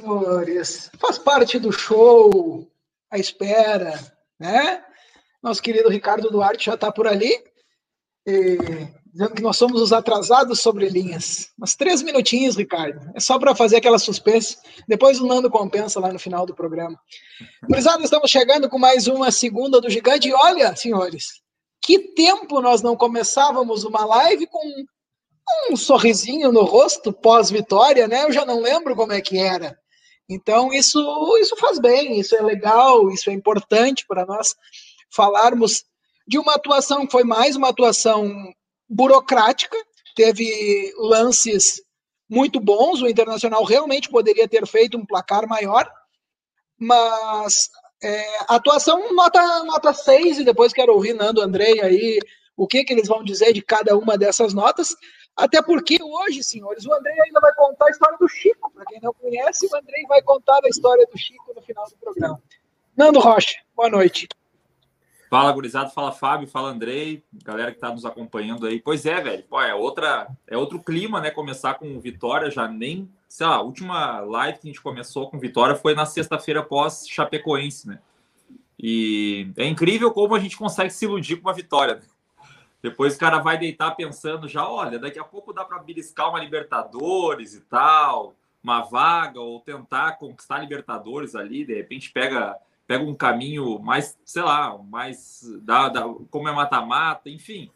Senhores, 0.00 0.90
faz 0.98 1.18
parte 1.18 1.58
do 1.58 1.70
show, 1.70 2.66
a 3.10 3.18
espera, 3.18 3.98
né? 4.40 4.82
Nosso 5.42 5.60
querido 5.60 5.90
Ricardo 5.90 6.30
Duarte 6.30 6.66
já 6.66 6.74
está 6.74 6.90
por 6.90 7.06
ali, 7.06 7.32
e, 8.26 8.56
dizendo 9.12 9.34
que 9.34 9.42
nós 9.42 9.56
somos 9.56 9.82
os 9.82 9.92
atrasados 9.92 10.60
sobre 10.60 10.88
linhas. 10.88 11.50
Mas 11.58 11.74
três 11.74 12.02
minutinhos, 12.02 12.56
Ricardo. 12.56 13.10
É 13.14 13.20
só 13.20 13.38
para 13.38 13.54
fazer 13.54 13.76
aquela 13.76 13.98
suspense. 13.98 14.56
Depois 14.88 15.20
o 15.20 15.26
Nando 15.26 15.50
compensa 15.50 16.00
lá 16.00 16.12
no 16.12 16.18
final 16.18 16.46
do 16.46 16.54
programa. 16.54 16.98
Gurizada, 17.68 18.02
estamos 18.02 18.30
chegando 18.30 18.70
com 18.70 18.78
mais 18.78 19.06
uma 19.06 19.30
segunda 19.30 19.80
do 19.80 19.90
Gigante. 19.90 20.28
E 20.28 20.34
olha, 20.34 20.74
senhores, 20.74 21.42
que 21.82 21.98
tempo 21.98 22.60
nós 22.62 22.80
não 22.80 22.96
começávamos 22.96 23.84
uma 23.84 24.04
live 24.04 24.46
com 24.46 24.84
um 25.70 25.76
sorrisinho 25.76 26.50
no 26.50 26.62
rosto 26.62 27.12
pós-vitória, 27.12 28.08
né? 28.08 28.24
Eu 28.24 28.32
já 28.32 28.46
não 28.46 28.60
lembro 28.60 28.96
como 28.96 29.12
é 29.12 29.20
que 29.20 29.38
era. 29.38 29.81
Então, 30.32 30.72
isso, 30.72 30.98
isso 31.40 31.56
faz 31.56 31.78
bem, 31.78 32.18
isso 32.18 32.34
é 32.34 32.42
legal, 32.42 33.10
isso 33.10 33.30
é 33.30 33.32
importante 33.32 34.04
para 34.06 34.24
nós 34.24 34.54
falarmos 35.10 35.84
de 36.26 36.38
uma 36.38 36.54
atuação 36.54 37.06
que 37.06 37.12
foi 37.12 37.24
mais 37.24 37.56
uma 37.56 37.68
atuação 37.68 38.32
burocrática, 38.88 39.76
teve 40.14 40.92
lances 40.96 41.82
muito 42.28 42.60
bons, 42.60 43.02
o 43.02 43.08
Internacional 43.08 43.64
realmente 43.64 44.08
poderia 44.08 44.48
ter 44.48 44.66
feito 44.66 44.96
um 44.96 45.04
placar 45.04 45.46
maior, 45.46 45.90
mas 46.78 47.68
é, 48.02 48.24
atuação 48.48 49.14
nota, 49.14 49.64
nota 49.64 49.92
6, 49.92 50.38
e 50.38 50.44
depois 50.44 50.72
quero 50.72 50.92
ouvir 50.92 51.14
Nando 51.14 51.40
Andrei 51.40 51.80
aí 51.80 52.18
o 52.56 52.66
que, 52.66 52.84
que 52.84 52.92
eles 52.92 53.08
vão 53.08 53.22
dizer 53.22 53.52
de 53.52 53.62
cada 53.62 53.96
uma 53.96 54.18
dessas 54.18 54.52
notas. 54.52 54.94
Até 55.36 55.62
porque 55.62 55.98
hoje, 56.02 56.42
senhores, 56.42 56.84
o 56.84 56.92
Andrei 56.92 57.18
ainda 57.20 57.40
vai 57.40 57.54
contar 57.54 57.86
a 57.86 57.90
história 57.90 58.18
do 58.18 58.28
Chico. 58.28 58.70
Para 58.70 58.84
quem 58.84 59.00
não 59.00 59.14
conhece, 59.14 59.66
o 59.66 59.76
Andrei 59.76 60.04
vai 60.06 60.22
contar 60.22 60.60
a 60.62 60.68
história 60.68 61.06
do 61.06 61.18
Chico 61.18 61.52
no 61.54 61.62
final 61.62 61.86
do 61.88 61.96
programa. 61.96 62.42
Nando 62.96 63.18
Rocha, 63.18 63.56
boa 63.74 63.88
noite. 63.88 64.28
Fala, 65.30 65.50
gurizada, 65.50 65.88
fala 65.88 66.12
Fábio, 66.12 66.46
fala 66.46 66.68
Andrei, 66.68 67.24
galera 67.42 67.70
que 67.70 67.78
está 67.78 67.90
nos 67.90 68.04
acompanhando 68.04 68.66
aí. 68.66 68.78
Pois 68.78 69.06
é, 69.06 69.18
velho, 69.18 69.42
pô, 69.44 69.58
é, 69.62 69.74
outra, 69.74 70.28
é 70.46 70.58
outro 70.58 70.78
clima, 70.82 71.22
né? 71.22 71.30
Começar 71.30 71.72
com 71.74 71.98
vitória, 71.98 72.50
já 72.50 72.68
nem, 72.68 73.10
sei 73.26 73.46
lá, 73.46 73.54
a 73.54 73.62
última 73.62 74.20
live 74.20 74.58
que 74.58 74.68
a 74.68 74.70
gente 74.70 74.82
começou 74.82 75.30
com 75.30 75.38
vitória 75.38 75.74
foi 75.74 75.94
na 75.94 76.04
sexta-feira 76.04 76.62
pós 76.62 77.08
Chapecoense, 77.08 77.88
né? 77.88 77.98
E 78.78 79.50
é 79.56 79.64
incrível 79.64 80.10
como 80.10 80.34
a 80.34 80.38
gente 80.38 80.58
consegue 80.58 80.90
se 80.90 81.06
iludir 81.06 81.36
com 81.36 81.48
uma 81.48 81.54
vitória. 81.54 82.00
Depois 82.82 83.14
o 83.14 83.18
cara 83.18 83.38
vai 83.38 83.56
deitar 83.56 83.92
pensando 83.92 84.48
já, 84.48 84.68
olha, 84.68 84.98
daqui 84.98 85.18
a 85.18 85.24
pouco 85.24 85.52
dá 85.52 85.64
para 85.64 85.78
beliscar 85.78 86.28
uma 86.28 86.40
Libertadores 86.40 87.54
e 87.54 87.60
tal, 87.60 88.34
uma 88.62 88.82
vaga, 88.82 89.40
ou 89.40 89.60
tentar 89.60 90.18
conquistar 90.18 90.58
Libertadores 90.58 91.36
ali, 91.36 91.64
de 91.64 91.74
repente 91.74 92.10
pega, 92.10 92.56
pega 92.86 93.04
um 93.04 93.14
caminho 93.14 93.78
mais, 93.78 94.18
sei 94.24 94.42
lá, 94.42 94.76
mais 94.76 95.42
da, 95.62 95.88
da 95.88 96.02
como 96.28 96.48
é 96.48 96.52
mata-mata, 96.52 97.30
enfim. 97.30 97.70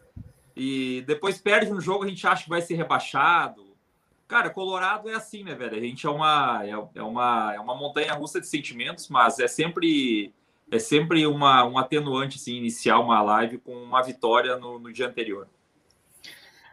E 0.57 1.05
depois 1.07 1.39
perde 1.39 1.73
um 1.73 1.81
jogo, 1.81 2.05
a 2.05 2.09
gente 2.09 2.27
acha 2.27 2.44
que 2.44 2.50
vai 2.50 2.62
ser 2.62 2.75
rebaixado. 2.75 3.77
Cara, 4.27 4.50
Colorado 4.50 5.09
é 5.09 5.15
assim, 5.15 5.44
né, 5.44 5.55
velho? 5.55 5.77
A 5.77 5.81
gente 5.81 6.05
é 6.05 6.11
uma, 6.11 6.62
é, 6.65 6.71
é 6.97 7.03
uma, 7.03 7.55
é 7.55 7.61
uma 7.61 7.77
montanha 7.77 8.12
russa 8.15 8.41
de 8.41 8.49
sentimentos, 8.49 9.09
mas 9.09 9.38
é 9.38 9.47
sempre 9.47 10.34
é 10.71 10.78
sempre 10.78 11.27
uma, 11.27 11.65
um 11.65 11.78
atenuante 11.78 12.37
assim, 12.37 12.54
iniciar 12.54 12.99
uma 12.99 13.22
live 13.22 13.59
com 13.59 13.72
uma 13.72 14.03
vitória 14.03 14.56
no, 14.56 14.78
no 14.78 14.93
dia 14.93 15.06
anterior. 15.06 15.49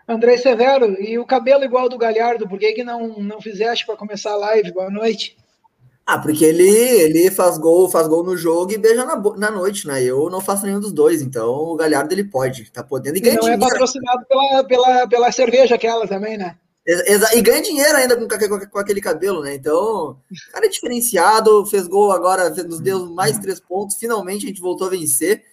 André 0.07 0.37
Severo, 0.37 1.01
e 1.01 1.17
o 1.17 1.25
cabelo 1.25 1.63
igual 1.63 1.87
do 1.87 1.97
Galhardo, 1.97 2.47
por 2.47 2.59
que, 2.59 2.73
que 2.73 2.83
não, 2.83 3.19
não 3.19 3.39
fizeste 3.39 3.85
para 3.85 3.95
começar 3.95 4.31
a 4.31 4.37
live? 4.37 4.73
Boa 4.73 4.89
noite. 4.89 5.37
Ah, 6.05 6.19
porque 6.19 6.43
ele, 6.43 6.67
ele 6.67 7.31
faz 7.31 7.57
gol, 7.57 7.89
faz 7.89 8.09
gol 8.09 8.23
no 8.23 8.35
jogo 8.35 8.73
e 8.73 8.77
beija 8.77 9.05
na, 9.05 9.15
na 9.15 9.49
noite, 9.49 9.87
né? 9.87 10.03
Eu 10.03 10.29
não 10.29 10.41
faço 10.41 10.65
nenhum 10.65 10.81
dos 10.81 10.91
dois, 10.91 11.21
então 11.21 11.49
o 11.49 11.75
Galhardo 11.77 12.13
ele 12.13 12.25
pode, 12.25 12.69
tá 12.69 12.83
podendo 12.83 13.17
e 13.17 13.21
ganha 13.21 13.37
Não 13.37 13.47
é 13.47 13.57
patrocinado 13.57 14.25
pela, 14.25 14.63
pela, 14.65 15.07
pela 15.07 15.31
cerveja 15.31 15.75
aquela 15.75 16.05
também, 16.05 16.37
né? 16.37 16.57
E 16.85 17.41
ganha 17.41 17.61
dinheiro 17.61 17.95
ainda 17.95 18.17
com, 18.17 18.77
aquele 18.77 18.99
cabelo, 18.99 19.41
né? 19.41 19.55
Então, 19.55 20.17
cara 20.51 20.65
é 20.65 20.69
diferenciado, 20.69 21.65
fez 21.65 21.87
gol 21.87 22.11
agora, 22.11 22.49
nos 22.49 22.81
deu 22.81 23.05
mais 23.09 23.39
três 23.39 23.59
pontos. 23.59 23.95
Finalmente 23.95 24.45
a 24.45 24.49
gente 24.49 24.61
voltou 24.61 24.87
a 24.87 24.89
vencer. 24.89 25.43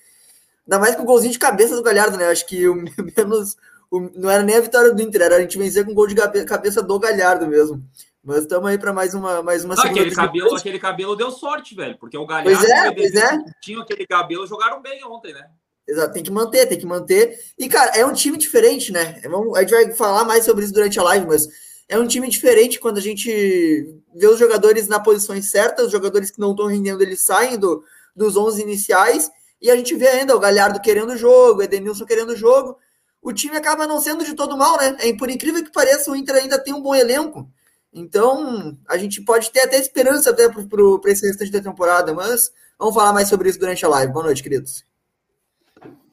Ainda 0.66 0.78
mais 0.80 0.96
com 0.96 1.02
o 1.02 1.06
golzinho 1.06 1.32
de 1.32 1.38
cabeça 1.38 1.76
do 1.76 1.82
Galhardo, 1.82 2.16
né? 2.16 2.26
Acho 2.26 2.46
que 2.46 2.68
o 2.68 2.74
menos. 3.16 3.56
O, 3.88 4.00
não 4.00 4.30
era 4.30 4.42
nem 4.42 4.56
a 4.56 4.60
vitória 4.60 4.92
do 4.92 5.02
Inter, 5.02 5.22
era 5.22 5.36
a 5.36 5.40
gente 5.40 5.58
vencer 5.58 5.84
com 5.84 5.94
gol 5.94 6.06
de 6.06 6.14
cabeça 6.44 6.80
do 6.80 6.98
Galhardo 6.98 7.46
mesmo. 7.46 7.82
Mas 8.22 8.42
estamos 8.42 8.68
aí 8.68 8.78
para 8.78 8.92
mais 8.92 9.14
uma, 9.14 9.42
mais 9.42 9.64
uma 9.64 9.74
não, 9.74 9.82
aquele 9.82 10.14
cabelo, 10.14 10.54
aquele 10.54 10.78
cabelo 10.78 11.16
deu 11.16 11.30
sorte, 11.30 11.74
velho, 11.74 11.96
porque 11.98 12.16
o 12.16 12.26
Galhardo 12.26 12.50
pois 12.50 12.70
é, 12.70 12.92
pois 12.92 13.14
é. 13.14 13.38
tinha 13.60 13.80
aquele 13.80 14.06
cabelo, 14.06 14.46
jogaram 14.46 14.80
bem 14.82 15.02
ontem, 15.04 15.32
né? 15.32 15.48
Exato, 15.90 16.14
tem 16.14 16.22
que 16.22 16.30
manter, 16.30 16.66
tem 16.66 16.78
que 16.78 16.86
manter. 16.86 17.36
E, 17.58 17.68
cara, 17.68 17.90
é 17.96 18.06
um 18.06 18.12
time 18.12 18.38
diferente, 18.38 18.92
né? 18.92 19.20
A 19.56 19.60
gente 19.60 19.70
vai 19.70 19.92
falar 19.92 20.24
mais 20.24 20.44
sobre 20.44 20.64
isso 20.64 20.72
durante 20.72 21.00
a 21.00 21.02
live, 21.02 21.26
mas 21.26 21.48
é 21.88 21.98
um 21.98 22.06
time 22.06 22.28
diferente 22.28 22.78
quando 22.78 22.98
a 22.98 23.00
gente 23.00 23.28
vê 24.14 24.26
os 24.28 24.38
jogadores 24.38 24.86
na 24.86 25.00
posições 25.00 25.50
certas, 25.50 25.86
os 25.86 25.92
jogadores 25.92 26.30
que 26.30 26.38
não 26.38 26.52
estão 26.52 26.66
rendendo, 26.66 27.02
eles 27.02 27.24
saem 27.24 27.58
do, 27.58 27.82
dos 28.14 28.36
11 28.36 28.62
iniciais, 28.62 29.28
e 29.60 29.68
a 29.68 29.74
gente 29.74 29.96
vê 29.96 30.06
ainda 30.06 30.36
o 30.36 30.38
Galhardo 30.38 30.80
querendo 30.80 31.10
o 31.10 31.16
jogo, 31.16 31.58
o 31.58 31.62
Edenilson 31.62 32.06
querendo 32.06 32.30
o 32.30 32.36
jogo. 32.36 32.78
O 33.20 33.32
time 33.32 33.56
acaba 33.56 33.84
não 33.84 34.00
sendo 34.00 34.24
de 34.24 34.34
todo 34.34 34.56
mal, 34.56 34.78
né? 34.78 34.96
É, 35.00 35.12
por 35.12 35.28
incrível 35.28 35.64
que 35.64 35.72
pareça, 35.72 36.10
o 36.10 36.14
Inter 36.14 36.36
ainda 36.36 36.56
tem 36.56 36.72
um 36.72 36.80
bom 36.80 36.94
elenco. 36.94 37.50
Então, 37.92 38.78
a 38.88 38.96
gente 38.96 39.20
pode 39.22 39.50
ter 39.50 39.60
até 39.60 39.76
esperança 39.76 40.30
até 40.30 40.48
para 40.48 41.10
esse 41.10 41.26
restante 41.26 41.50
da 41.50 41.60
temporada, 41.60 42.14
mas 42.14 42.52
vamos 42.78 42.94
falar 42.94 43.12
mais 43.12 43.28
sobre 43.28 43.50
isso 43.50 43.58
durante 43.58 43.84
a 43.84 43.88
live. 43.88 44.12
Boa 44.12 44.26
noite, 44.26 44.42
queridos. 44.42 44.89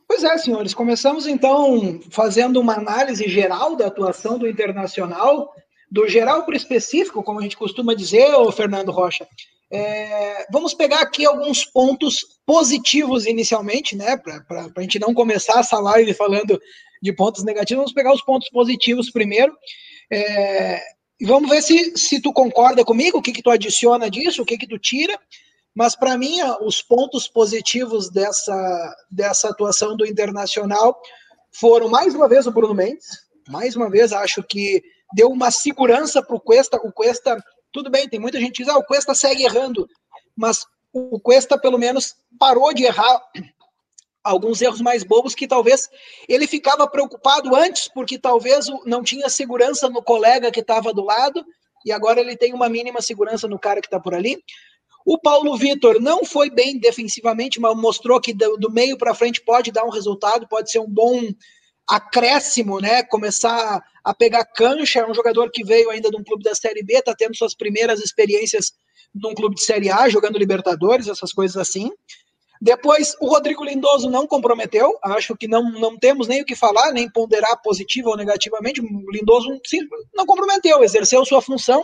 Pois 0.07 0.23
é, 0.23 0.37
senhores. 0.37 0.73
Começamos 0.73 1.27
então 1.27 1.99
fazendo 2.09 2.59
uma 2.59 2.75
análise 2.75 3.27
geral 3.27 3.75
da 3.75 3.87
atuação 3.87 4.39
do 4.39 4.47
Internacional, 4.47 5.53
do 5.91 6.07
geral 6.07 6.43
para 6.43 6.53
o 6.53 6.57
específico, 6.57 7.21
como 7.21 7.39
a 7.39 7.43
gente 7.43 7.57
costuma 7.57 7.93
dizer, 7.93 8.33
ô 8.35 8.51
Fernando 8.51 8.91
Rocha. 8.91 9.27
É, 9.69 10.45
vamos 10.49 10.73
pegar 10.73 11.01
aqui 11.01 11.25
alguns 11.25 11.65
pontos 11.65 12.39
positivos 12.45 13.25
inicialmente, 13.25 13.97
né? 13.97 14.15
Para 14.15 14.71
a 14.75 14.81
gente 14.81 14.97
não 14.97 15.13
começar 15.13 15.59
essa 15.59 15.77
live 15.77 16.13
falando 16.13 16.59
de 17.01 17.13
pontos 17.13 17.43
negativos, 17.43 17.81
vamos 17.81 17.93
pegar 17.93 18.13
os 18.13 18.23
pontos 18.23 18.49
positivos 18.49 19.11
primeiro. 19.11 19.53
É, 20.09 20.81
e 21.19 21.25
vamos 21.25 21.49
ver 21.49 21.61
se, 21.61 21.97
se 21.97 22.21
tu 22.21 22.31
concorda 22.31 22.85
comigo, 22.85 23.17
o 23.17 23.21
que, 23.21 23.33
que 23.33 23.41
tu 23.41 23.49
adiciona 23.49 24.09
disso, 24.09 24.41
o 24.41 24.45
que, 24.45 24.57
que 24.57 24.67
tu 24.67 24.79
tira. 24.79 25.19
Mas, 25.77 25.95
para 25.95 26.17
mim, 26.17 26.39
os 26.61 26.81
pontos 26.81 27.27
positivos 27.27 28.09
dessa, 28.09 28.95
dessa 29.11 29.49
atuação 29.49 29.95
do 29.95 30.07
Internacional 30.07 30.99
foram, 31.51 31.87
mais 31.87 32.15
uma 32.15 32.27
vez, 32.27 32.47
o 32.47 32.51
Bruno 32.51 32.73
Mendes. 32.73 33.05
Mais 33.47 33.75
uma 33.75 33.87
vez, 33.87 34.11
acho 34.11 34.41
que 34.41 34.81
deu 35.13 35.29
uma 35.29 35.51
segurança 35.51 36.19
para 36.23 36.35
o 36.35 36.39
Cuesta. 36.39 36.77
O 36.77 36.91
Cuesta, 36.91 37.37
tudo 37.71 37.91
bem, 37.91 38.09
tem 38.09 38.19
muita 38.19 38.39
gente 38.39 38.53
que 38.53 38.63
diz, 38.63 38.73
ah, 38.73 38.79
o 38.79 38.83
Cuesta 38.83 39.13
segue 39.13 39.43
errando. 39.43 39.87
Mas 40.35 40.65
o 40.91 41.19
Cuesta, 41.19 41.59
pelo 41.59 41.77
menos, 41.77 42.15
parou 42.39 42.73
de 42.73 42.85
errar 42.85 43.21
alguns 44.23 44.59
erros 44.63 44.81
mais 44.81 45.03
bobos 45.03 45.35
que 45.35 45.47
talvez 45.47 45.91
ele 46.27 46.47
ficava 46.47 46.89
preocupado 46.89 47.55
antes, 47.55 47.87
porque 47.87 48.17
talvez 48.17 48.65
não 48.83 49.03
tinha 49.03 49.29
segurança 49.29 49.87
no 49.87 50.01
colega 50.01 50.51
que 50.51 50.61
estava 50.61 50.91
do 50.91 51.03
lado, 51.03 51.45
e 51.85 51.91
agora 51.91 52.19
ele 52.19 52.35
tem 52.35 52.51
uma 52.51 52.67
mínima 52.67 52.99
segurança 52.99 53.47
no 53.47 53.59
cara 53.59 53.79
que 53.79 53.85
está 53.85 53.99
por 53.99 54.15
ali. 54.15 54.43
O 55.09 55.17
Paulo 55.17 55.55
Vitor 55.55 56.01
não 56.01 56.25
foi 56.25 56.49
bem 56.49 56.77
defensivamente, 56.77 57.61
mas 57.61 57.77
mostrou 57.77 58.19
que 58.19 58.33
do, 58.33 58.69
meio 58.69 58.97
para 58.97 59.15
frente 59.15 59.41
pode 59.41 59.71
dar 59.71 59.85
um 59.85 59.89
resultado, 59.89 60.45
pode 60.49 60.69
ser 60.69 60.79
um 60.79 60.89
bom 60.89 61.21
acréscimo, 61.89 62.81
né? 62.81 63.03
Começar 63.03 63.81
a 64.03 64.13
pegar 64.13 64.43
cancha. 64.43 64.99
É 64.99 65.09
um 65.09 65.13
jogador 65.13 65.49
que 65.49 65.63
veio 65.63 65.89
ainda 65.91 66.09
de 66.09 66.17
um 66.17 66.23
clube 66.25 66.43
da 66.43 66.53
Série 66.53 66.83
B, 66.83 66.95
está 66.95 67.15
tendo 67.15 67.37
suas 67.37 67.55
primeiras 67.55 68.01
experiências 68.01 68.73
num 69.15 69.33
clube 69.33 69.55
de 69.55 69.63
Série 69.63 69.89
A, 69.89 70.09
jogando 70.09 70.37
Libertadores, 70.37 71.07
essas 71.07 71.31
coisas 71.31 71.55
assim. 71.55 71.89
Depois, 72.61 73.15
o 73.21 73.29
Rodrigo 73.29 73.63
Lindoso 73.63 74.09
não 74.09 74.27
comprometeu, 74.27 74.91
acho 75.01 75.37
que 75.37 75.47
não, 75.47 75.71
não 75.71 75.97
temos 75.97 76.27
nem 76.27 76.41
o 76.41 76.45
que 76.45 76.55
falar, 76.55 76.91
nem 76.91 77.09
ponderar 77.09 77.61
positivo 77.61 78.09
ou 78.09 78.17
negativamente. 78.17 78.81
O 78.81 79.11
Lindoso 79.11 79.57
sim, 79.65 79.79
não 80.13 80.25
comprometeu, 80.25 80.83
exerceu 80.83 81.23
sua 81.23 81.41
função, 81.41 81.81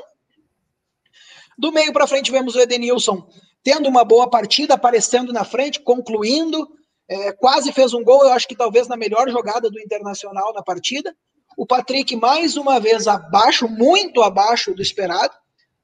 do 1.57 1.71
meio 1.71 1.94
para 1.94 2.07
frente, 2.07 2.31
vemos 2.31 2.55
o 2.55 2.59
Edenilson 2.59 3.27
tendo 3.63 3.88
uma 3.88 4.03
boa 4.03 4.29
partida, 4.29 4.73
aparecendo 4.73 5.31
na 5.31 5.45
frente, 5.45 5.79
concluindo, 5.79 6.69
é, 7.07 7.31
quase 7.31 7.71
fez 7.71 7.94
um 7.94 8.03
gol, 8.03 8.23
eu 8.23 8.33
acho 8.33 8.47
que 8.47 8.55
talvez 8.55 8.88
na 8.88 8.97
melhor 8.97 9.29
jogada 9.29 9.69
do 9.69 9.79
Internacional 9.79 10.53
na 10.53 10.61
partida. 10.61 11.15
O 11.57 11.65
Patrick, 11.65 12.15
mais 12.15 12.57
uma 12.57 12.79
vez, 12.79 13.07
abaixo, 13.07 13.67
muito 13.67 14.21
abaixo 14.21 14.73
do 14.73 14.81
esperado, 14.81 15.33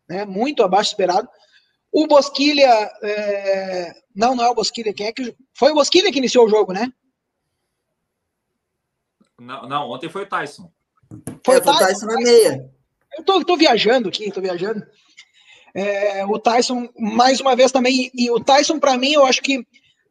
né, 0.07 0.25
muito 0.25 0.61
abaixo 0.61 0.89
do 0.89 0.93
esperado. 0.93 1.29
O 1.91 2.05
Bosquilha, 2.05 2.67
é... 3.01 3.93
não, 4.13 4.35
não 4.35 4.43
é 4.43 4.49
o 4.49 4.55
Bosquilha, 4.55 4.93
quem 4.93 5.07
é 5.07 5.13
que. 5.13 5.35
Foi 5.53 5.71
o 5.71 5.75
Bosquilha 5.75 6.11
que 6.11 6.19
iniciou 6.19 6.45
o 6.45 6.49
jogo, 6.49 6.73
né? 6.73 6.91
Não, 9.39 9.67
não 9.67 9.89
ontem 9.89 10.09
foi 10.09 10.23
o 10.23 10.29
Tyson. 10.29 10.71
Foi, 11.43 11.55
é, 11.55 11.57
o 11.57 11.61
Tyson, 11.61 11.79
Tyson 11.79 12.05
na 12.05 12.15
meia. 12.15 12.71
Eu 13.17 13.23
tô, 13.23 13.43
tô 13.43 13.57
viajando 13.57 14.09
aqui, 14.09 14.31
tô 14.31 14.41
viajando. 14.41 14.85
É, 15.73 16.25
o 16.25 16.39
Tyson, 16.39 16.89
mais 16.97 17.39
uma 17.39 17.55
vez 17.55 17.71
também, 17.71 18.11
e, 18.13 18.29
o 18.31 18.39
Tyson, 18.39 18.79
para 18.79 18.97
mim, 18.97 19.13
eu 19.13 19.25
acho 19.25 19.41
que 19.41 19.65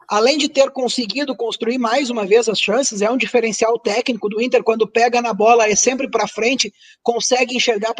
além 0.09 0.39
de 0.39 0.49
ter 0.49 0.71
conseguido 0.71 1.37
construir 1.37 1.79
mais 1.79 2.09
uma 2.09 2.25
vez 2.25 2.49
as 2.49 2.59
chances, 2.59 3.03
é 3.03 3.11
um 3.11 3.17
diferencial 3.17 3.79
técnico 3.79 4.29
do 4.29 4.41
Inter 4.41 4.63
quando 4.63 4.89
pega 4.89 5.21
na 5.21 5.35
bola, 5.35 5.69
é 5.69 5.77
sempre 5.77 6.09
para 6.11 6.27
frente, 6.27 6.73
consegue 7.03 7.55
enxergar. 7.55 7.95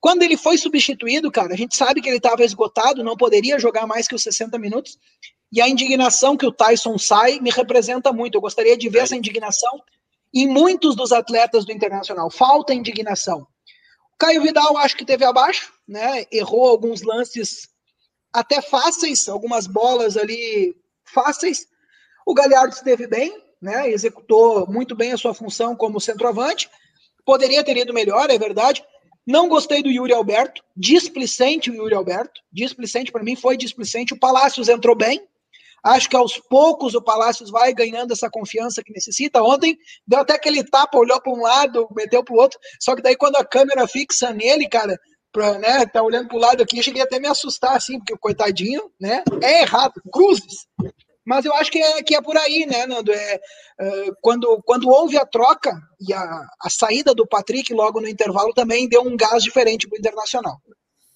Quando 0.00 0.22
ele 0.22 0.36
foi 0.36 0.56
substituído, 0.56 1.30
cara, 1.30 1.52
a 1.52 1.56
gente 1.56 1.76
sabe 1.76 2.00
que 2.00 2.08
ele 2.08 2.16
estava 2.16 2.42
esgotado, 2.42 3.04
não 3.04 3.16
poderia 3.16 3.58
jogar 3.58 3.86
mais 3.86 4.08
que 4.08 4.14
os 4.14 4.22
60 4.22 4.58
minutos, 4.58 4.98
e 5.52 5.60
a 5.60 5.68
indignação 5.68 6.36
que 6.36 6.46
o 6.46 6.52
Tyson 6.52 6.96
sai 6.96 7.38
me 7.38 7.50
representa 7.50 8.10
muito. 8.10 8.36
Eu 8.36 8.40
gostaria 8.40 8.76
de 8.76 8.88
ver 8.88 9.00
é. 9.00 9.02
essa 9.02 9.16
indignação 9.16 9.82
em 10.34 10.48
muitos 10.48 10.96
dos 10.96 11.12
atletas 11.12 11.66
do 11.66 11.72
Internacional. 11.72 12.30
Falta 12.30 12.72
indignação. 12.72 13.46
Caio 14.22 14.40
Vidal 14.40 14.76
acho 14.76 14.96
que 14.96 15.04
teve 15.04 15.24
abaixo, 15.24 15.72
né? 15.86 16.24
Errou 16.30 16.68
alguns 16.68 17.02
lances 17.02 17.68
até 18.32 18.62
fáceis, 18.62 19.28
algumas 19.28 19.66
bolas 19.66 20.16
ali 20.16 20.76
fáceis. 21.04 21.66
O 22.24 22.32
Galhardo 22.32 22.72
esteve 22.72 23.08
bem, 23.08 23.36
né? 23.60 23.90
Executou 23.90 24.64
muito 24.70 24.94
bem 24.94 25.10
a 25.10 25.18
sua 25.18 25.34
função 25.34 25.74
como 25.74 26.00
centroavante. 26.00 26.70
Poderia 27.26 27.64
ter 27.64 27.76
ido 27.76 27.92
melhor, 27.92 28.30
é 28.30 28.38
verdade. 28.38 28.84
Não 29.26 29.48
gostei 29.48 29.82
do 29.82 29.90
Yuri 29.90 30.12
Alberto, 30.12 30.62
displicente 30.76 31.68
o 31.68 31.74
Yuri 31.74 31.96
Alberto, 31.96 32.40
displicente 32.52 33.10
para 33.10 33.24
mim 33.24 33.34
foi 33.34 33.56
displicente. 33.56 34.14
O 34.14 34.18
Palácios 34.20 34.68
entrou 34.68 34.94
bem, 34.94 35.20
Acho 35.82 36.08
que 36.08 36.16
aos 36.16 36.38
poucos 36.38 36.94
o 36.94 37.02
Palácios 37.02 37.50
vai 37.50 37.72
ganhando 37.74 38.12
essa 38.12 38.30
confiança 38.30 38.82
que 38.84 38.92
necessita. 38.92 39.42
Ontem 39.42 39.76
deu 40.06 40.20
até 40.20 40.34
aquele 40.34 40.62
tapa, 40.62 40.98
olhou 40.98 41.20
para 41.20 41.32
um 41.32 41.42
lado, 41.42 41.88
meteu 41.94 42.22
para 42.22 42.34
o 42.34 42.38
outro. 42.38 42.58
Só 42.80 42.94
que 42.94 43.02
daí 43.02 43.16
quando 43.16 43.36
a 43.36 43.44
câmera 43.44 43.88
fixa 43.88 44.32
nele, 44.32 44.68
cara, 44.68 44.96
pra, 45.32 45.58
né, 45.58 45.84
tá 45.86 46.02
olhando 46.02 46.28
para 46.28 46.36
o 46.36 46.40
lado 46.40 46.62
aqui, 46.62 46.82
cheguei 46.82 47.02
até 47.02 47.16
a 47.16 47.20
me 47.20 47.26
assustar 47.26 47.76
assim, 47.76 47.98
porque 47.98 48.14
o 48.14 48.18
coitadinho, 48.18 48.90
né, 49.00 49.24
é 49.42 49.62
errado, 49.62 50.00
cruzes. 50.12 50.66
Mas 51.24 51.44
eu 51.44 51.54
acho 51.54 51.70
que 51.70 51.78
é, 51.78 52.02
que 52.02 52.14
é 52.14 52.20
por 52.20 52.36
aí, 52.36 52.66
né, 52.66 52.86
Nando? 52.86 53.12
É, 53.12 53.40
é, 53.80 54.10
quando, 54.20 54.60
quando 54.64 54.88
houve 54.88 55.16
a 55.16 55.24
troca 55.24 55.72
e 56.00 56.12
a, 56.12 56.46
a 56.60 56.68
saída 56.68 57.14
do 57.14 57.26
Patrick 57.26 57.72
logo 57.72 58.00
no 58.00 58.08
intervalo 58.08 58.52
também 58.52 58.88
deu 58.88 59.02
um 59.02 59.16
gás 59.16 59.42
diferente 59.42 59.88
para 59.88 59.96
o 59.96 59.98
Internacional. 59.98 60.60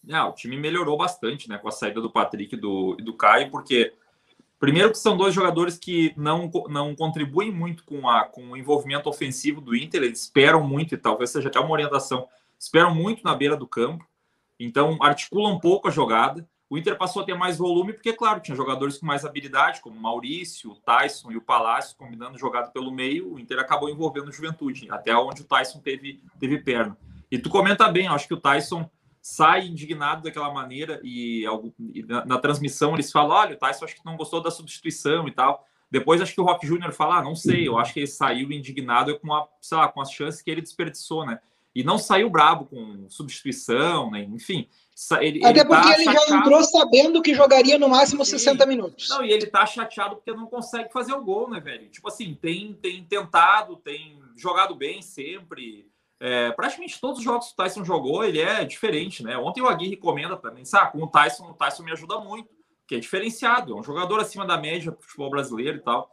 É, 0.08 0.22
o 0.22 0.32
time 0.32 0.56
melhorou 0.56 0.96
bastante 0.96 1.48
né, 1.48 1.58
com 1.58 1.68
a 1.68 1.72
saída 1.72 2.00
do 2.00 2.12
Patrick 2.12 2.54
e 2.54 2.60
do, 2.60 2.94
do 2.96 3.16
Caio, 3.16 3.50
porque 3.50 3.92
Primeiro 4.58 4.90
que 4.90 4.98
são 4.98 5.16
dois 5.16 5.34
jogadores 5.34 5.76
que 5.76 6.14
não, 6.16 6.50
não 6.68 6.94
contribuem 6.94 7.52
muito 7.52 7.84
com, 7.84 8.08
a, 8.08 8.24
com 8.24 8.52
o 8.52 8.56
envolvimento 8.56 9.08
ofensivo 9.08 9.60
do 9.60 9.76
Inter, 9.76 10.02
eles 10.02 10.22
esperam 10.22 10.66
muito, 10.66 10.94
e 10.94 10.98
talvez 10.98 11.30
seja 11.30 11.48
até 11.48 11.60
uma 11.60 11.72
orientação, 11.72 12.26
esperam 12.58 12.94
muito 12.94 13.22
na 13.22 13.34
beira 13.34 13.56
do 13.56 13.66
campo, 13.66 14.06
então 14.58 14.96
articulam 15.02 15.52
um 15.52 15.60
pouco 15.60 15.88
a 15.88 15.90
jogada. 15.90 16.48
O 16.70 16.76
Inter 16.76 16.96
passou 16.96 17.22
a 17.22 17.24
ter 17.24 17.34
mais 17.34 17.58
volume, 17.58 17.92
porque, 17.92 18.12
claro, 18.12 18.40
tinha 18.40 18.56
jogadores 18.56 18.98
com 18.98 19.06
mais 19.06 19.24
habilidade, 19.24 19.80
como 19.80 19.96
o 19.96 20.02
Maurício, 20.02 20.72
o 20.72 20.74
Tyson 20.74 21.30
e 21.30 21.36
o 21.36 21.42
Palácio, 21.42 21.96
combinando 21.96 22.38
jogada 22.38 22.70
pelo 22.70 22.90
meio, 22.90 23.34
o 23.34 23.38
Inter 23.38 23.58
acabou 23.58 23.90
envolvendo 23.90 24.28
o 24.28 24.32
Juventude, 24.32 24.88
até 24.90 25.14
onde 25.14 25.42
o 25.42 25.44
Tyson 25.44 25.78
teve, 25.80 26.20
teve 26.40 26.58
perna. 26.58 26.96
E 27.30 27.38
tu 27.38 27.50
comenta 27.50 27.88
bem, 27.88 28.08
acho 28.08 28.26
que 28.26 28.34
o 28.34 28.40
Tyson 28.40 28.88
sai 29.26 29.66
indignado 29.66 30.22
daquela 30.22 30.52
maneira 30.52 31.00
e, 31.02 31.44
e 31.92 32.02
na, 32.04 32.24
na, 32.24 32.38
transmissão 32.38 32.94
eles 32.94 33.10
falam, 33.10 33.36
olha, 33.36 33.56
o 33.56 33.58
Tyson 33.58 33.84
acho 33.84 33.96
que 33.96 34.04
não 34.04 34.16
gostou 34.16 34.40
da 34.40 34.52
substituição 34.52 35.26
e 35.26 35.32
tal. 35.32 35.66
Depois 35.90 36.20
acho 36.20 36.32
que 36.32 36.40
o 36.40 36.44
Rock 36.44 36.64
Júnior 36.64 36.92
fala, 36.92 37.18
ah, 37.18 37.22
não 37.24 37.34
sei, 37.34 37.66
eu 37.66 37.76
acho 37.76 37.92
que 37.92 37.98
ele 37.98 38.06
saiu 38.06 38.52
indignado 38.52 39.18
com, 39.18 39.34
a, 39.34 39.48
sei 39.60 39.78
lá, 39.78 39.88
com 39.88 40.00
as 40.00 40.12
chances 40.12 40.40
que 40.40 40.48
ele 40.48 40.62
desperdiçou, 40.62 41.26
né? 41.26 41.40
E 41.74 41.82
não 41.82 41.98
saiu 41.98 42.30
brabo 42.30 42.66
com 42.66 43.10
substituição, 43.10 44.12
né? 44.12 44.22
enfim. 44.22 44.68
Ele, 45.20 45.44
Até 45.44 45.60
ele 45.60 45.68
porque 45.68 45.82
tá 45.82 45.94
ele 45.94 46.04
chateado. 46.04 46.28
já 46.28 46.38
entrou 46.38 46.62
sabendo 46.62 47.20
que 47.20 47.34
jogaria 47.34 47.78
no 47.80 47.88
máximo 47.88 48.24
Sim. 48.24 48.38
60 48.38 48.64
minutos. 48.64 49.08
Não, 49.08 49.24
e 49.24 49.32
ele 49.32 49.46
tá 49.46 49.66
chateado 49.66 50.14
porque 50.16 50.32
não 50.32 50.46
consegue 50.46 50.92
fazer 50.92 51.12
o 51.12 51.24
gol, 51.24 51.50
né, 51.50 51.58
velho? 51.58 51.88
Tipo 51.88 52.06
assim, 52.06 52.32
tem, 52.40 52.74
tem 52.74 53.02
tentado, 53.02 53.74
tem 53.74 54.20
jogado 54.36 54.76
bem 54.76 55.02
sempre, 55.02 55.90
é, 56.18 56.50
praticamente 56.52 57.00
todos 57.00 57.18
os 57.18 57.24
jogos 57.24 57.48
que 57.48 57.52
o 57.52 57.56
Tyson 57.56 57.84
jogou, 57.84 58.24
ele 58.24 58.40
é 58.40 58.64
diferente, 58.64 59.22
né? 59.22 59.36
Ontem 59.36 59.60
o 59.60 59.68
Aguirre 59.68 59.90
recomenda 59.90 60.36
também, 60.36 60.64
sabe? 60.64 60.92
Com 60.92 61.02
o 61.02 61.06
Tyson, 61.06 61.50
o 61.50 61.54
Tyson 61.54 61.82
me 61.82 61.92
ajuda 61.92 62.18
muito, 62.18 62.48
que 62.86 62.94
é 62.94 62.98
diferenciado, 62.98 63.72
é 63.72 63.76
um 63.76 63.82
jogador 63.82 64.20
acima 64.20 64.46
da 64.46 64.56
média 64.56 64.90
do 64.90 65.00
futebol 65.00 65.28
brasileiro 65.28 65.78
e 65.78 65.80
tal. 65.80 66.10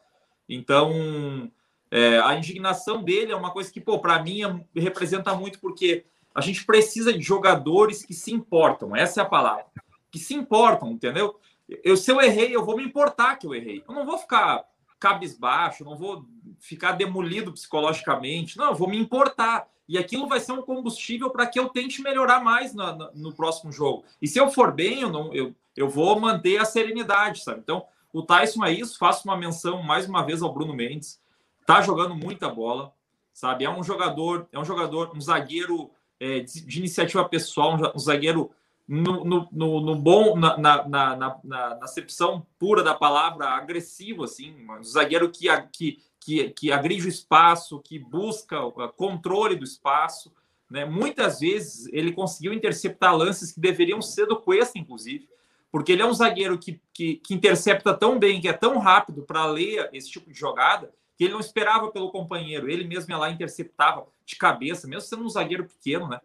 Então, 0.50 1.50
é, 1.89 2.19
a 2.19 2.35
indignação 2.35 3.01
dele 3.01 3.31
é 3.31 3.35
uma 3.35 3.51
coisa 3.51 3.71
que, 3.71 3.79
pô, 3.79 4.00
para 4.00 4.21
mim 4.21 4.41
é, 4.44 4.81
representa 4.81 5.33
muito, 5.35 5.59
porque 5.59 6.05
a 6.35 6.41
gente 6.41 6.65
precisa 6.65 7.13
de 7.13 7.21
jogadores 7.21 8.03
que 8.03 8.13
se 8.13 8.33
importam, 8.33 8.95
essa 8.95 9.21
é 9.21 9.23
a 9.23 9.27
palavra, 9.27 9.65
que 10.11 10.19
se 10.19 10.33
importam, 10.33 10.91
entendeu? 10.91 11.39
Eu, 11.83 11.95
se 11.95 12.11
eu 12.11 12.19
errei, 12.19 12.53
eu 12.53 12.65
vou 12.65 12.75
me 12.75 12.83
importar 12.83 13.38
que 13.38 13.47
eu 13.47 13.55
errei. 13.55 13.83
Eu 13.88 13.94
não 13.94 14.05
vou 14.05 14.17
ficar 14.17 14.63
cabisbaixo, 15.00 15.83
não 15.83 15.95
vou 15.97 16.25
ficar 16.59 16.94
demolido 16.94 17.51
psicologicamente, 17.51 18.57
não, 18.57 18.69
eu 18.69 18.75
vou 18.75 18.88
me 18.88 18.97
importar 18.97 19.67
e 19.88 19.97
aquilo 19.97 20.27
vai 20.27 20.39
ser 20.39 20.53
um 20.53 20.62
combustível 20.62 21.30
para 21.30 21.45
que 21.45 21.59
eu 21.59 21.69
tente 21.69 22.01
melhorar 22.01 22.41
mais 22.41 22.74
no, 22.74 22.95
no, 22.95 23.12
no, 23.13 23.33
próximo 23.33 23.71
jogo. 23.71 24.03
E 24.21 24.27
se 24.27 24.39
eu 24.39 24.50
for 24.50 24.71
bem, 24.71 25.01
eu, 25.01 25.09
não, 25.09 25.33
eu, 25.33 25.53
eu 25.75 25.89
vou 25.89 26.19
manter 26.19 26.57
a 26.57 26.65
serenidade, 26.65 27.44
sabe? 27.44 27.59
Então, 27.59 27.85
o 28.12 28.21
Tyson 28.21 28.63
é 28.63 28.71
isso. 28.71 28.97
Faço 28.97 29.27
uma 29.27 29.35
menção 29.35 29.83
mais 29.83 30.07
uma 30.07 30.24
vez 30.24 30.41
ao 30.41 30.53
Bruno 30.53 30.74
Mendes. 30.74 31.19
Tá 31.65 31.81
jogando 31.81 32.15
muita 32.15 32.47
bola, 32.47 32.94
sabe? 33.33 33.65
É 33.65 33.69
um 33.69 33.83
jogador, 33.83 34.47
é 34.51 34.59
um 34.59 34.65
jogador, 34.65 35.12
um 35.15 35.19
zagueiro 35.19 35.89
é, 36.19 36.39
de, 36.39 36.79
iniciativa 36.79 37.27
pessoal, 37.27 37.77
um, 37.95 38.00
zagueiro 38.00 38.51
no, 38.88 39.25
no, 39.25 39.47
no, 39.51 39.81
no, 39.81 39.95
bom, 39.95 40.38
na, 40.38 40.57
na, 40.57 40.88
na, 40.88 41.15
na, 41.15 41.39
na 41.44 41.79
acepção 41.81 42.45
pura 42.59 42.83
da 42.83 42.94
palavra, 42.94 43.47
agressivo, 43.50 44.24
assim, 44.24 44.55
um 44.69 44.84
zagueiro 44.84 45.29
que, 45.29 45.48
que, 45.72 46.00
que, 46.24 46.50
que 46.51 46.72
agride 46.72 47.06
o 47.06 47.10
espaço, 47.10 47.80
que 47.80 48.00
busca 48.00 48.63
o 48.63 48.72
controle 48.89 49.56
do 49.56 49.63
espaço. 49.63 50.32
Né? 50.70 50.86
Muitas 50.86 51.39
vezes 51.39 51.88
ele 51.92 52.13
conseguiu 52.13 52.53
interceptar 52.53 53.15
lances 53.15 53.51
que 53.51 53.60
deveriam 53.60 54.01
ser 54.01 54.25
do 54.25 54.38
Cuesta, 54.38 54.80
inclusive, 54.80 55.27
porque 55.72 55.92
ele 55.92 56.01
é 56.01 56.06
um 56.06 56.13
zagueiro 56.13 56.58
que, 56.58 56.80
que, 56.94 57.15
que 57.15 57.34
intercepta 57.34 57.94
tão 57.94 58.18
bem, 58.18 58.39
que 58.39 58.48
é 58.48 58.53
tão 58.53 58.77
rápido 58.77 59.24
para 59.24 59.46
ler 59.46 59.89
esse 59.92 60.10
tipo 60.10 60.32
de 60.32 60.38
jogada, 60.38 60.94
que 61.18 61.25
ele 61.25 61.34
não 61.34 61.39
esperava 61.39 61.92
pelo 61.92 62.12
companheiro. 62.12 62.70
Ele 62.70 62.86
mesmo 62.86 63.12
ia 63.12 63.18
lá 63.18 63.30
e 63.30 63.34
interceptava 63.34 64.06
de 64.25 64.36
cabeça, 64.36 64.88
mesmo 64.88 65.01
sendo 65.01 65.24
um 65.24 65.30
zagueiro 65.30 65.65
pequeno, 65.65 66.08
né? 66.08 66.20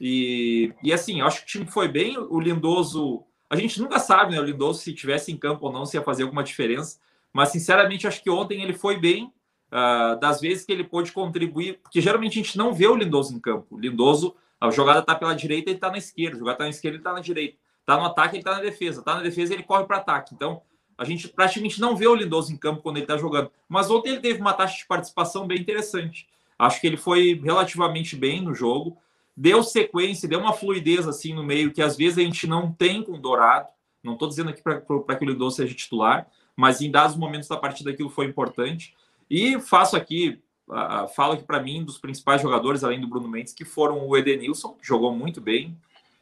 E, 0.00 0.72
e 0.82 0.92
assim, 0.92 1.20
eu 1.20 1.26
acho 1.26 1.38
que 1.38 1.44
o 1.44 1.46
time 1.46 1.66
foi 1.66 1.88
bem. 1.88 2.16
O 2.16 2.40
Lindoso, 2.40 3.24
a 3.50 3.56
gente 3.56 3.80
nunca 3.80 3.98
sabe, 3.98 4.32
né? 4.32 4.40
O 4.40 4.44
Lindoso, 4.44 4.80
se 4.80 4.94
tivesse 4.94 5.32
em 5.32 5.36
campo 5.36 5.66
ou 5.66 5.72
não, 5.72 5.84
se 5.84 5.96
ia 5.96 6.02
fazer 6.02 6.22
alguma 6.22 6.44
diferença. 6.44 6.98
Mas, 7.32 7.50
sinceramente, 7.50 8.06
acho 8.06 8.22
que 8.22 8.30
ontem 8.30 8.62
ele 8.62 8.72
foi 8.72 8.98
bem. 8.98 9.32
Uh, 9.72 10.20
das 10.20 10.38
vezes 10.38 10.66
que 10.66 10.72
ele 10.72 10.84
pôde 10.84 11.10
contribuir, 11.12 11.78
porque 11.82 11.98
geralmente 11.98 12.38
a 12.38 12.42
gente 12.42 12.58
não 12.58 12.74
vê 12.74 12.86
o 12.86 12.94
Lindoso 12.94 13.34
em 13.34 13.40
campo. 13.40 13.66
O 13.70 13.80
Lindoso, 13.80 14.36
a 14.60 14.70
jogada 14.70 14.98
está 14.98 15.14
pela 15.14 15.34
direita, 15.34 15.70
ele 15.70 15.78
está 15.78 15.90
na 15.90 15.96
esquerda. 15.96 16.36
A 16.36 16.38
jogada 16.38 16.56
está 16.56 16.64
na 16.64 16.70
esquerda, 16.70 16.96
ele 16.96 17.00
está 17.00 17.12
na 17.14 17.20
direita. 17.20 17.56
Está 17.80 17.96
no 17.96 18.04
ataque, 18.04 18.36
ele 18.36 18.40
está 18.42 18.56
na 18.56 18.60
defesa. 18.60 19.00
Está 19.00 19.14
na 19.14 19.22
defesa, 19.22 19.54
ele 19.54 19.62
corre 19.62 19.84
para 19.84 19.96
ataque. 19.96 20.34
Então, 20.34 20.60
a 20.96 21.04
gente 21.04 21.26
praticamente 21.28 21.80
não 21.80 21.96
vê 21.96 22.06
o 22.06 22.14
Lindoso 22.14 22.52
em 22.52 22.56
campo 22.56 22.82
quando 22.82 22.96
ele 22.96 23.04
está 23.04 23.16
jogando. 23.16 23.50
Mas 23.68 23.90
ontem 23.90 24.10
ele 24.10 24.20
teve 24.20 24.40
uma 24.40 24.52
taxa 24.52 24.76
de 24.76 24.86
participação 24.86 25.46
bem 25.46 25.58
interessante. 25.58 26.28
Acho 26.58 26.80
que 26.80 26.86
ele 26.86 26.96
foi 26.96 27.40
relativamente 27.42 28.14
bem 28.14 28.40
no 28.40 28.54
jogo. 28.54 28.96
Deu 29.36 29.62
sequência, 29.62 30.28
deu 30.28 30.38
uma 30.38 30.52
fluidez 30.52 31.08
assim 31.08 31.34
no 31.34 31.42
meio 31.42 31.72
que 31.72 31.82
às 31.82 31.96
vezes 31.96 32.18
a 32.18 32.22
gente 32.22 32.46
não 32.46 32.70
tem 32.70 33.02
com 33.02 33.12
o 33.12 33.18
Dourado. 33.18 33.68
Não 34.02 34.12
estou 34.12 34.28
dizendo 34.28 34.50
aqui 34.50 34.62
para 34.62 34.80
que 34.80 35.24
o 35.24 35.28
Lindoso 35.28 35.56
seja 35.56 35.74
titular, 35.74 36.28
mas 36.56 36.80
em 36.80 36.90
dados 36.90 37.16
momentos 37.16 37.48
da 37.48 37.56
partida 37.56 37.90
aquilo 37.90 38.10
foi 38.10 38.26
importante. 38.26 38.94
E 39.30 39.60
faço 39.60 39.96
aqui, 39.96 40.40
uh, 40.68 41.08
falo 41.14 41.34
aqui 41.34 41.44
para 41.44 41.60
mim 41.60 41.84
dos 41.84 41.98
principais 41.98 42.42
jogadores, 42.42 42.84
além 42.84 43.00
do 43.00 43.08
Bruno 43.08 43.28
Mendes, 43.28 43.52
que 43.52 43.64
foram 43.64 44.06
o 44.06 44.16
Edenilson, 44.16 44.74
que 44.74 44.86
jogou 44.86 45.14
muito 45.14 45.40
bem, 45.40 45.76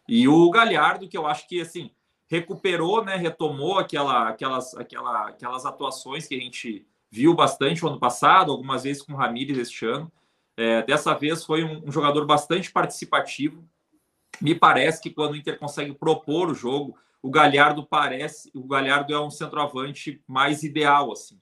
e 0.09 0.27
o 0.29 0.51
Galhardo, 0.51 1.09
que 1.09 1.17
eu 1.17 1.27
acho 1.27 1.47
que 1.49 1.61
assim 1.61 1.91
recuperou, 2.31 3.05
né, 3.05 3.17
retomou 3.17 3.79
aquela, 3.79 4.29
aquelas, 4.29 4.73
aquela, 4.77 5.29
aquelas 5.29 5.67
atuações 5.67 6.29
que 6.29 6.37
a 6.37 6.41
gente 6.41 6.87
viu 7.11 7.35
bastante 7.35 7.85
o 7.85 7.89
ano 7.89 7.99
passado, 7.99 8.53
algumas 8.53 8.85
vezes 8.85 9.03
com 9.03 9.13
o 9.13 9.17
Ramires 9.17 9.59
este 9.59 9.85
ano. 9.85 10.11
É, 10.57 10.81
dessa 10.83 11.13
vez 11.13 11.45
foi 11.45 11.65
um, 11.65 11.89
um, 11.89 11.91
jogador 11.91 12.25
bastante 12.25 12.71
participativo. 12.71 13.65
Me 14.41 14.55
parece 14.55 15.03
que 15.03 15.11
quando 15.11 15.33
o 15.33 15.37
Inter 15.37 15.59
consegue 15.59 15.93
propor 15.93 16.49
o 16.49 16.55
jogo, 16.55 16.97
o 17.23 17.31
Galhardo 17.31 17.87
parece, 17.87 18.51
o 18.55 18.67
Galhardo 18.67 19.13
é 19.13 19.21
um 19.21 19.31
centroavante 19.31 20.23
mais 20.27 20.63
ideal 20.63 21.13
assim, 21.13 21.39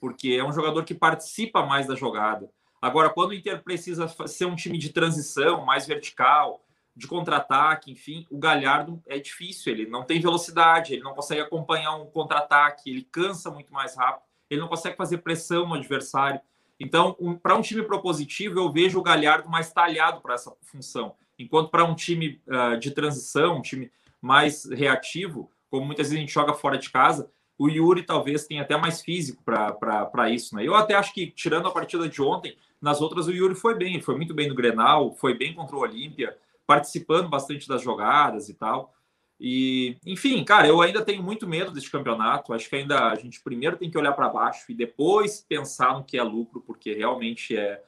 porque 0.00 0.36
é 0.38 0.44
um 0.44 0.52
jogador 0.52 0.84
que 0.84 0.94
participa 0.94 1.64
mais 1.64 1.86
da 1.86 1.94
jogada. 1.94 2.50
Agora, 2.80 3.08
quando 3.08 3.30
o 3.30 3.34
Inter 3.34 3.62
precisa 3.62 4.06
ser 4.26 4.44
um 4.44 4.54
time 4.54 4.76
de 4.76 4.90
transição, 4.90 5.64
mais 5.64 5.86
vertical, 5.86 6.62
de 6.94 7.08
contra-ataque, 7.08 7.90
enfim, 7.90 8.26
o 8.30 8.38
Galhardo 8.38 9.02
é 9.06 9.18
difícil, 9.18 9.72
ele 9.72 9.86
não 9.86 10.04
tem 10.04 10.20
velocidade, 10.20 10.92
ele 10.92 11.02
não 11.02 11.14
consegue 11.14 11.40
acompanhar 11.40 11.96
um 11.96 12.06
contra-ataque, 12.06 12.90
ele 12.90 13.08
cansa 13.10 13.50
muito 13.50 13.72
mais 13.72 13.96
rápido, 13.96 14.22
ele 14.50 14.60
não 14.60 14.68
consegue 14.68 14.96
fazer 14.96 15.18
pressão 15.18 15.66
no 15.66 15.74
adversário. 15.74 16.40
Então, 16.78 17.16
um, 17.18 17.34
para 17.34 17.56
um 17.56 17.62
time 17.62 17.82
propositivo, 17.82 18.58
eu 18.58 18.70
vejo 18.70 18.98
o 18.98 19.02
Galhardo 19.02 19.48
mais 19.48 19.72
talhado 19.72 20.20
para 20.20 20.34
essa 20.34 20.52
função. 20.60 21.14
Enquanto 21.38 21.70
para 21.70 21.84
um 21.84 21.94
time 21.94 22.40
uh, 22.46 22.78
de 22.78 22.90
transição, 22.90 23.56
um 23.56 23.62
time 23.62 23.90
mais 24.24 24.64
reativo, 24.64 25.50
como 25.70 25.84
muitas 25.84 26.06
vezes 26.06 26.16
a 26.16 26.20
gente 26.20 26.32
joga 26.32 26.54
fora 26.54 26.78
de 26.78 26.90
casa, 26.90 27.30
o 27.58 27.68
Yuri 27.68 28.02
talvez 28.02 28.46
tenha 28.46 28.62
até 28.62 28.76
mais 28.76 29.02
físico 29.02 29.42
para 29.44 30.30
isso, 30.30 30.56
né? 30.56 30.66
Eu 30.66 30.74
até 30.74 30.94
acho 30.94 31.12
que, 31.12 31.26
tirando 31.26 31.68
a 31.68 31.70
partida 31.70 32.08
de 32.08 32.22
ontem, 32.22 32.56
nas 32.80 33.00
outras 33.00 33.26
o 33.28 33.32
Yuri 33.32 33.54
foi 33.54 33.74
bem, 33.76 34.00
foi 34.00 34.16
muito 34.16 34.34
bem 34.34 34.48
no 34.48 34.54
Grenal, 34.54 35.12
foi 35.12 35.34
bem 35.34 35.54
contra 35.54 35.76
o 35.76 35.80
Olímpia, 35.80 36.36
participando 36.66 37.28
bastante 37.28 37.68
das 37.68 37.82
jogadas 37.82 38.48
e 38.48 38.54
tal. 38.54 38.94
E, 39.38 39.98
enfim, 40.06 40.42
cara, 40.42 40.66
eu 40.66 40.80
ainda 40.80 41.04
tenho 41.04 41.22
muito 41.22 41.46
medo 41.46 41.70
desse 41.70 41.90
campeonato. 41.90 42.54
Acho 42.54 42.68
que 42.68 42.76
ainda 42.76 43.10
a 43.10 43.14
gente 43.16 43.42
primeiro 43.42 43.76
tem 43.76 43.90
que 43.90 43.98
olhar 43.98 44.12
para 44.12 44.28
baixo 44.28 44.64
e 44.70 44.74
depois 44.74 45.44
pensar 45.46 45.94
no 45.94 46.04
que 46.04 46.16
é 46.16 46.22
lucro, 46.22 46.62
porque 46.62 46.94
realmente 46.94 47.56
é, 47.56 47.82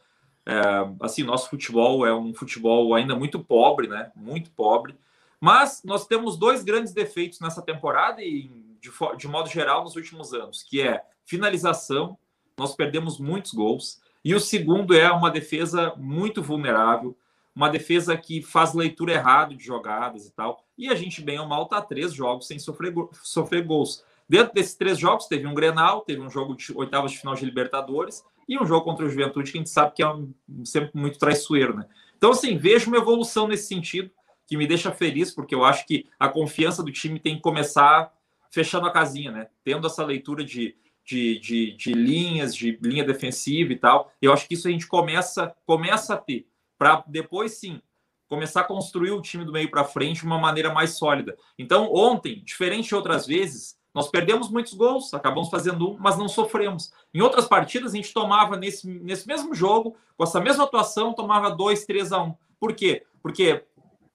é, 0.45 0.61
assim, 1.01 1.23
nosso 1.23 1.49
futebol 1.49 2.07
é 2.07 2.15
um 2.15 2.35
futebol 2.35 2.95
ainda 2.95 3.17
muito 3.17 3.43
pobre, 3.43 3.89
né? 3.89 4.13
Muito 4.15 4.51
pobre. 4.51 4.95
Mas 5.41 5.83
nós 5.85 6.07
temos 6.07 6.37
dois 6.37 6.65
grandes 6.65 6.93
defeitos 6.93 7.41
nessa 7.41 7.63
temporada 7.63 8.23
e 8.23 8.51
de, 8.81 8.91
de 9.17 9.29
modo 9.29 9.49
geral 9.49 9.85
nos 9.85 9.97
últimos 9.97 10.33
anos, 10.33 10.63
que 10.63 10.81
é 10.81 11.03
finalização. 11.25 12.17
Nós 12.57 12.75
perdemos 12.75 13.19
muitos 13.19 13.53
gols 13.53 14.01
e 14.25 14.35
o 14.35 14.41
segundo 14.41 14.95
é 14.95 15.11
uma 15.11 15.31
defesa 15.31 15.95
muito 15.97 16.43
vulnerável, 16.43 17.17
uma 17.55 17.69
defesa 17.69 18.17
que 18.17 18.43
faz 18.43 18.75
leitura 18.75 19.13
errada 19.13 19.55
de 19.55 19.65
jogadas 19.65 20.27
e 20.27 20.33
tal. 20.33 20.65
E 20.77 20.89
a 20.89 20.95
gente, 20.95 21.23
bem 21.23 21.39
ou 21.39 21.47
mal, 21.47 21.65
está 21.65 21.81
três 21.81 22.13
jogos 22.13 22.47
sem 22.47 22.59
sofrer, 22.59 22.93
sofrer 23.23 23.65
gols. 23.65 24.05
Dentro 24.29 24.53
desses 24.53 24.75
três 24.75 24.99
jogos, 24.99 25.27
teve 25.27 25.47
um 25.47 25.55
Grenal, 25.55 26.01
teve 26.01 26.21
um 26.21 26.29
jogo 26.29 26.57
de 26.57 26.77
oitavas 26.77 27.13
de 27.13 27.19
final 27.19 27.35
de 27.35 27.45
Libertadores 27.45 28.25
e 28.49 28.59
um 28.59 28.67
jogo 28.67 28.85
contra 28.85 29.07
o 29.07 29.09
Juventude 29.09 29.53
que 29.53 29.59
a 29.59 29.61
gente 29.61 29.71
sabe 29.71 29.95
que 29.95 30.03
é 30.03 30.09
um, 30.09 30.33
sempre 30.65 30.91
muito 30.95 31.19
traiçoeiro, 31.19 31.77
né? 31.77 31.87
Então, 32.17 32.31
assim, 32.31 32.57
vejo 32.57 32.89
uma 32.89 32.97
evolução 32.97 33.47
nesse 33.47 33.69
sentido 33.69 34.11
que 34.47 34.57
me 34.57 34.67
deixa 34.67 34.93
feliz, 34.93 35.35
porque 35.35 35.55
eu 35.55 35.65
acho 35.65 35.87
que 35.87 36.07
a 36.19 36.29
confiança 36.29 36.83
do 36.83 36.93
time 36.93 37.19
tem 37.19 37.37
que 37.37 37.43
começar 37.43 38.13
fechando 38.51 38.87
a 38.87 38.93
casinha, 38.93 39.31
né? 39.31 39.49
Tendo 39.65 39.87
essa 39.87 40.05
leitura 40.05 40.45
de 40.45 40.77
de, 41.07 41.39
de, 41.39 41.77
de 41.77 41.93
linhas, 41.93 42.55
de 42.55 42.77
linha 42.83 43.05
defensiva 43.05 43.73
e 43.73 43.79
tal. 43.79 44.13
Eu 44.21 44.33
acho 44.33 44.49
que 44.49 44.55
isso 44.55 44.67
a 44.67 44.71
gente 44.71 44.89
começa, 44.89 45.55
começa 45.65 46.15
a 46.15 46.17
ter, 46.17 46.49
para 46.77 47.05
depois 47.07 47.53
sim 47.53 47.81
começar 48.29 48.63
a 48.63 48.65
construir 48.65 49.13
o 49.13 49.23
time 49.23 49.45
do 49.45 49.53
meio 49.53 49.71
para 49.71 49.85
frente 49.85 50.21
de 50.21 50.27
uma 50.27 50.39
maneira 50.39 50.73
mais 50.75 50.97
sólida. 50.99 51.37
Então, 51.57 51.89
ontem, 51.95 52.43
diferente 52.45 52.89
de 52.89 52.95
outras 52.97 53.25
vezes, 53.25 53.77
nós 53.95 54.09
perdemos 54.09 54.51
muitos 54.51 54.75
gols, 54.75 55.15
acabamos 55.15 55.49
fazendo 55.49 55.93
um, 55.93 55.97
mas 55.97 56.19
não 56.19 56.29
sofremos. 56.29 56.93
Em 57.15 57.21
outras 57.21 57.47
partidas, 57.47 57.93
a 57.93 57.97
gente 57.97 58.13
tomava 58.13 58.57
nesse, 58.57 58.89
nesse 58.89 59.29
mesmo 59.29 59.55
jogo, 59.55 59.97
com 60.17 60.25
essa 60.25 60.41
mesma 60.41 60.65
atuação, 60.65 61.15
tomava 61.15 61.51
2, 61.51 61.85
3 61.85 62.13
a 62.13 62.23
1. 62.25 62.35
Por 62.59 62.75
quê? 62.75 63.07
Porque 63.23 63.65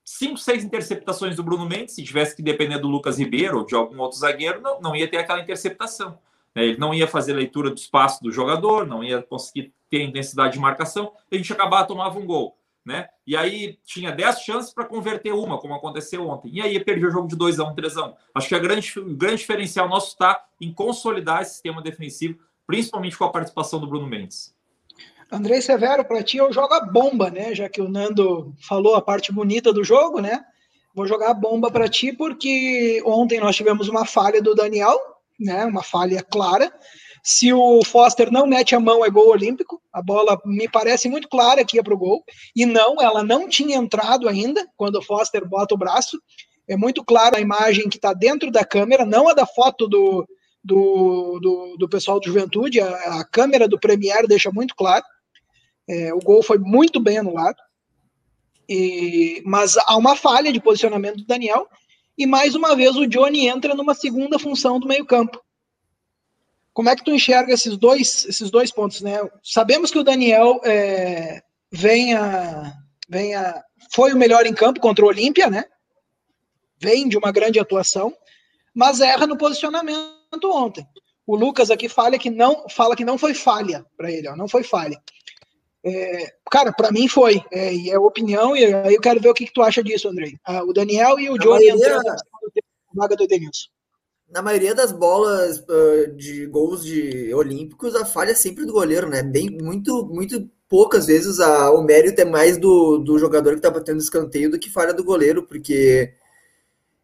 cinco, 0.03 0.37
seis 0.37 0.63
interceptações 0.63 1.35
do 1.35 1.43
Bruno 1.43 1.65
Mendes, 1.67 1.95
se 1.95 2.03
tivesse 2.03 2.35
que 2.35 2.41
depender 2.41 2.79
do 2.79 2.87
Lucas 2.87 3.17
Ribeiro 3.17 3.59
ou 3.59 3.65
de 3.65 3.75
algum 3.75 3.99
outro 3.99 4.17
zagueiro, 4.17 4.61
não, 4.61 4.81
não 4.81 4.95
ia 4.95 5.07
ter 5.07 5.17
aquela 5.17 5.41
interceptação. 5.41 6.17
Né? 6.55 6.65
Ele 6.65 6.77
não 6.77 6.93
ia 6.93 7.07
fazer 7.07 7.33
leitura 7.33 7.69
do 7.69 7.77
espaço 7.77 8.23
do 8.23 8.31
jogador, 8.31 8.85
não 8.85 9.03
ia 9.03 9.21
conseguir 9.21 9.73
ter 9.89 10.01
intensidade 10.01 10.53
de 10.53 10.59
marcação, 10.59 11.13
a 11.31 11.35
gente 11.35 11.51
acabava 11.51 11.87
tomava 11.87 12.17
um 12.17 12.25
gol. 12.25 12.57
Né? 12.83 13.07
E 13.27 13.37
aí 13.37 13.77
tinha 13.85 14.11
10 14.11 14.39
chances 14.39 14.73
para 14.73 14.85
converter 14.85 15.31
uma, 15.33 15.59
como 15.59 15.75
aconteceu 15.75 16.27
ontem. 16.27 16.49
E 16.51 16.61
aí 16.61 16.83
perdi 16.83 17.05
o 17.05 17.11
jogo 17.11 17.27
de 17.27 17.35
2 17.35 17.59
a 17.59 17.65
1 17.65 17.75
3 17.75 17.97
a 17.97 18.07
1 18.07 18.13
Acho 18.33 18.47
que 18.47 18.55
a 18.55 18.59
grande, 18.59 18.99
o 18.99 19.15
grande 19.15 19.37
diferencial 19.37 19.87
nosso 19.87 20.07
está 20.07 20.43
em 20.59 20.73
consolidar 20.73 21.43
esse 21.43 21.51
sistema 21.51 21.81
defensivo, 21.81 22.39
principalmente 22.65 23.17
com 23.17 23.25
a 23.25 23.29
participação 23.29 23.79
do 23.79 23.85
Bruno 23.85 24.07
Mendes. 24.07 24.55
Andrei 25.31 25.61
Severo, 25.61 26.03
para 26.03 26.23
ti 26.23 26.37
eu 26.37 26.51
jogo 26.51 26.73
a 26.73 26.81
bomba, 26.81 27.29
né? 27.29 27.55
Já 27.55 27.69
que 27.69 27.81
o 27.81 27.87
Nando 27.87 28.53
falou 28.67 28.95
a 28.95 29.01
parte 29.01 29.31
bonita 29.31 29.71
do 29.71 29.83
jogo, 29.83 30.19
né? 30.19 30.43
Vou 30.93 31.07
jogar 31.07 31.31
a 31.31 31.33
bomba 31.33 31.71
para 31.71 31.87
ti 31.87 32.11
porque 32.11 33.01
ontem 33.05 33.39
nós 33.39 33.55
tivemos 33.55 33.87
uma 33.87 34.05
falha 34.05 34.41
do 34.41 34.53
Daniel, 34.53 34.99
né, 35.39 35.65
uma 35.65 35.81
falha 35.81 36.21
clara. 36.21 36.71
Se 37.23 37.53
o 37.53 37.83
Foster 37.85 38.31
não 38.31 38.47
mete 38.47 38.75
a 38.75 38.79
mão, 38.79 39.05
é 39.05 39.09
gol 39.09 39.29
olímpico. 39.29 39.81
A 39.93 40.01
bola 40.01 40.39
me 40.43 40.67
parece 40.67 41.07
muito 41.07 41.29
clara 41.29 41.63
que 41.63 41.77
ia 41.77 41.83
para 41.83 41.93
o 41.93 41.97
gol. 41.97 42.23
E 42.55 42.65
não, 42.65 42.95
ela 42.99 43.23
não 43.23 43.47
tinha 43.47 43.77
entrado 43.77 44.27
ainda 44.27 44.67
quando 44.75 44.95
o 44.95 45.01
Foster 45.01 45.47
bota 45.47 45.75
o 45.75 45.77
braço. 45.77 46.19
É 46.67 46.75
muito 46.75 47.03
clara 47.03 47.37
a 47.37 47.41
imagem 47.41 47.89
que 47.89 47.97
está 47.97 48.11
dentro 48.11 48.51
da 48.51 48.65
câmera, 48.65 49.05
não 49.05 49.29
a 49.29 49.33
da 49.33 49.45
foto 49.45 49.87
do, 49.87 50.27
do, 50.63 51.39
do, 51.39 51.75
do 51.77 51.89
pessoal 51.89 52.19
do 52.19 52.25
Juventude. 52.25 52.81
A, 52.81 53.19
a, 53.19 53.25
câmera 53.25 53.67
do 53.67 53.79
Premier 53.79 54.27
deixa 54.27 54.51
muito 54.51 54.75
claro. 54.75 55.03
É, 55.91 56.13
o 56.13 56.19
gol 56.19 56.41
foi 56.41 56.57
muito 56.57 57.01
bem 57.01 57.17
anulado. 57.17 57.57
E, 58.69 59.43
mas 59.45 59.75
há 59.77 59.97
uma 59.97 60.15
falha 60.15 60.53
de 60.53 60.61
posicionamento 60.61 61.17
do 61.17 61.25
Daniel 61.25 61.67
e 62.17 62.25
mais 62.25 62.55
uma 62.55 62.73
vez 62.77 62.95
o 62.95 63.05
Johnny 63.05 63.49
entra 63.49 63.75
numa 63.75 63.93
segunda 63.93 64.39
função 64.39 64.79
do 64.79 64.87
meio-campo. 64.87 65.43
Como 66.71 66.87
é 66.87 66.95
que 66.95 67.03
tu 67.03 67.11
enxerga 67.11 67.53
esses 67.53 67.75
dois, 67.75 68.23
esses 68.23 68.49
dois 68.49 68.71
pontos, 68.71 69.01
né? 69.01 69.17
Sabemos 69.43 69.91
que 69.91 69.99
o 69.99 70.03
Daniel 70.03 70.61
é, 70.63 71.43
venha, 71.69 72.73
venha, 73.09 73.61
foi 73.93 74.13
o 74.13 74.17
melhor 74.17 74.45
em 74.45 74.53
campo 74.53 74.79
contra 74.79 75.03
o 75.03 75.09
Olímpia, 75.09 75.49
né? 75.49 75.65
Vem 76.79 77.09
de 77.09 77.17
uma 77.17 77.33
grande 77.33 77.59
atuação, 77.59 78.15
mas 78.73 79.01
erra 79.01 79.27
no 79.27 79.37
posicionamento 79.37 80.45
ontem. 80.45 80.87
O 81.27 81.35
Lucas 81.35 81.69
aqui 81.69 81.89
fala 81.89 82.17
que 82.17 82.29
não, 82.29 82.69
fala 82.69 82.95
que 82.95 83.03
não 83.03 83.17
foi 83.17 83.33
falha 83.33 83.85
para 83.97 84.09
ele, 84.09 84.29
ó, 84.29 84.37
não 84.37 84.47
foi 84.47 84.63
falha. 84.63 85.01
É, 85.83 86.33
cara, 86.51 86.71
para 86.71 86.91
mim 86.91 87.07
foi, 87.07 87.43
é, 87.51 87.73
e 87.73 87.89
é 87.89 87.97
opinião, 87.97 88.55
e 88.55 88.63
aí 88.63 88.93
eu 88.93 89.01
quero 89.01 89.19
ver 89.19 89.29
o 89.29 89.33
que, 89.33 89.47
que 89.47 89.53
tu 89.53 89.63
acha 89.63 89.83
disso, 89.83 90.07
Andrei. 90.07 90.37
Ah, 90.45 90.63
o 90.63 90.73
Daniel 90.73 91.19
e 91.19 91.29
o 91.29 91.35
na 91.35 91.43
Johnny 91.43 91.67
maioria, 91.67 91.97
na 91.97 92.15
vaga 92.93 93.15
do 93.15 93.23
Edenilson. 93.23 93.67
Na 94.29 94.41
maioria 94.41 94.75
das 94.75 94.91
bolas 94.91 95.59
uh, 95.59 96.15
de 96.15 96.45
gols 96.45 96.83
de 96.83 97.33
olímpicos, 97.33 97.95
a 97.95 98.05
falha 98.05 98.31
é 98.31 98.35
sempre 98.35 98.65
do 98.65 98.71
goleiro, 98.71 99.09
né? 99.09 99.23
Bem, 99.23 99.49
muito, 99.49 100.05
muito 100.05 100.49
poucas 100.69 101.07
vezes 101.07 101.39
a, 101.39 101.71
o 101.71 101.83
mérito 101.83 102.21
é 102.21 102.25
mais 102.25 102.57
do, 102.57 102.99
do 102.99 103.19
jogador 103.19 103.55
que 103.55 103.61
tá 103.61 103.69
batendo 103.69 103.99
escanteio 103.99 104.49
do 104.49 104.57
que 104.57 104.69
falha 104.69 104.93
do 104.93 105.03
goleiro, 105.03 105.43
porque 105.43 106.13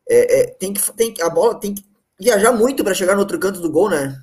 é, 0.07 0.39
é, 0.39 0.45
tem 0.51 0.73
que, 0.73 0.93
tem, 0.93 1.13
a 1.19 1.29
bola 1.29 1.59
tem 1.59 1.75
que 1.75 1.83
viajar 2.17 2.53
muito 2.53 2.83
para 2.83 2.93
chegar 2.93 3.15
no 3.15 3.19
outro 3.21 3.37
canto 3.37 3.59
do 3.59 3.69
gol, 3.69 3.89
né? 3.89 4.17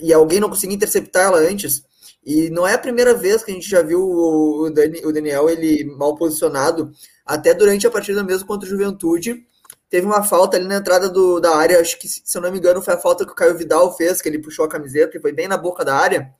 E 0.00 0.12
alguém 0.12 0.40
não 0.40 0.48
conseguir 0.48 0.74
interceptar 0.74 1.24
ela 1.24 1.38
antes. 1.38 1.84
E 2.26 2.50
não 2.50 2.66
é 2.66 2.74
a 2.74 2.78
primeira 2.78 3.14
vez 3.14 3.44
que 3.44 3.52
a 3.52 3.54
gente 3.54 3.70
já 3.70 3.80
viu 3.82 4.02
o, 4.02 4.68
Dani, 4.68 5.00
o 5.04 5.12
Daniel 5.12 5.48
ele 5.48 5.84
mal 5.96 6.16
posicionado, 6.16 6.90
até 7.24 7.54
durante 7.54 7.86
a 7.86 7.90
partida 7.90 8.24
mesmo 8.24 8.48
contra 8.48 8.66
o 8.66 8.68
Juventude. 8.68 9.46
Teve 9.88 10.04
uma 10.04 10.24
falta 10.24 10.56
ali 10.56 10.66
na 10.66 10.74
entrada 10.74 11.08
do, 11.08 11.38
da 11.38 11.54
área, 11.54 11.80
acho 11.80 11.96
que, 11.96 12.08
se 12.08 12.36
eu 12.36 12.42
não 12.42 12.50
me 12.50 12.58
engano, 12.58 12.82
foi 12.82 12.94
a 12.94 12.98
falta 12.98 13.24
que 13.24 13.30
o 13.30 13.34
Caio 13.34 13.56
Vidal 13.56 13.96
fez, 13.96 14.20
que 14.20 14.28
ele 14.28 14.40
puxou 14.40 14.64
a 14.64 14.68
camiseta 14.68 15.16
e 15.16 15.20
foi 15.20 15.30
bem 15.32 15.46
na 15.46 15.56
boca 15.56 15.84
da 15.84 15.94
área. 15.94 16.34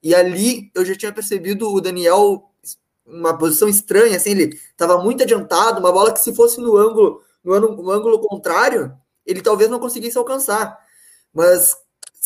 E 0.00 0.14
ali 0.14 0.70
eu 0.72 0.84
já 0.84 0.94
tinha 0.94 1.12
percebido 1.12 1.74
o 1.74 1.80
Daniel 1.80 2.48
uma 3.04 3.36
posição 3.36 3.68
estranha, 3.68 4.16
assim, 4.16 4.30
ele 4.30 4.60
estava 4.70 5.02
muito 5.02 5.24
adiantado, 5.24 5.80
uma 5.80 5.90
bola 5.90 6.12
que 6.12 6.20
se 6.20 6.34
fosse 6.36 6.60
no 6.60 6.76
ângulo, 6.76 7.20
no 7.42 7.90
ângulo 7.90 8.20
contrário, 8.20 8.92
ele 9.24 9.42
talvez 9.42 9.68
não 9.68 9.80
conseguisse 9.80 10.16
alcançar. 10.16 10.78
Mas 11.34 11.76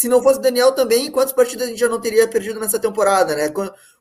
se 0.01 0.09
não 0.09 0.23
fosse 0.23 0.41
Daniel 0.41 0.73
também, 0.73 1.11
quantas 1.11 1.35
partidas 1.35 1.67
a 1.67 1.69
gente 1.69 1.79
já 1.79 1.87
não 1.87 2.01
teria 2.01 2.27
perdido 2.27 2.59
nessa 2.59 2.79
temporada, 2.79 3.37
né? 3.37 3.53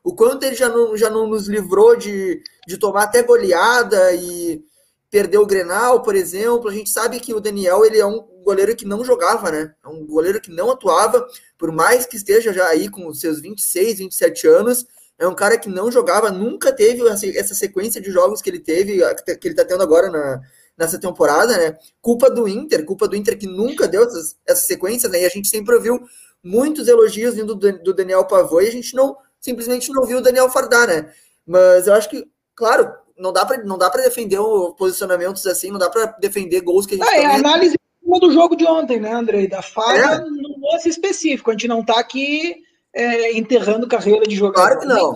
O 0.02 0.14
quanto 0.14 0.44
ele 0.44 0.56
já 0.56 0.66
não, 0.66 0.96
já 0.96 1.10
não 1.10 1.26
nos 1.26 1.46
livrou 1.46 1.94
de, 1.94 2.42
de 2.66 2.78
tomar 2.78 3.02
até 3.02 3.22
goleada 3.22 4.10
e 4.14 4.64
perder 5.10 5.36
o 5.36 5.44
Grenal, 5.44 6.00
por 6.00 6.16
exemplo. 6.16 6.70
A 6.70 6.72
gente 6.72 6.88
sabe 6.88 7.20
que 7.20 7.34
o 7.34 7.40
Daniel 7.40 7.84
ele 7.84 7.98
é 7.98 8.06
um 8.06 8.18
goleiro 8.42 8.74
que 8.74 8.86
não 8.86 9.04
jogava, 9.04 9.50
né? 9.50 9.74
É 9.84 9.88
um 9.88 10.06
goleiro 10.06 10.40
que 10.40 10.50
não 10.50 10.70
atuava, 10.70 11.28
por 11.58 11.70
mais 11.70 12.06
que 12.06 12.16
esteja 12.16 12.50
já 12.50 12.66
aí 12.68 12.88
com 12.88 13.12
seus 13.12 13.38
26, 13.38 13.98
27 13.98 14.46
anos. 14.48 14.86
É 15.18 15.28
um 15.28 15.34
cara 15.34 15.58
que 15.58 15.68
não 15.68 15.92
jogava, 15.92 16.30
nunca 16.30 16.72
teve 16.72 17.06
essa 17.06 17.54
sequência 17.54 18.00
de 18.00 18.10
jogos 18.10 18.40
que 18.40 18.48
ele 18.48 18.60
teve, 18.60 19.00
que 19.38 19.48
ele 19.48 19.54
tá 19.54 19.66
tendo 19.66 19.82
agora 19.82 20.08
na, 20.08 20.40
nessa 20.80 20.98
temporada, 20.98 21.58
né? 21.58 21.76
Culpa 22.00 22.30
do 22.30 22.48
Inter, 22.48 22.86
culpa 22.86 23.06
do 23.06 23.14
Inter 23.14 23.38
que 23.38 23.46
nunca 23.46 23.86
deu 23.86 24.02
essas, 24.02 24.36
essas 24.46 24.64
sequências, 24.64 25.12
né? 25.12 25.20
E 25.20 25.26
a 25.26 25.28
gente 25.28 25.46
sempre 25.46 25.74
ouviu 25.74 26.00
muitos 26.42 26.88
elogios 26.88 27.34
vindo 27.34 27.54
do, 27.54 27.82
do 27.82 27.92
Daniel 27.92 28.24
Pavô 28.24 28.62
e 28.62 28.68
a 28.68 28.72
gente 28.72 28.96
não 28.96 29.14
simplesmente 29.38 29.92
não 29.92 30.06
viu 30.06 30.18
o 30.18 30.22
Daniel 30.22 30.48
Fardar, 30.48 30.88
né? 30.88 31.12
Mas 31.46 31.86
eu 31.86 31.92
acho 31.92 32.08
que, 32.08 32.26
claro, 32.54 32.90
não 33.18 33.30
dá 33.30 33.44
para 33.44 33.62
não 33.62 33.76
dá 33.76 33.90
para 33.90 34.02
defender 34.02 34.38
posicionamentos 34.78 35.46
assim, 35.46 35.70
não 35.70 35.78
dá 35.78 35.90
para 35.90 36.06
defender 36.18 36.62
gols 36.62 36.86
que 36.86 36.94
a 36.94 36.96
gente 36.96 37.08
ah, 37.08 37.18
é 37.18 37.26
a 37.26 37.34
análise 37.34 37.76
do 38.02 38.32
jogo 38.32 38.56
de 38.56 38.66
ontem, 38.66 38.98
né, 38.98 39.12
Andrei? 39.12 39.46
Da 39.46 39.60
falha 39.60 40.14
é? 40.14 40.18
no 40.18 40.72
lance 40.72 40.88
específico. 40.88 41.50
A 41.50 41.52
gente 41.52 41.68
não 41.68 41.84
tá 41.84 42.00
aqui 42.00 42.56
é, 42.92 43.36
enterrando 43.36 43.86
carreira 43.86 44.26
de 44.26 44.34
jogador. 44.34 44.78
Claro 44.78 44.80
que 44.80 44.86
não. 44.86 45.14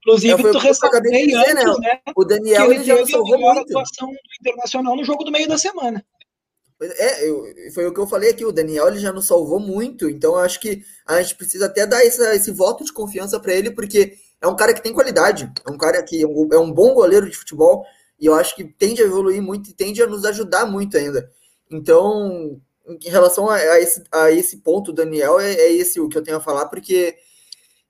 Inclusive, 0.00 0.50
tu 0.50 0.58
ressaltei 0.58 1.26
dizer, 1.26 1.50
antes, 1.50 1.78
né? 1.78 2.00
O 2.16 2.24
Daniel 2.24 2.72
ele, 2.72 2.84
já 2.84 3.06
salvou 3.06 3.38
muito. 3.38 3.60
atuação 3.60 4.08
do 4.08 4.18
Internacional 4.40 4.96
no 4.96 5.04
jogo 5.04 5.24
do 5.24 5.30
meio 5.30 5.48
da 5.48 5.58
semana. 5.58 6.04
É, 6.82 7.28
eu, 7.28 7.44
foi 7.74 7.86
o 7.86 7.92
que 7.92 8.00
eu 8.00 8.06
falei 8.06 8.30
aqui, 8.30 8.42
o 8.42 8.52
Daniel 8.52 8.88
ele 8.88 8.98
já 8.98 9.12
nos 9.12 9.26
salvou 9.26 9.60
muito, 9.60 10.08
então 10.08 10.32
eu 10.32 10.38
acho 10.38 10.58
que 10.58 10.82
a 11.06 11.20
gente 11.20 11.34
precisa 11.34 11.66
até 11.66 11.86
dar 11.86 12.02
essa, 12.06 12.34
esse 12.34 12.50
voto 12.50 12.82
de 12.82 12.92
confiança 12.92 13.38
para 13.38 13.52
ele, 13.52 13.70
porque 13.70 14.14
é 14.40 14.46
um 14.46 14.56
cara 14.56 14.72
que 14.72 14.82
tem 14.82 14.94
qualidade, 14.94 15.52
é 15.66 15.70
um 15.70 15.76
cara 15.76 16.02
que 16.02 16.22
é 16.22 16.26
um, 16.26 16.48
é 16.50 16.58
um 16.58 16.72
bom 16.72 16.94
goleiro 16.94 17.28
de 17.28 17.36
futebol, 17.36 17.84
e 18.18 18.24
eu 18.24 18.34
acho 18.34 18.56
que 18.56 18.64
tende 18.64 19.02
a 19.02 19.04
evoluir 19.04 19.42
muito 19.42 19.68
e 19.68 19.74
tende 19.74 20.02
a 20.02 20.06
nos 20.06 20.24
ajudar 20.24 20.64
muito 20.64 20.96
ainda. 20.96 21.30
Então, 21.70 22.58
em 22.88 23.10
relação 23.10 23.50
a, 23.50 23.56
a, 23.56 23.80
esse, 23.80 24.02
a 24.10 24.30
esse 24.30 24.56
ponto, 24.58 24.92
Daniel, 24.92 25.38
é, 25.38 25.52
é, 25.52 25.72
esse 25.72 26.00
o 26.00 26.08
que 26.08 26.16
eu 26.16 26.22
tenho 26.22 26.38
a 26.38 26.40
falar, 26.40 26.66
porque 26.66 27.14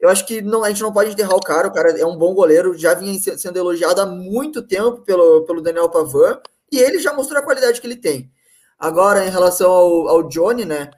eu 0.00 0.09
acho 0.09 0.26
que 0.26 0.40
não, 0.40 0.64
a 0.64 0.69
gente 0.71 0.80
não 0.80 0.92
pode 0.92 1.11
enterrar 1.11 1.37
o 1.37 1.40
cara, 1.40 1.69
o 1.69 1.73
cara 1.73 1.90
é 1.99 2.07
um 2.07 2.16
bom 2.16 2.33
goleiro, 2.33 2.76
já 2.76 2.95
vinha 2.95 3.21
sendo 3.37 3.59
elogiado 3.59 4.00
há 4.00 4.07
muito 4.07 4.62
tempo 4.62 5.02
pelo, 5.02 5.45
pelo 5.45 5.61
Daniel 5.61 5.90
Pavan, 5.90 6.40
e 6.73 6.78
ele 6.78 6.99
já 6.99 7.12
mostrou 7.12 7.38
a 7.38 7.45
qualidade 7.45 7.80
que 7.80 7.87
ele 7.87 7.97
tem. 7.97 8.30
Agora, 8.78 9.26
em 9.26 9.30
relação 9.30 9.71
ao, 9.71 10.09
ao 10.09 10.23
Johnny, 10.28 10.64
né? 10.64 10.90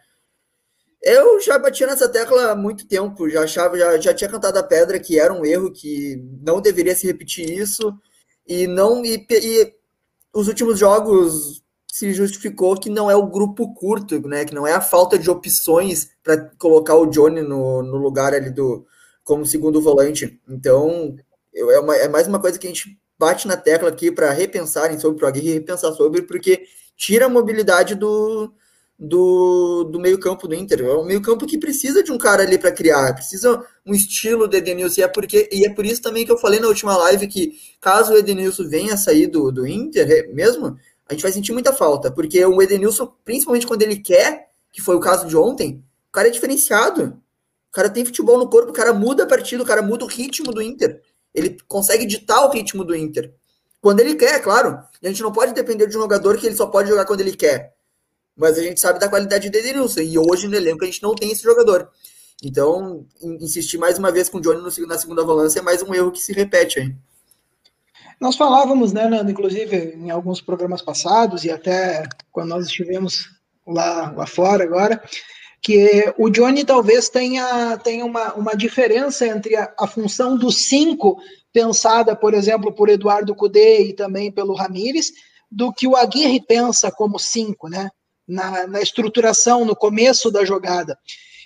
Eu 1.02 1.40
já 1.40 1.58
batia 1.58 1.88
nessa 1.88 2.08
tecla 2.08 2.52
há 2.52 2.54
muito 2.54 2.86
tempo, 2.86 3.28
já 3.28 3.42
achava, 3.42 3.76
já, 3.76 3.98
já 3.98 4.14
tinha 4.14 4.30
cantado 4.30 4.56
a 4.60 4.62
pedra 4.62 5.00
que 5.00 5.18
era 5.18 5.32
um 5.32 5.44
erro, 5.44 5.72
que 5.72 6.22
não 6.40 6.60
deveria 6.60 6.94
se 6.94 7.04
repetir 7.04 7.50
isso, 7.50 7.92
e 8.46 8.68
não 8.68 9.04
e, 9.04 9.26
e 9.28 9.74
os 10.32 10.46
últimos 10.46 10.78
jogos 10.78 11.60
se 11.90 12.14
justificou 12.14 12.76
que 12.76 12.88
não 12.88 13.10
é 13.10 13.16
o 13.16 13.26
grupo 13.26 13.74
curto, 13.74 14.20
né? 14.28 14.44
Que 14.44 14.54
não 14.54 14.64
é 14.64 14.72
a 14.74 14.80
falta 14.80 15.18
de 15.18 15.28
opções 15.28 16.08
para 16.22 16.38
colocar 16.56 16.94
o 16.94 17.06
Johnny 17.06 17.42
no, 17.42 17.82
no 17.82 17.96
lugar 17.96 18.32
ali 18.32 18.50
do 18.50 18.86
como 19.24 19.46
segundo 19.46 19.80
volante. 19.80 20.40
Então, 20.48 21.14
eu, 21.52 21.70
é, 21.70 21.80
uma, 21.80 21.96
é 21.96 22.08
mais 22.08 22.26
uma 22.26 22.40
coisa 22.40 22.58
que 22.58 22.66
a 22.66 22.70
gente 22.70 22.98
bate 23.18 23.46
na 23.46 23.56
tecla 23.56 23.88
aqui 23.88 24.10
para 24.10 24.30
repensarem 24.30 24.98
sobre 24.98 25.24
o 25.24 25.28
Aguirre, 25.28 25.52
repensar 25.52 25.92
sobre, 25.92 26.22
porque 26.22 26.64
tira 26.96 27.26
a 27.26 27.28
mobilidade 27.28 27.94
do, 27.94 28.52
do, 28.98 29.84
do 29.84 30.00
meio-campo 30.00 30.48
do 30.48 30.54
Inter. 30.54 30.80
É 30.80 30.96
um 30.96 31.04
meio-campo 31.04 31.46
que 31.46 31.58
precisa 31.58 32.02
de 32.02 32.12
um 32.12 32.18
cara 32.18 32.42
ali 32.42 32.58
para 32.58 32.72
criar, 32.72 33.14
precisa 33.14 33.64
um 33.84 33.94
estilo 33.94 34.48
do 34.48 34.56
Edenilson. 34.56 35.00
E 35.00 35.04
é, 35.04 35.08
porque, 35.08 35.48
e 35.52 35.66
é 35.66 35.72
por 35.72 35.84
isso 35.84 36.02
também 36.02 36.24
que 36.24 36.32
eu 36.32 36.38
falei 36.38 36.60
na 36.60 36.68
última 36.68 36.96
live 36.96 37.26
que, 37.26 37.52
caso 37.80 38.12
o 38.12 38.16
Edenilson 38.16 38.68
venha 38.68 38.96
sair 38.96 39.26
do, 39.26 39.50
do 39.50 39.66
Inter 39.66 40.10
é 40.10 40.26
mesmo, 40.32 40.76
a 41.08 41.12
gente 41.12 41.22
vai 41.22 41.32
sentir 41.32 41.52
muita 41.52 41.72
falta, 41.72 42.10
porque 42.10 42.44
o 42.44 42.62
Edenilson, 42.62 43.12
principalmente 43.24 43.66
quando 43.66 43.82
ele 43.82 43.96
quer, 43.96 44.48
que 44.72 44.80
foi 44.80 44.96
o 44.96 45.00
caso 45.00 45.26
de 45.26 45.36
ontem, 45.36 45.84
o 46.08 46.12
cara 46.12 46.28
é 46.28 46.30
diferenciado. 46.30 47.21
O 47.72 47.74
cara 47.74 47.88
tem 47.88 48.04
futebol 48.04 48.36
no 48.36 48.50
corpo, 48.50 48.68
o 48.68 48.74
cara 48.74 48.92
muda 48.92 49.22
a 49.22 49.26
partida, 49.26 49.62
o 49.62 49.66
cara 49.66 49.80
muda 49.80 50.04
o 50.04 50.06
ritmo 50.06 50.52
do 50.52 50.60
Inter. 50.60 51.00
Ele 51.34 51.56
consegue 51.66 52.04
ditar 52.04 52.44
o 52.44 52.50
ritmo 52.50 52.84
do 52.84 52.94
Inter. 52.94 53.32
Quando 53.80 54.00
ele 54.00 54.14
quer, 54.14 54.42
claro. 54.42 54.78
a 55.02 55.08
gente 55.08 55.22
não 55.22 55.32
pode 55.32 55.54
depender 55.54 55.86
de 55.86 55.96
um 55.96 56.02
jogador 56.02 56.36
que 56.36 56.44
ele 56.44 56.54
só 56.54 56.66
pode 56.66 56.90
jogar 56.90 57.06
quando 57.06 57.22
ele 57.22 57.34
quer. 57.34 57.74
Mas 58.36 58.58
a 58.58 58.62
gente 58.62 58.78
sabe 58.78 58.98
da 58.98 59.08
qualidade 59.08 59.48
do 59.48 59.56
Edenilson. 59.56 60.00
E 60.02 60.18
hoje 60.18 60.48
no 60.48 60.54
elenco 60.54 60.84
a 60.84 60.86
gente 60.86 61.02
não 61.02 61.14
tem 61.14 61.32
esse 61.32 61.42
jogador. 61.42 61.88
Então, 62.44 63.06
insistir 63.22 63.78
mais 63.78 63.98
uma 63.98 64.12
vez 64.12 64.28
com 64.28 64.36
o 64.36 64.40
Johnny 64.42 64.60
na 64.86 64.98
segunda 64.98 65.24
volância 65.24 65.60
é 65.60 65.62
mais 65.62 65.82
um 65.82 65.94
erro 65.94 66.12
que 66.12 66.20
se 66.20 66.34
repete 66.34 66.78
aí. 66.78 66.94
Nós 68.20 68.36
falávamos, 68.36 68.92
né, 68.92 69.08
Nando, 69.08 69.30
inclusive 69.30 69.94
em 69.96 70.10
alguns 70.10 70.42
programas 70.42 70.82
passados 70.82 71.42
e 71.44 71.50
até 71.50 72.04
quando 72.30 72.50
nós 72.50 72.66
estivemos 72.66 73.30
lá, 73.66 74.12
lá 74.12 74.26
fora 74.26 74.62
agora, 74.62 75.02
que 75.62 76.12
o 76.18 76.28
Johnny 76.28 76.64
talvez 76.64 77.08
tenha, 77.08 77.78
tenha 77.78 78.04
uma, 78.04 78.34
uma 78.34 78.54
diferença 78.54 79.26
entre 79.26 79.54
a, 79.54 79.72
a 79.78 79.86
função 79.86 80.36
dos 80.36 80.68
cinco, 80.68 81.16
pensada, 81.52 82.16
por 82.16 82.34
exemplo, 82.34 82.72
por 82.72 82.88
Eduardo 82.88 83.34
Cudê 83.34 83.82
e 83.82 83.92
também 83.92 84.32
pelo 84.32 84.54
Ramires, 84.54 85.12
do 85.50 85.72
que 85.72 85.86
o 85.86 85.94
Aguirre 85.94 86.44
pensa 86.44 86.90
como 86.90 87.18
cinco, 87.18 87.68
né? 87.68 87.90
Na, 88.26 88.66
na 88.66 88.80
estruturação, 88.80 89.64
no 89.64 89.76
começo 89.76 90.30
da 90.30 90.44
jogada. 90.44 90.98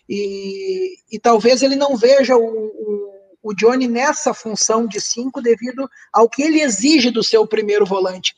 E, 0.09 0.97
e 1.11 1.19
talvez 1.19 1.63
ele 1.63 1.77
não 1.77 1.97
veja 1.97 2.37
o, 2.37 2.43
o 2.45 3.17
o 3.47 3.55
Johnny 3.55 3.87
nessa 3.87 4.35
função 4.35 4.89
de 4.89 5.01
cinco 5.01 5.41
devido 5.41 5.89
ao 6.13 6.29
que 6.29 6.43
ele 6.43 6.61
exige 6.61 7.13
do 7.13 7.23
seu 7.23 7.47
primeiro 7.47 7.87
volante. 7.87 8.35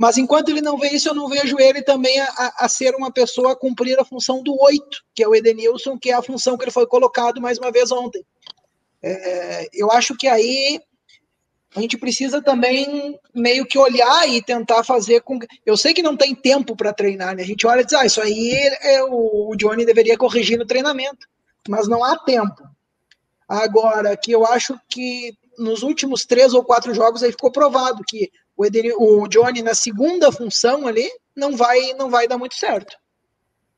Mas 0.00 0.16
enquanto 0.16 0.48
ele 0.48 0.62
não 0.62 0.78
vê 0.78 0.88
isso, 0.88 1.10
eu 1.10 1.14
não 1.14 1.28
vejo 1.28 1.60
ele 1.60 1.82
também 1.82 2.18
a, 2.20 2.54
a 2.60 2.68
ser 2.70 2.94
uma 2.94 3.12
pessoa 3.12 3.52
a 3.52 3.54
cumprir 3.54 4.00
a 4.00 4.04
função 4.04 4.42
do 4.42 4.58
oito, 4.62 5.02
que 5.14 5.22
é 5.22 5.28
o 5.28 5.34
Edenilson, 5.34 5.98
que 5.98 6.10
é 6.10 6.14
a 6.14 6.22
função 6.22 6.56
que 6.56 6.64
ele 6.64 6.70
foi 6.70 6.86
colocado 6.86 7.38
mais 7.38 7.58
uma 7.58 7.70
vez 7.70 7.92
ontem. 7.92 8.24
É, 9.02 9.68
eu 9.74 9.90
acho 9.90 10.16
que 10.16 10.26
aí 10.26 10.80
a 11.76 11.82
gente 11.82 11.98
precisa 11.98 12.40
também 12.40 13.20
meio 13.34 13.66
que 13.66 13.78
olhar 13.78 14.26
e 14.26 14.42
tentar 14.42 14.82
fazer 14.84 15.20
com. 15.20 15.38
Eu 15.66 15.76
sei 15.76 15.92
que 15.92 16.02
não 16.02 16.16
tem 16.16 16.34
tempo 16.34 16.74
para 16.74 16.94
treinar, 16.94 17.36
né? 17.36 17.42
A 17.42 17.46
gente 17.46 17.66
olha 17.66 17.82
e 17.82 17.84
diz, 17.84 17.92
ah, 17.92 18.06
isso 18.06 18.22
aí 18.22 18.52
é 18.80 19.04
o, 19.04 19.50
o 19.50 19.54
Johnny 19.54 19.84
deveria 19.84 20.16
corrigir 20.16 20.58
no 20.58 20.64
treinamento, 20.64 21.28
mas 21.68 21.86
não 21.86 22.02
há 22.02 22.16
tempo. 22.16 22.62
Agora, 23.46 24.16
que 24.16 24.32
eu 24.32 24.46
acho 24.46 24.80
que 24.88 25.34
nos 25.58 25.82
últimos 25.82 26.24
três 26.24 26.54
ou 26.54 26.64
quatro 26.64 26.94
jogos 26.94 27.22
aí 27.22 27.32
ficou 27.32 27.52
provado 27.52 28.02
que 28.08 28.30
o, 28.96 29.22
o 29.22 29.28
Johnny 29.28 29.62
na 29.62 29.74
segunda 29.74 30.30
função 30.30 30.86
ali 30.86 31.08
não 31.36 31.56
vai 31.56 31.94
não 31.94 32.10
vai 32.10 32.28
dar 32.28 32.38
muito 32.38 32.54
certo. 32.54 32.96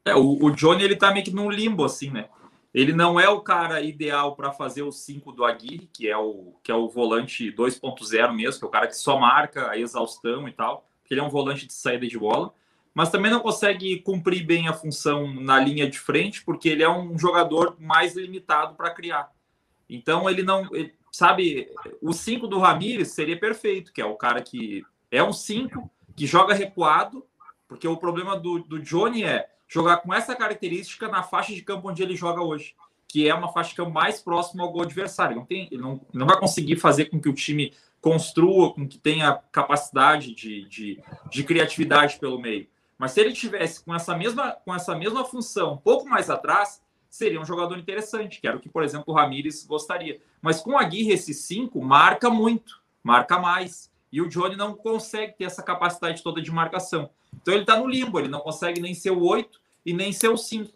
É, 0.05 0.15
o, 0.15 0.45
o 0.45 0.51
Johnny 0.51 0.83
ele 0.83 0.97
tá 0.97 1.13
meio 1.13 1.25
que 1.25 1.31
num 1.31 1.51
limbo 1.51 1.85
assim, 1.85 2.11
né? 2.11 2.29
Ele 2.75 2.93
não 2.93 3.21
é 3.21 3.29
o 3.29 3.41
cara 3.41 3.83
ideal 3.83 4.35
para 4.35 4.51
fazer 4.51 4.83
o 4.83 4.91
5 4.91 5.31
do 5.33 5.45
Aguirre, 5.45 5.89
que 5.93 6.09
é 6.09 6.17
o 6.17 6.55
que 6.63 6.73
é 6.73 6.75
o 6.75 6.89
volante 6.89 7.53
2.0 7.53 8.33
mesmo, 8.35 8.59
que 8.59 8.65
é 8.65 8.69
o 8.69 8.71
cara 8.71 8.87
que 8.87 8.97
só 8.97 9.19
marca 9.19 9.71
a 9.71 9.79
exaustão 9.79 10.49
e 10.49 10.53
tal, 10.53 10.89
que 11.05 11.13
ele 11.13 11.21
é 11.21 11.25
um 11.25 11.29
volante 11.29 11.67
de 11.67 11.75
saída 11.75 12.07
de 12.07 12.19
bola, 12.19 12.53
mas 12.95 13.11
também 13.11 13.31
não 13.31 13.41
consegue 13.41 13.99
cumprir 14.01 14.45
bem 14.45 14.69
a 14.69 14.73
função 14.73 15.33
na 15.35 15.59
linha 15.59 15.89
de 15.89 15.99
frente, 15.99 16.43
porque 16.45 16.69
ele 16.69 16.83
é 16.83 16.89
um 16.89 17.19
jogador 17.19 17.77
mais 17.79 18.17
limitado 18.17 18.75
para 18.75 18.91
criar. 18.91 19.31
Então 19.89 20.29
ele 20.29 20.43
não. 20.43 20.75
Ele, 20.75 20.95
sabe, 21.13 21.69
o 22.01 22.13
5 22.13 22.49
do 22.49 22.59
Ramires 22.59 23.09
seria 23.09 23.39
perfeito, 23.39 23.93
que 23.93 24.01
é 24.01 24.05
o 24.05 24.17
cara 24.17 24.41
que 24.41 24.83
é 25.11 25.23
um 25.23 25.33
5 25.33 25.91
que 26.17 26.27
joga 26.27 26.55
recuado, 26.55 27.25
porque 27.69 27.87
o 27.87 27.97
problema 27.99 28.37
do, 28.37 28.61
do 28.61 28.81
Johnny 28.81 29.23
é 29.23 29.49
jogar 29.69 29.99
com 29.99 30.13
essa 30.13 30.35
característica 30.35 31.09
na 31.09 31.23
faixa 31.23 31.55
de 31.55 31.63
campo 31.63 31.89
onde 31.89 32.03
ele 32.03 32.17
joga 32.17 32.43
hoje, 32.43 32.75
que 33.07 33.29
é 33.29 33.35
uma 33.35 33.53
faixa 33.53 33.71
de 33.71 33.77
campo 33.77 33.91
mais 33.91 34.21
próxima 34.21 34.65
ao 34.65 34.73
gol 34.73 34.83
adversário. 34.83 35.37
Não 35.37 35.45
tem, 35.45 35.69
ele 35.71 35.83
não, 35.83 36.01
não 36.13 36.27
vai 36.27 36.39
conseguir 36.39 36.77
fazer 36.77 37.07
com 37.07 37.21
que 37.21 37.29
o 37.29 37.35
time 37.35 37.75
construa, 38.01 38.73
com 38.73 38.89
que 38.89 38.99
tenha 38.99 39.35
capacidade 39.53 40.35
de, 40.35 40.67
de, 40.67 41.03
de 41.31 41.45
criatividade 41.45 42.19
pelo 42.19 42.41
meio. 42.41 42.67
Mas 42.99 43.13
se 43.13 43.21
ele 43.21 43.33
tivesse 43.33 43.85
com 43.85 43.95
essa 43.95 44.17
mesma, 44.17 44.53
com 44.53 44.75
essa 44.75 44.95
mesma 44.95 45.25
função 45.25 45.75
um 45.75 45.79
pouco 45.79 46.09
mais 46.09 46.31
atrás, 46.31 46.83
seria 47.13 47.39
um 47.39 47.45
jogador 47.45 47.79
interessante, 47.79 48.41
que 48.41 48.49
era 48.49 48.57
o 48.57 48.61
que, 48.61 48.71
por 48.71 48.83
exemplo, 48.83 49.05
o 49.09 49.13
Ramires 49.13 49.67
gostaria. 49.67 50.19
Mas 50.41 50.63
com 50.63 50.79
a 50.79 50.81
Aguirre, 50.81 51.13
esse 51.13 51.35
5 51.35 51.79
marca 51.83 52.31
muito, 52.31 52.81
marca 53.05 53.39
mais. 53.39 53.93
E 54.11 54.23
o 54.23 54.29
Johnny 54.29 54.57
não 54.57 54.73
consegue 54.73 55.35
ter 55.37 55.45
essa 55.45 55.63
capacidade 55.63 56.23
toda 56.23 56.41
de 56.41 56.51
marcação. 56.51 57.11
Então 57.35 57.53
ele 57.53 57.65
está 57.65 57.79
no 57.79 57.87
limbo, 57.87 58.19
ele 58.19 58.29
não 58.29 58.41
consegue 58.41 58.81
nem 58.81 58.95
ser 58.95 59.11
o 59.11 59.23
8 59.23 59.61
e 59.85 59.93
nem 59.93 60.11
ser 60.11 60.29
o 60.29 60.39
5. 60.39 60.73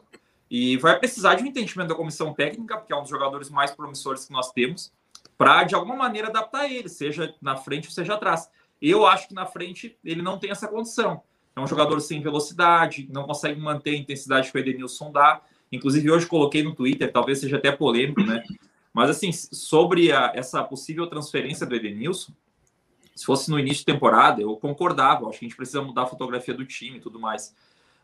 E 0.51 0.77
vai 0.77 0.99
precisar 0.99 1.37
de 1.37 1.43
um 1.43 1.47
entendimento 1.47 1.89
da 1.89 1.95
comissão 1.95 2.35
técnica, 2.35 2.77
porque 2.77 2.93
é 2.93 2.97
um 2.97 3.01
dos 3.01 3.11
jogadores 3.11 3.49
mais 3.49 3.71
promissores 3.71 4.27
que 4.27 4.33
nós 4.33 4.53
temos, 4.53 4.93
para 5.39 5.65
de 5.65 5.75
alguma 5.75 5.97
maneira 5.97 6.29
adaptar 6.29 6.71
ele, 6.71 6.91
seja 6.91 7.35
na 7.41 7.57
frente 7.57 7.89
ou 7.89 7.95
seja 7.95 8.13
atrás. 8.13 8.51
Eu 8.81 9.07
acho 9.07 9.27
que 9.29 9.35
na 9.35 9.47
frente 9.47 9.97
ele 10.05 10.21
não 10.21 10.39
tem 10.39 10.51
essa 10.51 10.69
condição. 10.69 11.23
É 11.55 11.61
um 11.61 11.67
jogador 11.67 11.99
sem 12.01 12.21
velocidade, 12.21 13.09
não 13.11 13.25
consegue 13.25 13.59
manter 13.59 13.93
a 13.93 13.97
intensidade 13.97 14.53
que 14.53 14.59
o 14.59 14.61
Edenilson 14.61 15.11
dá. 15.11 15.41
Inclusive, 15.71 16.11
hoje 16.11 16.27
coloquei 16.27 16.63
no 16.63 16.75
Twitter, 16.75 17.11
talvez 17.13 17.41
seja 17.41 17.57
até 17.57 17.73
polêmico, 17.73 18.23
né? 18.23 18.43
Mas, 18.93 19.11
assim, 19.11 19.31
sobre 19.33 20.11
a, 20.13 20.33
essa 20.35 20.63
possível 20.65 21.07
transferência 21.07 21.67
do 21.67 21.75
Edenilson, 21.75 22.33
se 23.15 23.25
fosse 23.25 23.51
no 23.51 23.59
início 23.59 23.79
de 23.79 23.87
temporada, 23.87 24.41
eu 24.41 24.57
concordava. 24.57 25.29
Acho 25.29 25.39
que 25.39 25.45
a 25.45 25.49
gente 25.49 25.57
precisa 25.57 25.83
mudar 25.83 26.03
a 26.03 26.07
fotografia 26.07 26.55
do 26.55 26.65
time 26.65 26.99
e 26.99 27.01
tudo 27.01 27.19
mais. 27.19 27.55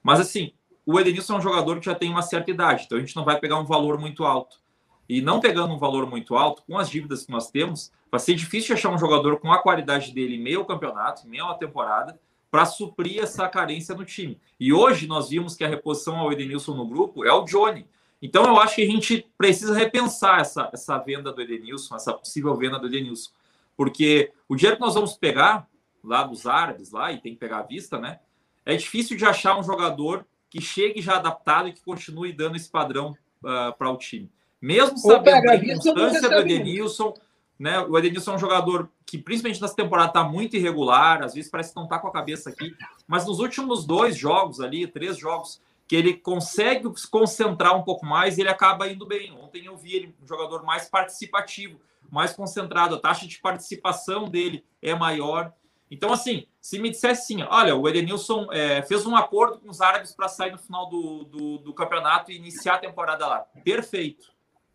Mas, 0.03 0.21
assim, 0.21 0.53
o 0.85 0.99
Edenilson 0.99 1.35
é 1.35 1.39
um 1.39 1.43
jogador 1.43 1.79
que 1.79 1.87
já 1.87 1.95
tem 1.95 2.11
uma 2.11 2.23
certa 2.23 2.51
idade, 2.51 2.85
então 2.85 2.99
a 2.99 3.01
gente 3.01 3.15
não 3.15 3.25
vai 3.25 3.39
pegar 3.39 3.59
um 3.59 3.65
valor 3.65 3.99
muito 3.99 4.25
alto. 4.25 4.61
E 5.09 5.21
não 5.21 5.41
pegando 5.41 5.75
um 5.75 5.79
valor 5.79 6.09
muito 6.09 6.35
alto, 6.35 6.63
com 6.67 6.79
as 6.79 6.89
dívidas 6.91 7.25
que 7.25 7.33
nós 7.33 7.51
temos, 7.51 7.93
vai 8.11 8.21
ser 8.21 8.35
difícil 8.35 8.75
achar 8.75 8.91
um 8.91 8.99
jogador 8.99 9.39
com 9.39 9.53
a 9.53 9.59
qualidade 9.63 10.13
dele 10.13 10.39
meio 10.39 10.65
campeonato, 10.65 11.29
meio 11.29 11.47
à 11.47 11.55
temporada, 11.55 12.19
para 12.53 12.67
suprir 12.67 13.23
essa 13.23 13.49
carência 13.49 13.95
no 13.95 14.05
time. 14.05 14.39
E 14.61 14.75
hoje 14.75 15.07
nós 15.07 15.31
vimos 15.31 15.57
que 15.57 15.65
a 15.65 15.69
reposição 15.69 16.19
ao 16.19 16.31
Edenilson 16.31 16.75
no 16.75 16.87
grupo 16.87 17.25
é 17.25 17.33
o 17.33 17.47
Johnny. 17.47 17.87
Então 18.21 18.45
eu 18.45 18.61
acho 18.61 18.75
que 18.75 18.83
a 18.83 18.87
gente 18.87 19.27
precisa 19.39 19.75
repensar 19.75 20.39
essa, 20.39 20.69
essa 20.71 20.99
venda 20.99 21.33
do 21.33 21.41
Edenilson, 21.41 21.97
essa 21.97 22.13
possível 22.13 22.55
venda 22.55 22.79
do 22.79 22.89
Edenilson. 22.89 23.31
Porque 23.75 24.33
o 24.47 24.55
dinheiro 24.55 24.77
que 24.77 24.83
nós 24.83 24.95
vamos 24.95 25.15
pegar 25.15 25.67
lá 26.05 26.25
dos 26.25 26.47
árabes, 26.47 26.93
lá, 26.93 27.11
e 27.11 27.23
tem 27.23 27.33
que 27.33 27.41
pegar 27.41 27.61
à 27.61 27.63
vista, 27.63 27.99
né? 27.99 28.21
É 28.67 28.77
difícil 28.77 29.17
de 29.17 29.25
achar 29.25 29.59
um 29.59 29.63
jogador 29.63 30.27
que 30.51 30.61
chegue 30.61 31.01
já 31.01 31.17
adaptado 31.17 31.69
e 31.69 31.73
que 31.73 31.83
continue 31.83 32.35
dando 32.35 32.57
esse 32.57 32.69
padrão 32.69 33.17
uh, 33.43 33.73
para 33.79 33.91
o 33.91 33.97
time. 33.97 34.31
Mesmo 34.61 34.99
sabendo 34.99 35.51
a 35.51 35.59
constância 35.59 36.29
do 36.29 36.35
Edenilson, 36.35 37.15
né? 37.59 37.81
O 37.81 37.97
Edenilson 37.99 38.33
é 38.33 38.35
um 38.37 38.39
jogador 38.39 38.91
que, 39.07 39.19
principalmente 39.19 39.61
nessa 39.61 39.77
temporada, 39.77 40.09
está 40.09 40.25
muito 40.25 40.57
irregular, 40.57 41.23
às 41.23 41.35
vezes 41.35 41.51
parece 41.51 41.71
que 41.71 41.77
não 41.77 41.85
está 41.85 41.99
com 41.99 42.09
a 42.09 42.13
cabeça 42.13 42.51
aqui, 42.51 42.75
mas 43.07 43.27
nos 43.27 43.39
últimos 43.39 43.85
dois 43.85 44.17
jogos 44.17 44.61
ali, 44.61 44.87
três 44.87 45.19
jogos, 45.19 45.61
que 45.87 45.97
ele 45.97 46.15
consegue 46.15 46.91
se 46.99 47.09
concentrar 47.09 47.77
um 47.77 47.83
pouco 47.83 48.07
mais, 48.07 48.39
ele 48.39 48.49
acaba 48.49 48.89
indo 48.89 49.05
bem. 49.05 49.31
Ontem 49.33 49.67
eu 49.67 49.77
vi 49.77 49.95
ele 49.95 50.15
um 50.23 50.27
jogador 50.27 50.63
mais 50.63 50.89
participativo, 50.89 51.79
mais 52.11 52.33
concentrado, 52.33 52.95
a 52.95 52.99
taxa 52.99 53.27
de 53.27 53.39
participação 53.39 54.29
dele 54.29 54.65
é 54.81 54.95
maior. 54.95 55.53
Então, 55.91 56.11
assim, 56.11 56.47
se 56.59 56.79
me 56.79 56.89
dissesse 56.89 57.35
assim, 57.35 57.43
olha, 57.43 57.77
o 57.77 57.87
Edenilson 57.87 58.51
é, 58.51 58.81
fez 58.81 59.05
um 59.05 59.15
acordo 59.15 59.59
com 59.59 59.69
os 59.69 59.83
árabes 59.83 60.13
para 60.13 60.27
sair 60.29 60.51
no 60.51 60.57
final 60.57 60.89
do, 60.89 61.25
do, 61.25 61.59
do, 61.59 61.75
campeonato 61.75 62.33
e 62.33 62.37
iniciar 62.37 62.77
a 62.77 62.79
temporada 62.79 63.27
lá. 63.27 63.41
Perfeito. 63.63 64.32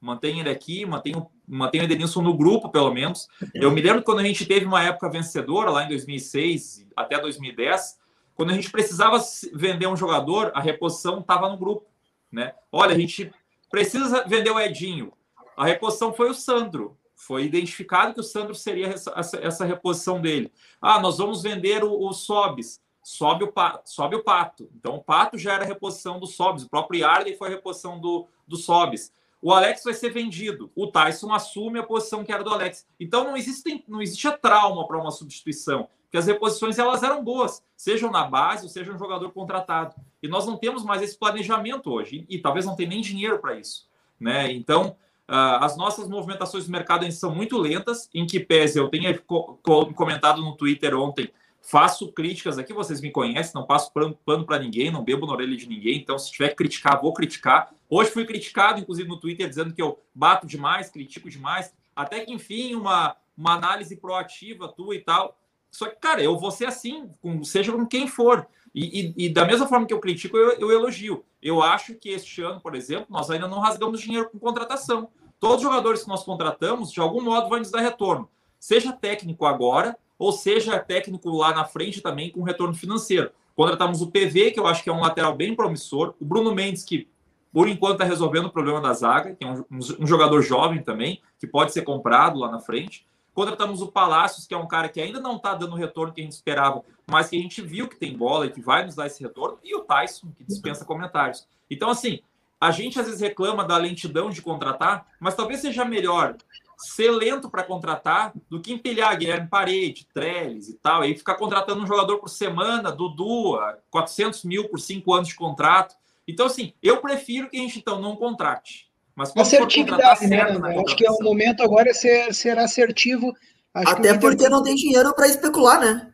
Mantém 0.08 0.40
ele 0.40 0.50
aqui, 0.50 0.86
mantém 0.86 1.82
o 1.82 1.84
Edenilson 1.84 2.22
no 2.22 2.34
grupo, 2.34 2.70
pelo 2.70 2.94
menos. 2.94 3.28
Eu 3.54 3.70
me 3.72 3.82
lembro 3.82 4.02
quando 4.02 4.20
a 4.20 4.24
gente 4.24 4.46
teve 4.46 4.66
uma 4.66 4.82
época 4.82 5.10
vencedora, 5.10 5.70
lá 5.70 5.84
em 5.84 5.90
2006 5.90 6.88
até 6.96 7.20
2010, 7.20 8.00
quando 8.34 8.52
a 8.52 8.54
gente 8.54 8.72
precisava 8.72 9.20
vender 9.54 9.86
um 9.86 9.98
jogador, 9.98 10.50
a 10.56 10.62
reposição 10.62 11.20
estava 11.20 11.50
no 11.50 11.58
grupo. 11.58 11.86
Né? 12.32 12.54
Olha, 12.72 12.96
a 12.96 12.98
gente 12.98 13.34
precisa 13.70 14.24
vender 14.26 14.50
o 14.50 14.58
Edinho. 14.58 15.12
A 15.58 15.66
reposição 15.66 16.14
foi 16.14 16.30
o 16.30 16.34
Sandro. 16.34 16.98
Foi 17.14 17.44
identificado 17.44 18.14
que 18.14 18.22
o 18.22 18.24
Sandro 18.24 18.56
seria 18.56 18.88
essa, 18.88 19.14
essa 19.42 19.66
reposição 19.66 20.22
dele. 20.22 20.54
Ah, 20.82 21.02
nós 21.02 21.18
vamos 21.18 21.44
vender 21.44 21.84
o, 21.84 22.08
o 22.08 22.14
Sobis. 22.14 22.80
Sobe 23.04 23.44
o, 23.44 23.52
pato, 23.52 23.90
sobe 23.90 24.16
o 24.16 24.24
Pato. 24.24 24.70
Então, 24.74 24.96
o 24.96 25.04
Pato 25.04 25.38
já 25.38 25.56
era 25.56 25.66
reposição 25.66 26.18
do 26.18 26.28
Sobis. 26.28 26.64
O 26.64 26.70
próprio 26.70 27.02
Yarley 27.02 27.36
foi 27.36 27.50
a 27.50 27.52
reposição 27.52 28.00
do, 28.00 28.26
do 28.48 28.56
Sobis. 28.56 29.12
O 29.42 29.54
Alex 29.54 29.84
vai 29.84 29.94
ser 29.94 30.10
vendido. 30.10 30.72
O 30.76 30.88
Tyson 30.88 31.32
assume 31.34 31.80
a 31.80 31.84
posição 31.84 32.24
que 32.24 32.32
era 32.32 32.44
do 32.44 32.50
Alex. 32.50 32.88
Então, 33.00 33.24
não 33.24 33.38
existe, 33.38 33.84
não 33.88 34.02
existe 34.02 34.30
trauma 34.40 34.88
para 34.88 35.00
uma 35.00 35.12
substituição. 35.12 35.88
Porque 36.04 36.18
as 36.18 36.26
reposições 36.26 36.80
elas 36.80 37.04
eram 37.04 37.24
boas, 37.24 37.62
sejam 37.76 38.10
na 38.10 38.24
base 38.24 38.64
ou 38.64 38.70
seja 38.70 38.94
um 38.94 38.98
jogador 38.98 39.30
contratado. 39.32 39.96
E 40.24 40.28
nós 40.28 40.46
não 40.46 40.58
temos 40.58 40.84
mais 40.84 41.02
esse 41.02 41.18
planejamento 41.18 41.92
hoje. 41.92 42.26
E, 42.30 42.40
talvez 42.40 42.66
não 42.66 42.76
tenha 42.76 42.90
nem 42.90 43.02
dinheiro 43.02 43.40
para 43.40 43.60
isso. 43.60 43.88
Né? 44.20 44.52
Então, 44.52 44.96
Uh, 45.30 45.60
as 45.60 45.76
nossas 45.76 46.08
movimentações 46.08 46.66
do 46.66 46.72
mercado 46.72 47.12
são 47.12 47.36
muito 47.36 47.58
lentas, 47.58 48.10
em 48.14 48.26
que 48.26 48.40
pese 48.40 48.80
eu 48.80 48.88
tenha 48.88 49.18
co 49.20 49.60
comentado 49.94 50.42
no 50.42 50.56
Twitter 50.56 50.98
ontem, 50.98 51.30
faço 51.68 52.14
críticas 52.14 52.58
aqui, 52.58 52.72
vocês 52.72 53.02
me 53.02 53.12
conhecem, 53.12 53.52
não 53.54 53.66
passo 53.66 53.92
pano 53.92 54.46
para 54.46 54.60
ninguém, 54.60 54.90
não 54.90 55.04
bebo 55.04 55.26
na 55.26 55.34
orelha 55.34 55.58
de 55.58 55.68
ninguém, 55.68 55.98
então 55.98 56.18
se 56.18 56.32
tiver 56.32 56.50
que 56.50 56.56
criticar, 56.56 57.02
vou 57.02 57.14
criticar. 57.14 57.74
Hoje 57.90 58.10
fui 58.10 58.26
criticado, 58.26 58.80
inclusive 58.80 59.08
no 59.08 59.20
Twitter, 59.20 59.50
dizendo 59.50 59.74
que 59.74 59.82
eu 59.82 60.00
bato 60.16 60.48
demais, 60.48 60.90
critico 60.90 61.30
demais, 61.30 61.74
até 61.94 62.22
que 62.22 62.32
enfim, 62.32 62.74
uma, 62.74 63.18
uma 63.38 63.56
análise 63.56 63.98
proativa 63.98 64.70
tua 64.70 64.96
e 64.96 65.00
tal. 65.00 65.38
Só 65.70 65.90
que, 65.90 65.98
cara, 65.98 66.24
eu 66.24 66.38
vou 66.40 66.52
ser 66.52 66.68
assim, 66.68 67.10
com, 67.22 67.44
seja 67.44 67.74
com 67.74 67.86
quem 67.86 68.08
for. 68.08 68.48
E, 68.74 69.14
e, 69.18 69.26
e, 69.26 69.30
da 69.30 69.46
mesma 69.46 69.68
forma 69.68 69.86
que 69.86 69.94
eu 69.94 70.00
critico, 70.00 70.38
eu, 70.38 70.52
eu, 70.54 70.72
elogio. 70.72 71.26
Eu 71.42 71.62
acho 71.62 71.96
que 71.96 72.10
este 72.10 72.42
ano, 72.42 72.62
por 72.62 72.76
exemplo, 72.76 73.08
nós 73.10 73.30
ainda 73.30 73.48
não 73.48 73.60
rasgamos 73.60 74.00
dinheiro 74.00 74.30
com 74.30 74.40
contratação. 74.40 75.10
Todos 75.38 75.58
os 75.58 75.64
jogadores 75.64 76.04
que 76.04 76.08
nós 76.08 76.24
contratamos, 76.24 76.94
de 76.94 77.02
algum 77.02 77.22
modo, 77.22 77.50
vão 77.50 77.60
nos 77.60 77.72
dar 77.72 77.82
retorno. 77.82 78.30
Seja 78.58 78.94
técnico 78.94 79.46
agora, 79.46 79.98
ou 80.18 80.32
seja 80.32 80.80
técnico 80.80 81.30
lá 81.30 81.54
na 81.54 81.66
frente 81.66 82.02
também 82.02 82.32
com 82.32 82.44
retorno 82.44 82.74
financeiro. 82.74 83.32
Contratamos 83.56 84.02
o 84.02 84.12
PV, 84.12 84.52
que 84.52 84.60
eu 84.60 84.68
acho 84.68 84.84
que 84.84 84.90
é 84.90 84.94
um 84.94 85.02
lateral 85.02 85.36
bem 85.36 85.56
promissor. 85.56 86.14
O 86.20 86.26
Bruno 86.26 86.54
Mendes, 86.54 86.84
que 86.84 87.08
por 87.52 87.68
enquanto 87.68 87.94
está 87.94 88.06
resolvendo 88.06 88.46
o 88.46 88.52
problema 88.52 88.80
da 88.80 88.94
zaga, 88.94 89.36
que 89.36 89.44
é 89.44 89.48
um, 89.48 89.66
um 89.72 90.06
jogador 90.06 90.42
jovem 90.42 90.84
também, 90.84 91.22
que 91.40 91.48
pode 91.48 91.74
ser 91.74 91.82
comprado 91.82 92.40
lá 92.40 92.52
na 92.52 92.60
frente. 92.60 93.06
Contratamos 93.34 93.82
o 93.82 93.88
Palácios, 93.88 94.46
que 94.46 94.54
é 94.54 94.58
um 94.58 94.68
cara 94.68 94.90
que 94.90 95.00
ainda 95.00 95.20
não 95.20 95.38
está 95.38 95.54
dando 95.54 95.74
o 95.74 95.76
retorno 95.76 96.14
que 96.14 96.22
a 96.22 96.24
gente 96.24 96.34
esperava, 96.34 96.84
mas 97.10 97.30
que 97.30 97.38
a 97.38 97.42
gente 97.42 97.62
viu 97.62 97.88
que 97.88 97.96
tem 97.96 98.16
bola 98.16 98.46
e 98.46 98.52
que 98.52 98.62
vai 98.62 98.86
nos 98.86 98.96
dar 98.96 99.08
esse 99.08 99.22
retorno. 99.24 99.58
E 99.64 99.76
o 99.76 99.82
Tyson, 99.82 100.28
que 100.38 100.44
dispensa 100.44 100.86
comentários. 100.86 101.48
Então, 101.70 101.90
assim, 101.90 102.20
a 102.60 102.72
gente 102.72 103.00
às 103.00 103.06
vezes 103.06 103.22
reclama 103.22 103.64
da 103.64 103.78
lentidão 103.78 104.30
de 104.30 104.42
contratar, 104.42 105.08
mas 105.20 105.36
talvez 105.36 105.62
seja 105.62 105.86
melhor 105.86 106.36
ser 106.78 107.12
lento 107.12 107.50
para 107.50 107.64
contratar 107.64 108.32
do 108.50 108.62
que 108.62 108.72
empilhar 108.72 109.18
Guilherme 109.18 109.48
Parede, 109.48 110.08
Trellis 110.14 110.70
e 110.70 110.76
tal, 110.76 111.04
e 111.04 111.18
ficar 111.18 111.36
contratando 111.36 111.82
um 111.82 111.88
jogador 111.88 112.20
por 112.20 112.30
semana, 112.30 112.92
Dudu, 112.92 113.58
400 113.90 114.44
mil 114.44 114.70
por 114.70 114.80
cinco 114.80 115.14
anos 115.14 115.30
de 115.30 115.36
contrato. 115.36 115.96
Então, 116.28 116.46
assim, 116.46 116.74
eu 116.84 116.98
prefiro 116.98 117.50
que 117.50 117.58
a 117.58 117.62
gente 117.62 117.80
então 117.80 118.00
não 118.00 118.16
contrate. 118.16 118.88
Mas 119.16 119.36
assertividade, 119.36 120.28
né? 120.28 120.44
Acho 120.86 120.96
que 120.96 121.06
é 121.06 121.10
o 121.10 121.24
momento 121.24 121.64
agora 121.64 121.90
é 121.90 121.94
ser, 121.94 122.32
ser 122.36 122.60
assertivo. 122.60 123.36
Acho 123.74 123.94
Até 123.94 124.16
porque 124.18 124.48
não 124.48 124.62
tem 124.62 124.76
dinheiro 124.76 125.14
para 125.16 125.28
especular, 125.28 125.80
né? 125.80 126.14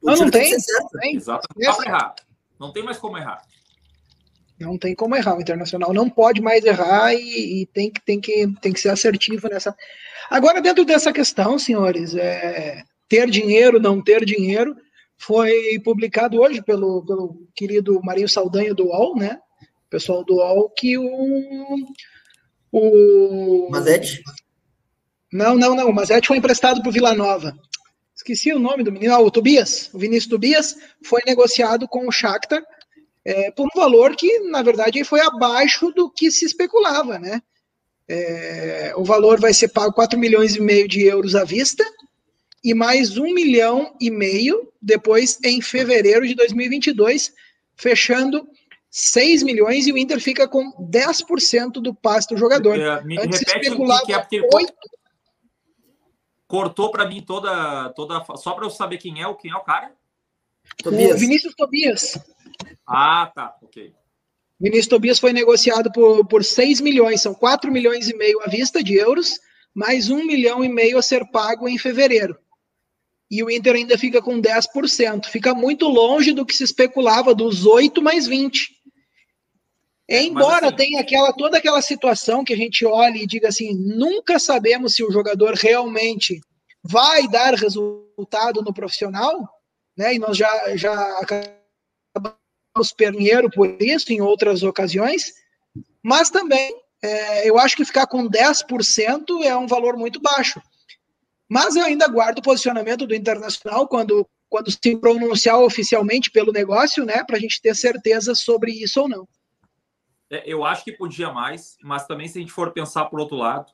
O 0.00 0.06
não, 0.06 0.16
não 0.16 0.30
tem. 0.30 0.56
tem. 1.00 1.20
Não 1.26 1.82
errar. 1.84 2.14
Não 2.58 2.72
tem 2.72 2.82
mais 2.82 2.96
como 2.96 3.18
errar. 3.18 3.42
Não 4.58 4.76
tem 4.76 4.94
como 4.94 5.14
errar. 5.14 5.36
O 5.36 5.40
Internacional 5.40 5.92
não 5.92 6.10
pode 6.10 6.40
mais 6.40 6.64
errar 6.64 7.14
e, 7.14 7.62
e, 7.62 7.66
tem, 7.66 7.90
que, 7.90 8.00
tem, 8.04 8.20
que, 8.20 8.46
tem 8.60 8.72
que 8.72 8.80
ser 8.80 8.90
assertivo 8.90 9.48
nessa. 9.48 9.74
Agora, 10.28 10.60
dentro 10.60 10.84
dessa 10.84 11.12
questão, 11.12 11.58
senhores, 11.58 12.14
é, 12.14 12.82
ter 13.08 13.30
dinheiro, 13.30 13.80
não 13.80 14.02
ter 14.02 14.24
dinheiro, 14.24 14.76
foi 15.16 15.78
publicado 15.84 16.40
hoje 16.40 16.62
pelo, 16.62 17.04
pelo 17.04 17.46
querido 17.54 18.00
Marinho 18.02 18.28
Saldanha 18.28 18.74
do 18.74 18.86
UOL, 18.86 19.16
né? 19.16 19.38
pessoal 19.88 20.24
do 20.24 20.36
UOL, 20.36 20.70
que 20.70 20.98
o, 20.98 21.76
o... 22.72 23.68
Mazete? 23.70 24.22
Não, 25.32 25.56
não, 25.56 25.74
não. 25.74 25.88
O 25.88 25.94
Mazete 25.94 26.28
foi 26.28 26.36
emprestado 26.36 26.80
para 26.80 26.88
o 26.88 26.92
Vila 26.92 27.14
Nova. 27.14 27.54
Esqueci 28.14 28.52
o 28.52 28.58
nome 28.58 28.82
do 28.82 28.92
menino. 28.92 29.14
Ah, 29.14 29.20
o 29.20 29.30
Tobias. 29.30 29.90
O 29.92 29.98
Vinícius 29.98 30.30
Tobias 30.30 30.76
foi 31.04 31.22
negociado 31.26 31.86
com 31.88 32.06
o 32.06 32.12
Shakhtar 32.12 32.62
é, 33.28 33.50
por 33.50 33.66
um 33.66 33.78
valor 33.78 34.16
que, 34.16 34.40
na 34.40 34.62
verdade, 34.62 35.04
foi 35.04 35.20
abaixo 35.20 35.92
do 35.92 36.10
que 36.10 36.30
se 36.30 36.46
especulava, 36.46 37.18
né? 37.18 37.42
É, 38.08 38.94
o 38.96 39.04
valor 39.04 39.38
vai 39.38 39.52
ser 39.52 39.68
pago 39.68 39.92
4 39.92 40.18
milhões 40.18 40.56
e 40.56 40.62
meio 40.62 40.88
de 40.88 41.02
euros 41.02 41.34
à 41.34 41.44
vista 41.44 41.84
e 42.64 42.72
mais 42.72 43.18
1 43.18 43.22
milhão 43.34 43.94
e 44.00 44.10
meio 44.10 44.72
depois 44.80 45.38
em 45.44 45.60
fevereiro 45.60 46.26
de 46.26 46.34
2022, 46.34 47.34
fechando 47.76 48.48
6 48.90 49.42
milhões 49.42 49.86
e 49.86 49.92
o 49.92 49.98
Inter 49.98 50.20
fica 50.20 50.48
com 50.48 50.72
10% 50.90 51.72
do 51.82 51.94
passe 51.94 52.28
do 52.28 52.36
jogador. 52.38 52.80
É, 52.80 53.04
me 53.04 53.18
Antes 53.18 53.40
repete 53.40 53.70
o 53.72 54.06
que 54.06 54.12
é, 54.14 54.18
porque 54.20 54.40
8... 54.40 54.72
cortou 56.46 56.90
para 56.90 57.06
mim 57.06 57.20
toda, 57.20 57.90
toda. 57.90 58.24
Só 58.36 58.54
para 58.54 58.64
eu 58.64 58.70
saber 58.70 58.96
quem 58.96 59.20
é, 59.20 59.26
o 59.26 59.34
quem 59.34 59.50
é 59.50 59.54
o 59.54 59.60
cara? 59.60 59.92
Tobias. 60.82 61.16
O 61.16 61.18
Vinícius 61.18 61.54
Tobias. 61.54 62.18
Ah, 62.86 63.30
tá, 63.34 63.54
ok. 63.62 63.92
Vinícius 64.60 64.88
Tobias 64.88 65.18
foi 65.18 65.32
negociado 65.32 65.90
por, 65.92 66.26
por 66.26 66.44
6 66.44 66.80
milhões, 66.80 67.22
são 67.22 67.32
4 67.32 67.70
milhões 67.70 68.08
e 68.08 68.16
meio 68.16 68.40
à 68.42 68.48
vista 68.48 68.82
de 68.82 68.94
euros, 68.94 69.38
mais 69.74 70.10
1 70.10 70.26
milhão 70.26 70.64
e 70.64 70.68
meio 70.68 70.98
a 70.98 71.02
ser 71.02 71.24
pago 71.30 71.68
em 71.68 71.78
fevereiro. 71.78 72.36
E 73.30 73.42
o 73.42 73.50
Inter 73.50 73.76
ainda 73.76 73.98
fica 73.98 74.22
com 74.22 74.40
10%. 74.40 75.26
Fica 75.26 75.54
muito 75.54 75.86
longe 75.86 76.32
do 76.32 76.46
que 76.46 76.56
se 76.56 76.64
especulava 76.64 77.34
dos 77.34 77.66
8 77.66 78.00
mais 78.02 78.26
20. 78.26 78.78
Embora 80.08 80.68
assim, 80.68 80.76
tenha 80.76 81.00
aquela, 81.00 81.32
toda 81.34 81.58
aquela 81.58 81.82
situação 81.82 82.42
que 82.42 82.54
a 82.54 82.56
gente 82.56 82.86
olhe 82.86 83.22
e 83.22 83.26
diga 83.26 83.48
assim, 83.48 83.74
nunca 83.74 84.38
sabemos 84.38 84.94
se 84.94 85.04
o 85.04 85.10
jogador 85.10 85.54
realmente 85.54 86.40
vai 86.82 87.28
dar 87.28 87.52
resultado 87.52 88.62
no 88.62 88.72
profissional, 88.72 89.46
né? 89.94 90.14
E 90.14 90.18
nós 90.18 90.34
já, 90.34 90.76
já 90.76 91.18
acabamos 91.18 91.58
perneiro 92.92 93.50
por 93.50 93.76
isso 93.80 94.12
em 94.12 94.20
outras 94.20 94.62
ocasiões, 94.62 95.32
mas 96.02 96.30
também 96.30 96.74
é, 97.02 97.48
eu 97.48 97.58
acho 97.58 97.76
que 97.76 97.84
ficar 97.84 98.06
com 98.06 98.28
10% 98.28 99.44
é 99.44 99.56
um 99.56 99.66
valor 99.66 99.96
muito 99.96 100.20
baixo. 100.20 100.60
Mas 101.48 101.76
eu 101.76 101.84
ainda 101.84 102.08
guardo 102.08 102.38
o 102.38 102.42
posicionamento 102.42 103.06
do 103.06 103.14
Internacional 103.14 103.88
quando, 103.88 104.28
quando 104.48 104.70
se 104.70 104.96
pronunciar 104.96 105.58
oficialmente 105.58 106.30
pelo 106.30 106.52
negócio, 106.52 107.04
né? 107.04 107.24
Para 107.24 107.36
a 107.36 107.40
gente 107.40 107.60
ter 107.62 107.74
certeza 107.74 108.34
sobre 108.34 108.72
isso 108.72 109.00
ou 109.00 109.08
não. 109.08 109.28
É, 110.30 110.42
eu 110.46 110.64
acho 110.64 110.84
que 110.84 110.92
podia 110.92 111.32
mais, 111.32 111.76
mas 111.82 112.06
também 112.06 112.28
se 112.28 112.38
a 112.38 112.40
gente 112.40 112.52
for 112.52 112.70
pensar 112.72 113.06
por 113.06 113.18
outro 113.18 113.36
lado, 113.36 113.70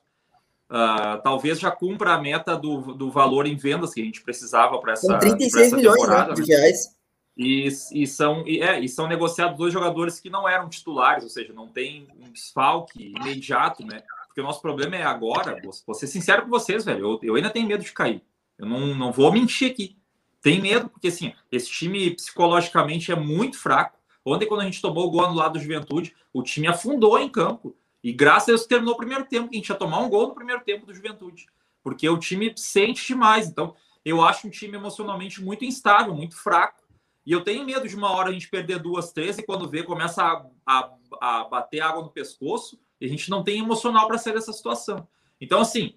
uh, 0.69 1.21
talvez 1.21 1.59
já 1.59 1.69
cumpra 1.69 2.13
a 2.13 2.21
meta 2.21 2.55
do, 2.55 2.93
do 2.93 3.11
valor 3.11 3.45
em 3.45 3.57
vendas 3.57 3.93
que 3.93 4.01
a 4.01 4.05
gente 4.05 4.21
precisava 4.21 4.79
para 4.79 4.93
essa, 4.93 5.17
36 5.17 5.67
essa 5.67 5.75
milhões 5.75 6.07
né, 6.07 6.33
de 6.33 6.41
né? 6.41 6.55
reais. 6.55 6.94
E, 7.37 7.67
e, 7.91 8.07
são, 8.07 8.47
e, 8.47 8.61
é, 8.61 8.79
e 8.79 8.87
são 8.87 9.07
negociados 9.07 9.57
dois 9.57 9.73
jogadores 9.73 10.19
que 10.19 10.29
não 10.29 10.47
eram 10.47 10.69
titulares, 10.69 11.23
ou 11.23 11.29
seja, 11.29 11.51
não 11.51 11.67
tem 11.67 12.07
um 12.17 12.31
desfalque 12.31 13.13
imediato, 13.19 13.85
né? 13.85 14.03
Porque 14.27 14.39
o 14.39 14.43
nosso 14.43 14.61
problema 14.61 14.95
é 14.95 15.03
agora, 15.03 15.61
vou 15.85 15.95
ser 15.95 16.07
sincero 16.07 16.43
com 16.43 16.49
vocês, 16.49 16.85
velho, 16.85 17.05
eu, 17.05 17.19
eu 17.21 17.35
ainda 17.35 17.49
tenho 17.49 17.67
medo 17.67 17.83
de 17.83 17.91
cair. 17.91 18.21
Eu 18.57 18.65
não, 18.65 18.95
não 18.95 19.11
vou 19.11 19.31
mentir 19.31 19.71
aqui. 19.71 19.97
Tem 20.41 20.61
medo, 20.61 20.89
porque 20.89 21.07
assim, 21.07 21.33
esse 21.51 21.69
time 21.69 22.11
psicologicamente 22.11 23.11
é 23.11 23.15
muito 23.15 23.57
fraco. 23.57 23.97
Ontem, 24.23 24.47
quando 24.47 24.61
a 24.61 24.65
gente 24.65 24.81
tomou 24.81 25.07
o 25.07 25.11
gol 25.11 25.27
no 25.27 25.35
lado 25.35 25.53
do 25.53 25.59
Juventude, 25.59 26.15
o 26.33 26.41
time 26.41 26.67
afundou 26.67 27.17
em 27.19 27.29
campo. 27.29 27.75
E 28.03 28.13
graças 28.13 28.43
a 28.43 28.51
Deus 28.51 28.65
terminou 28.65 28.93
o 28.93 28.97
primeiro 28.97 29.25
tempo, 29.25 29.49
que 29.49 29.55
a 29.55 29.59
gente 29.59 29.69
ia 29.69 29.75
tomar 29.75 29.99
um 29.99 30.09
gol 30.09 30.27
no 30.27 30.35
primeiro 30.35 30.63
tempo 30.63 30.85
do 30.85 30.93
Juventude. 30.93 31.47
Porque 31.83 32.07
o 32.07 32.17
time 32.17 32.53
sente 32.55 33.07
demais. 33.07 33.47
Então, 33.47 33.75
eu 34.03 34.21
acho 34.21 34.47
um 34.47 34.49
time 34.49 34.77
emocionalmente 34.77 35.43
muito 35.43 35.65
instável, 35.65 36.13
muito 36.13 36.37
fraco. 36.37 36.83
E 37.25 37.31
eu 37.31 37.43
tenho 37.43 37.65
medo 37.65 37.87
de 37.87 37.95
uma 37.95 38.11
hora 38.11 38.29
a 38.29 38.31
gente 38.31 38.49
perder 38.49 38.79
duas, 38.79 39.11
três, 39.11 39.37
e 39.37 39.43
quando 39.43 39.67
vê, 39.67 39.83
começa 39.83 40.23
a, 40.23 40.45
a, 40.65 40.91
a 41.19 41.43
bater 41.45 41.81
água 41.81 42.03
no 42.03 42.09
pescoço, 42.09 42.79
e 43.01 43.05
a 43.05 43.09
gente 43.09 43.29
não 43.29 43.43
tem 43.43 43.59
emocional 43.59 44.07
para 44.07 44.17
sair 44.17 44.33
dessa 44.33 44.53
situação. 44.53 45.07
Então, 45.41 45.59
assim, 45.59 45.95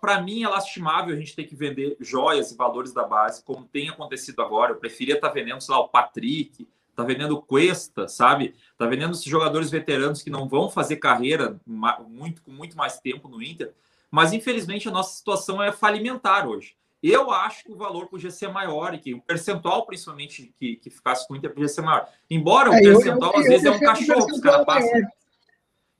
para 0.00 0.20
mim, 0.20 0.42
é 0.42 0.48
lastimável 0.48 1.14
a 1.14 1.18
gente 1.18 1.36
ter 1.36 1.44
que 1.44 1.54
vender 1.54 1.96
joias 2.00 2.50
e 2.50 2.56
valores 2.56 2.92
da 2.92 3.04
base, 3.04 3.44
como 3.44 3.64
tem 3.64 3.88
acontecido 3.88 4.42
agora. 4.42 4.72
Eu 4.72 4.76
preferia 4.76 5.14
estar 5.14 5.28
tá 5.28 5.34
vendendo, 5.34 5.60
sei 5.60 5.74
lá, 5.74 5.80
o 5.80 5.88
Patrick, 5.88 6.66
tá 6.94 7.02
vendendo 7.02 7.40
Cuesta, 7.40 8.06
sabe? 8.06 8.54
Tá 8.76 8.86
vendendo 8.86 9.12
esses 9.12 9.24
jogadores 9.24 9.70
veteranos 9.70 10.22
que 10.22 10.30
não 10.30 10.48
vão 10.48 10.70
fazer 10.70 10.96
carreira 10.96 11.60
muito 11.66 12.42
com 12.42 12.50
muito 12.50 12.76
mais 12.76 12.98
tempo 12.98 13.28
no 13.28 13.42
Inter. 13.42 13.72
Mas 14.10 14.32
infelizmente 14.32 14.88
a 14.88 14.92
nossa 14.92 15.16
situação 15.16 15.62
é 15.62 15.72
falimentar 15.72 16.48
hoje. 16.48 16.76
Eu 17.06 17.30
acho 17.30 17.64
que 17.64 17.70
o 17.70 17.76
valor 17.76 18.06
podia 18.06 18.30
ser 18.30 18.48
maior 18.48 18.94
e 18.94 18.98
que 18.98 19.12
o 19.12 19.20
percentual, 19.20 19.84
principalmente, 19.84 20.54
que, 20.56 20.76
que 20.76 20.88
ficasse 20.88 21.28
com 21.28 21.34
o 21.34 21.36
Inter, 21.36 21.52
podia 21.52 21.68
ser 21.68 21.82
maior. 21.82 22.08
Embora 22.30 22.70
o 22.70 22.74
é, 22.74 22.80
percentual, 22.80 23.30
eu, 23.32 23.36
eu, 23.36 23.42
às 23.42 23.46
vezes, 23.46 23.66
é 23.66 23.70
um 23.70 23.78
cachorro 23.78 24.26
que 24.26 24.32
os 24.32 24.40
caras 24.40 24.64
passam. 24.64 25.02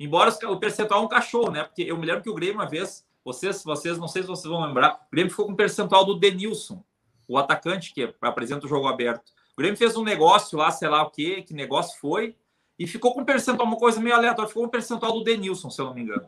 Embora 0.01 0.35
o 0.49 0.59
percentual 0.59 1.03
é 1.03 1.05
um 1.05 1.09
cachorro, 1.09 1.51
né? 1.51 1.63
Porque 1.63 1.83
eu 1.83 1.99
me 1.99 2.07
lembro 2.07 2.23
que 2.23 2.31
o 2.31 2.35
Grêmio, 2.35 2.55
uma 2.55 2.67
vez, 2.67 3.07
vocês, 3.23 3.63
vocês, 3.63 3.99
não 3.99 4.09
sei 4.09 4.23
se 4.23 4.29
vocês 4.29 4.51
vão 4.51 4.65
lembrar, 4.65 4.95
o 4.95 5.11
Grêmio 5.13 5.31
ficou 5.31 5.45
com 5.45 5.53
o 5.53 5.57
percentual 5.57 6.07
do 6.07 6.15
Denilson, 6.15 6.83
o 7.29 7.37
atacante 7.37 7.93
que 7.93 8.15
apresenta 8.23 8.65
o 8.65 8.69
jogo 8.69 8.89
aberto. 8.89 9.29
O 9.53 9.59
Grêmio 9.59 9.77
fez 9.77 9.99
um 9.99 10.05
negócio 10.05 10.57
lá, 10.57 10.71
sei 10.71 10.89
lá 10.89 11.03
o 11.03 11.11
quê, 11.11 11.43
que 11.43 11.53
negócio 11.53 12.01
foi, 12.01 12.35
e 12.79 12.87
ficou 12.87 13.13
com 13.13 13.21
um 13.21 13.25
percentual, 13.27 13.69
uma 13.69 13.77
coisa 13.77 14.01
meio 14.01 14.17
aleatória, 14.17 14.49
ficou 14.49 14.63
com 14.63 14.69
um 14.69 14.71
percentual 14.71 15.13
do 15.13 15.23
Denilson, 15.23 15.69
se 15.69 15.83
eu 15.83 15.85
não 15.85 15.95
me 15.95 16.01
engano. 16.01 16.27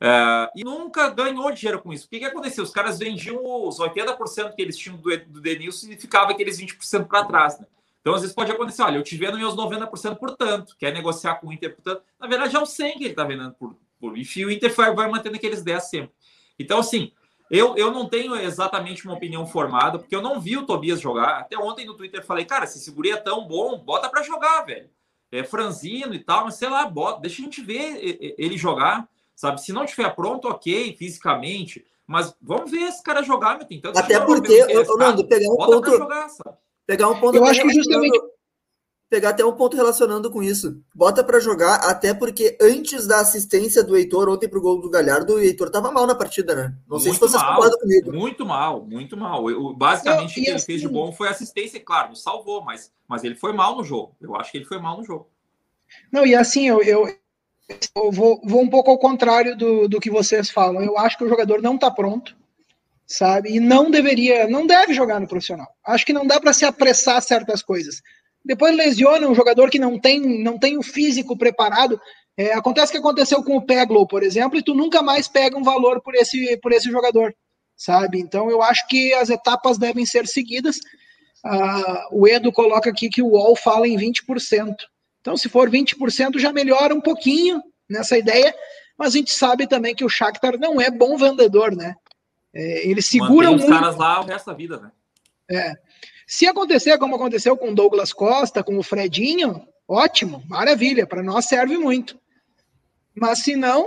É, 0.00 0.50
e 0.56 0.64
nunca 0.64 1.08
ganhou 1.08 1.50
dinheiro 1.52 1.80
com 1.80 1.92
isso. 1.92 2.06
O 2.06 2.08
que, 2.10 2.18
que 2.18 2.24
aconteceu? 2.24 2.64
Os 2.64 2.70
caras 2.70 2.98
vendiam 2.98 3.40
os 3.66 3.78
80% 3.78 4.54
que 4.54 4.62
eles 4.62 4.76
tinham 4.76 4.96
do, 4.96 5.16
do 5.26 5.40
Denilson 5.40 5.88
e 5.88 5.96
ficava 5.96 6.32
aqueles 6.32 6.60
20% 6.60 7.06
para 7.06 7.24
trás. 7.24 7.58
Né? 7.58 7.66
Então, 8.00 8.14
às 8.14 8.20
vezes 8.20 8.34
pode 8.34 8.52
acontecer, 8.52 8.82
olha, 8.82 8.98
eu 8.98 9.02
te 9.02 9.16
vendo 9.16 9.38
meus 9.38 9.54
90% 9.54 10.16
por 10.16 10.36
tanto, 10.36 10.76
quer 10.76 10.92
negociar 10.92 11.36
com 11.36 11.48
o 11.48 11.52
Inter 11.52 11.74
por 11.74 11.82
tanto. 11.82 12.02
Na 12.20 12.26
verdade, 12.26 12.54
é 12.54 12.58
o 12.58 12.66
100 12.66 12.98
que 12.98 13.04
ele 13.04 13.10
está 13.10 13.24
vendendo 13.24 13.52
por, 13.52 13.76
por. 13.98 14.16
E 14.18 14.44
o 14.44 14.50
Inter 14.50 14.74
vai, 14.74 14.94
vai 14.94 15.08
mantendo 15.08 15.36
aqueles 15.36 15.62
10 15.62 15.82
sempre. 15.84 16.12
Então, 16.58 16.80
assim, 16.80 17.12
eu, 17.50 17.76
eu 17.76 17.90
não 17.90 18.06
tenho 18.06 18.36
exatamente 18.36 19.06
uma 19.06 19.14
opinião 19.14 19.46
formada, 19.46 19.98
porque 19.98 20.14
eu 20.14 20.20
não 20.20 20.40
vi 20.40 20.56
o 20.56 20.66
Tobias 20.66 21.00
jogar. 21.00 21.38
Até 21.38 21.56
ontem 21.56 21.86
no 21.86 21.94
Twitter 21.94 22.24
falei, 22.24 22.44
cara, 22.44 22.66
se 22.66 22.78
esse 22.78 23.10
é 23.10 23.16
tão 23.16 23.46
bom, 23.46 23.78
bota 23.78 24.08
para 24.08 24.22
jogar, 24.22 24.62
velho. 24.62 24.90
É 25.32 25.42
franzino 25.42 26.14
e 26.14 26.18
tal, 26.18 26.44
mas 26.44 26.56
sei 26.56 26.68
lá, 26.68 26.86
bota, 26.86 27.22
deixa 27.22 27.40
a 27.40 27.44
gente 27.44 27.62
ver 27.62 28.34
ele 28.38 28.58
jogar 28.58 29.08
sabe? 29.34 29.60
Se 29.60 29.72
não 29.72 29.84
estiver 29.84 30.14
pronto, 30.14 30.48
ok, 30.48 30.96
fisicamente, 30.96 31.84
mas 32.06 32.34
vamos 32.40 32.70
ver 32.70 32.82
esse 32.82 33.02
cara 33.02 33.22
jogar, 33.22 33.58
meu, 33.58 33.66
tem 33.66 33.80
tanto 33.80 33.98
Até 33.98 34.20
porque, 34.20 34.52
eu, 34.52 34.96
Nando, 34.96 35.26
pegar 35.26 35.50
um 35.50 35.56
ponto, 35.56 35.90
jogar, 35.90 36.26
pegar 36.86 37.08
um 37.08 37.20
ponto, 37.20 37.36
eu 37.36 37.44
acho 37.44 37.62
que 37.62 37.74
justamente 37.74 38.34
pegar 39.14 39.30
até 39.30 39.44
um 39.44 39.52
ponto 39.52 39.76
relacionando 39.76 40.28
com 40.28 40.42
isso. 40.42 40.82
Bota 40.92 41.22
para 41.22 41.38
jogar, 41.38 41.76
até 41.88 42.12
porque 42.12 42.58
antes 42.60 43.06
da 43.06 43.20
assistência 43.20 43.84
do 43.84 43.96
Heitor 43.96 44.28
ontem 44.28 44.48
pro 44.48 44.60
gol 44.60 44.80
do 44.80 44.90
Galhardo, 44.90 45.34
o 45.34 45.38
Heitor 45.38 45.70
tava 45.70 45.92
mal 45.92 46.04
na 46.04 46.16
partida, 46.16 46.54
né? 46.54 46.74
Não 46.88 46.98
sei 46.98 47.10
muito 47.10 47.24
se 47.24 47.30
vocês 47.30 47.42
mal, 47.42 47.54
concordam 47.54 47.78
comigo. 47.78 48.12
Muito 48.12 48.44
mal, 48.44 48.84
muito 48.84 49.16
mal. 49.16 49.48
Eu, 49.48 49.72
basicamente, 49.72 50.40
o 50.40 50.42
que 50.42 50.50
ele 50.50 50.58
fez 50.58 50.80
de 50.80 50.86
assim 50.86 50.94
bom 50.94 51.12
foi 51.12 51.28
assistência, 51.28 51.78
claro, 51.78 52.16
salvou, 52.16 52.62
mas, 52.62 52.92
mas 53.06 53.22
ele 53.22 53.36
foi 53.36 53.52
mal 53.52 53.76
no 53.76 53.84
jogo. 53.84 54.16
Eu 54.20 54.34
acho 54.34 54.50
que 54.50 54.58
ele 54.58 54.64
foi 54.64 54.78
mal 54.78 54.98
no 54.98 55.04
jogo. 55.04 55.28
Não, 56.10 56.26
e 56.26 56.34
assim, 56.34 56.66
eu, 56.66 56.82
eu, 56.82 57.06
eu 57.96 58.12
vou, 58.12 58.40
vou 58.44 58.62
um 58.62 58.68
pouco 58.68 58.90
ao 58.90 58.98
contrário 58.98 59.56
do, 59.56 59.88
do 59.88 60.00
que 60.00 60.10
vocês 60.10 60.50
falam. 60.50 60.82
Eu 60.82 60.98
acho 60.98 61.16
que 61.16 61.24
o 61.24 61.28
jogador 61.28 61.62
não 61.62 61.76
está 61.76 61.90
pronto, 61.90 62.36
sabe? 63.06 63.54
E 63.54 63.60
não 63.60 63.90
deveria, 63.90 64.46
não 64.46 64.66
deve 64.66 64.92
jogar 64.92 65.20
no 65.20 65.28
profissional. 65.28 65.68
Acho 65.84 66.04
que 66.04 66.12
não 66.12 66.26
dá 66.26 66.40
para 66.40 66.52
se 66.52 66.64
apressar 66.64 67.22
certas 67.22 67.62
coisas. 67.62 68.02
Depois 68.44 68.76
lesiona 68.76 69.26
um 69.26 69.34
jogador 69.34 69.70
que 69.70 69.78
não 69.78 69.98
tem, 69.98 70.42
não 70.42 70.58
tem 70.58 70.76
o 70.76 70.82
físico 70.82 71.36
preparado. 71.36 71.98
É, 72.36 72.52
acontece 72.52 72.92
que 72.92 72.98
aconteceu 72.98 73.42
com 73.42 73.56
o 73.56 73.64
Peglow, 73.64 74.06
por 74.06 74.22
exemplo, 74.22 74.58
e 74.58 74.62
tu 74.62 74.74
nunca 74.74 75.02
mais 75.02 75.28
pega 75.28 75.56
um 75.56 75.62
valor 75.62 76.02
por 76.02 76.14
esse, 76.14 76.56
por 76.58 76.72
esse 76.72 76.90
jogador, 76.90 77.34
sabe? 77.76 78.20
Então 78.20 78.50
eu 78.50 78.62
acho 78.62 78.86
que 78.88 79.14
as 79.14 79.30
etapas 79.30 79.78
devem 79.78 80.04
ser 80.04 80.26
seguidas. 80.26 80.78
Ah, 81.42 82.08
o 82.10 82.26
Edo 82.26 82.52
coloca 82.52 82.90
aqui 82.90 83.08
que 83.08 83.22
o 83.22 83.28
UOL 83.28 83.56
fala 83.56 83.88
em 83.88 83.96
20%. 83.96 84.74
Então, 85.24 85.38
se 85.38 85.48
for 85.48 85.70
20%, 85.70 86.38
já 86.38 86.52
melhora 86.52 86.94
um 86.94 87.00
pouquinho 87.00 87.62
nessa 87.88 88.18
ideia, 88.18 88.54
mas 88.98 89.14
a 89.14 89.16
gente 89.16 89.32
sabe 89.32 89.66
também 89.66 89.94
que 89.94 90.04
o 90.04 90.08
Shakhtar 90.08 90.58
não 90.58 90.78
é 90.78 90.90
bom 90.90 91.16
vendedor, 91.16 91.74
né? 91.74 91.96
É, 92.52 92.86
ele 92.86 93.00
segura 93.00 93.50
Mantém 93.50 93.66
muito. 93.66 93.72
os 93.72 93.80
caras 93.80 93.96
lá 93.96 94.20
o 94.20 94.26
resto 94.26 94.50
da 94.50 94.52
vida, 94.52 94.78
né? 94.78 94.92
É. 95.50 95.72
Se 96.26 96.46
acontecer 96.46 96.98
como 96.98 97.16
aconteceu 97.16 97.56
com 97.56 97.70
o 97.70 97.74
Douglas 97.74 98.12
Costa, 98.12 98.62
com 98.62 98.76
o 98.76 98.82
Fredinho, 98.82 99.66
ótimo, 99.88 100.44
maravilha, 100.46 101.06
para 101.06 101.22
nós 101.22 101.46
serve 101.46 101.78
muito. 101.78 102.20
Mas 103.14 103.38
se 103.38 103.56
não, 103.56 103.86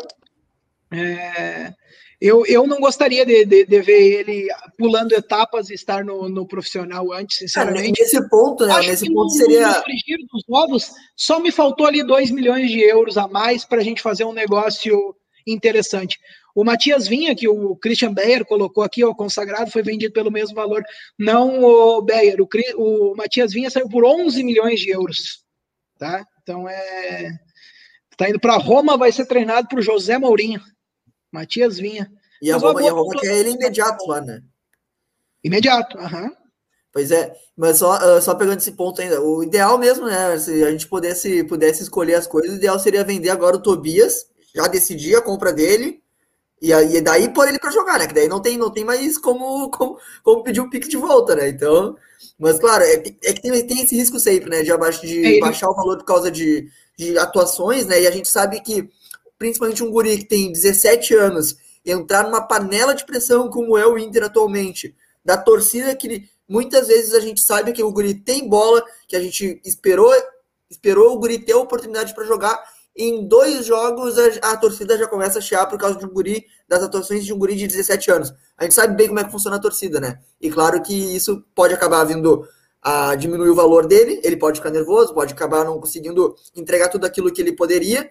é, 0.92 1.72
eu, 2.20 2.46
eu 2.48 2.66
não 2.66 2.80
gostaria 2.80 3.26
de, 3.26 3.46
de, 3.46 3.66
de, 3.66 3.82
ver 3.82 4.20
ele 4.20 4.48
pulando 4.78 5.14
etapas 5.14 5.70
e 5.70 5.76
estar 5.76 6.04
no, 6.04 6.28
no 6.28 6.48
profissional 6.48 7.14
antes, 7.14 7.38
sinceramente. 7.38 8.02
nesse 8.02 8.28
ponto, 8.28 8.66
né? 8.66 8.74
Acho 8.74 8.90
nesse 8.90 9.06
ponto 9.14 9.26
no, 9.26 9.30
seria. 9.30 9.68
No 9.68 10.28
dos 10.32 10.44
novos, 10.48 10.92
só 11.16 11.40
me 11.40 11.52
faltou 11.52 11.86
ali 11.86 12.04
2 12.04 12.32
milhões 12.32 12.72
de 12.72 12.80
euros 12.80 13.18
a 13.18 13.28
mais 13.28 13.64
para 13.64 13.82
a 13.82 13.84
gente 13.84 14.02
fazer 14.02 14.24
um 14.24 14.34
negócio 14.34 15.16
interessante. 15.46 16.18
O 16.56 16.64
Matias 16.64 17.08
Vinha, 17.08 17.36
que 17.36 17.48
o 17.48 17.76
Christian 17.76 18.12
Beyer 18.12 18.44
colocou 18.44 18.84
aqui, 18.84 19.06
o 19.06 19.14
consagrado, 19.14 19.70
foi 19.70 19.84
vendido 19.84 20.12
pelo 20.12 20.32
mesmo 20.32 20.56
valor. 20.56 20.84
Não 21.20 21.64
o 21.64 22.02
Beyer, 22.02 22.40
o, 22.42 22.48
o 22.78 23.16
Matias 23.16 23.54
Vinha 23.54 23.70
saiu 23.70 23.88
por 23.88 24.04
11 24.04 24.44
milhões 24.44 24.80
de 24.80 24.90
euros. 24.90 25.44
Tá? 26.00 26.26
Então 26.42 26.68
é. 26.68 27.30
Está 28.12 28.28
indo 28.28 28.40
para 28.40 28.58
Roma, 28.58 28.98
vai 28.98 29.12
ser 29.12 29.28
treinado 29.28 29.68
por 29.68 29.84
José 29.84 30.18
Mourinho. 30.18 30.60
Matias 31.32 31.78
Vinha. 31.78 32.12
E 32.42 32.52
a 32.52 32.58
Roma, 32.58 32.82
e 32.82 32.88
a 32.88 32.92
Roma 32.92 33.20
quer 33.20 33.38
ele 33.38 33.52
imediato 33.52 34.06
lá, 34.08 34.22
né? 34.22 34.44
Imediato, 35.44 35.98
aham. 35.98 36.24
Uhum. 36.24 36.48
Pois 36.92 37.12
é, 37.12 37.32
mas 37.56 37.78
só, 37.78 37.98
uh, 37.98 38.22
só 38.22 38.34
pegando 38.34 38.58
esse 38.58 38.72
ponto 38.72 39.00
ainda, 39.00 39.22
o 39.22 39.44
ideal 39.44 39.78
mesmo, 39.78 40.06
né? 40.06 40.38
Se 40.40 40.64
a 40.64 40.72
gente 40.72 40.88
pudesse, 40.88 41.44
pudesse 41.44 41.84
escolher 41.84 42.16
as 42.16 42.26
coisas, 42.26 42.54
o 42.54 42.58
ideal 42.58 42.80
seria 42.80 43.04
vender 43.04 43.30
agora 43.30 43.56
o 43.56 43.62
Tobias, 43.62 44.26
já 44.56 44.68
decidir 44.68 45.16
a 45.16 45.22
compra 45.22 45.54
dele, 45.54 46.02
e 46.60 46.74
aí 46.74 47.00
daí 47.02 47.30
pôr 47.30 47.48
ele 47.48 47.60
para 47.60 47.70
jogar, 47.70 48.00
né? 48.00 48.08
Que 48.08 48.16
daí 48.16 48.28
não 48.28 48.42
tem, 48.42 48.58
não 48.58 48.72
tem 48.72 48.84
mais 48.84 49.16
como, 49.18 49.70
como, 49.70 50.00
como 50.24 50.44
pedir 50.44 50.60
o 50.60 50.70
pique 50.70 50.88
de 50.88 50.98
volta, 50.98 51.36
né? 51.36 51.50
Então, 51.50 51.96
mas 52.40 52.60
claro, 52.60 52.84
é, 52.84 52.94
é 52.94 53.34
que 53.34 53.42
tem, 53.42 53.68
tem 53.68 53.82
esse 53.82 53.96
risco 53.96 54.20
sempre, 54.20 54.50
né? 54.50 54.64
De, 54.64 54.72
abaixo, 54.72 55.06
de 55.06 55.38
é, 55.38 55.40
baixar 55.40 55.70
o 55.70 55.76
valor 55.76 55.98
por 55.98 56.06
causa 56.06 56.32
de, 56.32 56.68
de 56.98 57.16
atuações, 57.20 57.86
né? 57.86 58.02
E 58.02 58.08
a 58.08 58.12
gente 58.12 58.28
sabe 58.28 58.60
que 58.62 58.90
principalmente 59.38 59.84
um 59.84 59.92
guri 59.92 60.18
que 60.18 60.26
tem 60.26 60.52
17 60.52 61.14
anos, 61.16 61.56
entrar 61.86 62.24
numa 62.24 62.42
panela 62.42 62.94
de 62.94 63.06
pressão 63.06 63.50
como 63.50 63.78
é 63.78 63.86
o 63.86 63.98
Inter 63.98 64.24
atualmente, 64.24 64.96
da 65.24 65.38
torcida 65.38 65.96
que 65.96 66.30
muitas 66.48 66.88
vezes 66.88 67.14
a 67.14 67.20
gente 67.20 67.42
sabe 67.42 67.74
que 67.74 67.84
o 67.84 67.92
guri 67.92 68.14
tem 68.14 68.48
bola, 68.48 68.84
que 69.08 69.16
a 69.16 69.22
gente 69.22 69.62
esperou 69.64 70.14
esperou 70.70 71.16
o 71.16 71.20
guri 71.20 71.40
ter 71.40 71.54
a 71.54 71.58
oportunidade 71.58 72.14
para 72.14 72.26
jogar. 72.26 72.62
Em 72.96 73.28
dois 73.28 73.66
jogos 73.66 74.18
a, 74.18 74.52
a, 74.52 74.58
torcida 74.58 74.98
já 74.98 75.08
começa 75.08 75.40
a 75.40 75.42
chiar 75.42 75.66
por 75.68 75.78
causa 75.78 75.98
de 75.98 76.06
um 76.06 76.10
guri, 76.10 76.46
das 76.68 76.84
atuações 76.84 77.24
de 77.24 77.34
um 77.34 77.38
guri 77.38 77.56
de 77.56 77.68
17 77.68 78.12
anos. 78.12 78.34
A 78.58 78.64
gente 78.64 78.74
sabe 78.74 78.96
bem 78.96 79.08
como 79.08 79.20
é 79.20 79.24
que 79.24 79.32
funciona 79.32 79.58
a 79.58 79.60
torcida, 79.60 80.00
né? 80.00 80.20
E 80.42 80.50
claro 80.50 80.82
que 80.82 80.94
isso 81.16 81.44
pode 81.54 81.74
acabar 81.74 82.04
vindo 82.04 82.48
a 82.82 83.16
diminuir 83.16 83.50
o 83.50 83.56
valor 83.56 83.86
dele, 83.86 84.20
ele 84.24 84.38
pode 84.38 84.60
ficar 84.60 84.70
nervoso, 84.70 85.14
pode 85.14 85.34
acabar 85.34 85.64
não 85.64 85.80
conseguindo 85.80 86.36
entregar 86.56 86.90
tudo 86.90 87.06
aquilo 87.06 87.32
que 87.32 87.42
ele 87.42 87.52
poderia, 87.52 88.10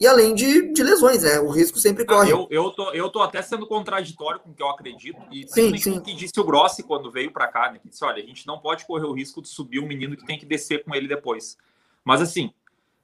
e 0.00 0.06
além 0.06 0.34
de, 0.34 0.72
de 0.72 0.82
lesões, 0.82 1.22
né? 1.22 1.40
O 1.40 1.50
risco 1.50 1.78
sempre 1.78 2.04
ah, 2.04 2.06
corre. 2.06 2.30
Eu, 2.30 2.46
eu, 2.50 2.70
tô, 2.70 2.92
eu 2.92 3.10
tô 3.10 3.20
até 3.20 3.42
sendo 3.42 3.66
contraditório 3.66 4.40
com 4.40 4.50
o 4.50 4.54
que 4.54 4.62
eu 4.62 4.68
acredito, 4.68 5.20
e 5.32 5.46
sim, 5.48 5.76
sim. 5.76 6.00
que 6.00 6.14
disse 6.14 6.38
o 6.38 6.44
Grossi 6.44 6.82
quando 6.82 7.10
veio 7.10 7.32
para 7.32 7.48
cá, 7.48 7.72
né? 7.72 7.78
Que 7.78 7.88
disse: 7.88 8.04
olha, 8.04 8.22
a 8.22 8.26
gente 8.26 8.46
não 8.46 8.58
pode 8.58 8.86
correr 8.86 9.06
o 9.06 9.12
risco 9.12 9.42
de 9.42 9.48
subir 9.48 9.80
um 9.80 9.86
menino 9.86 10.16
que 10.16 10.24
tem 10.24 10.38
que 10.38 10.46
descer 10.46 10.84
com 10.84 10.94
ele 10.94 11.08
depois. 11.08 11.56
Mas 12.04 12.22
assim, 12.22 12.52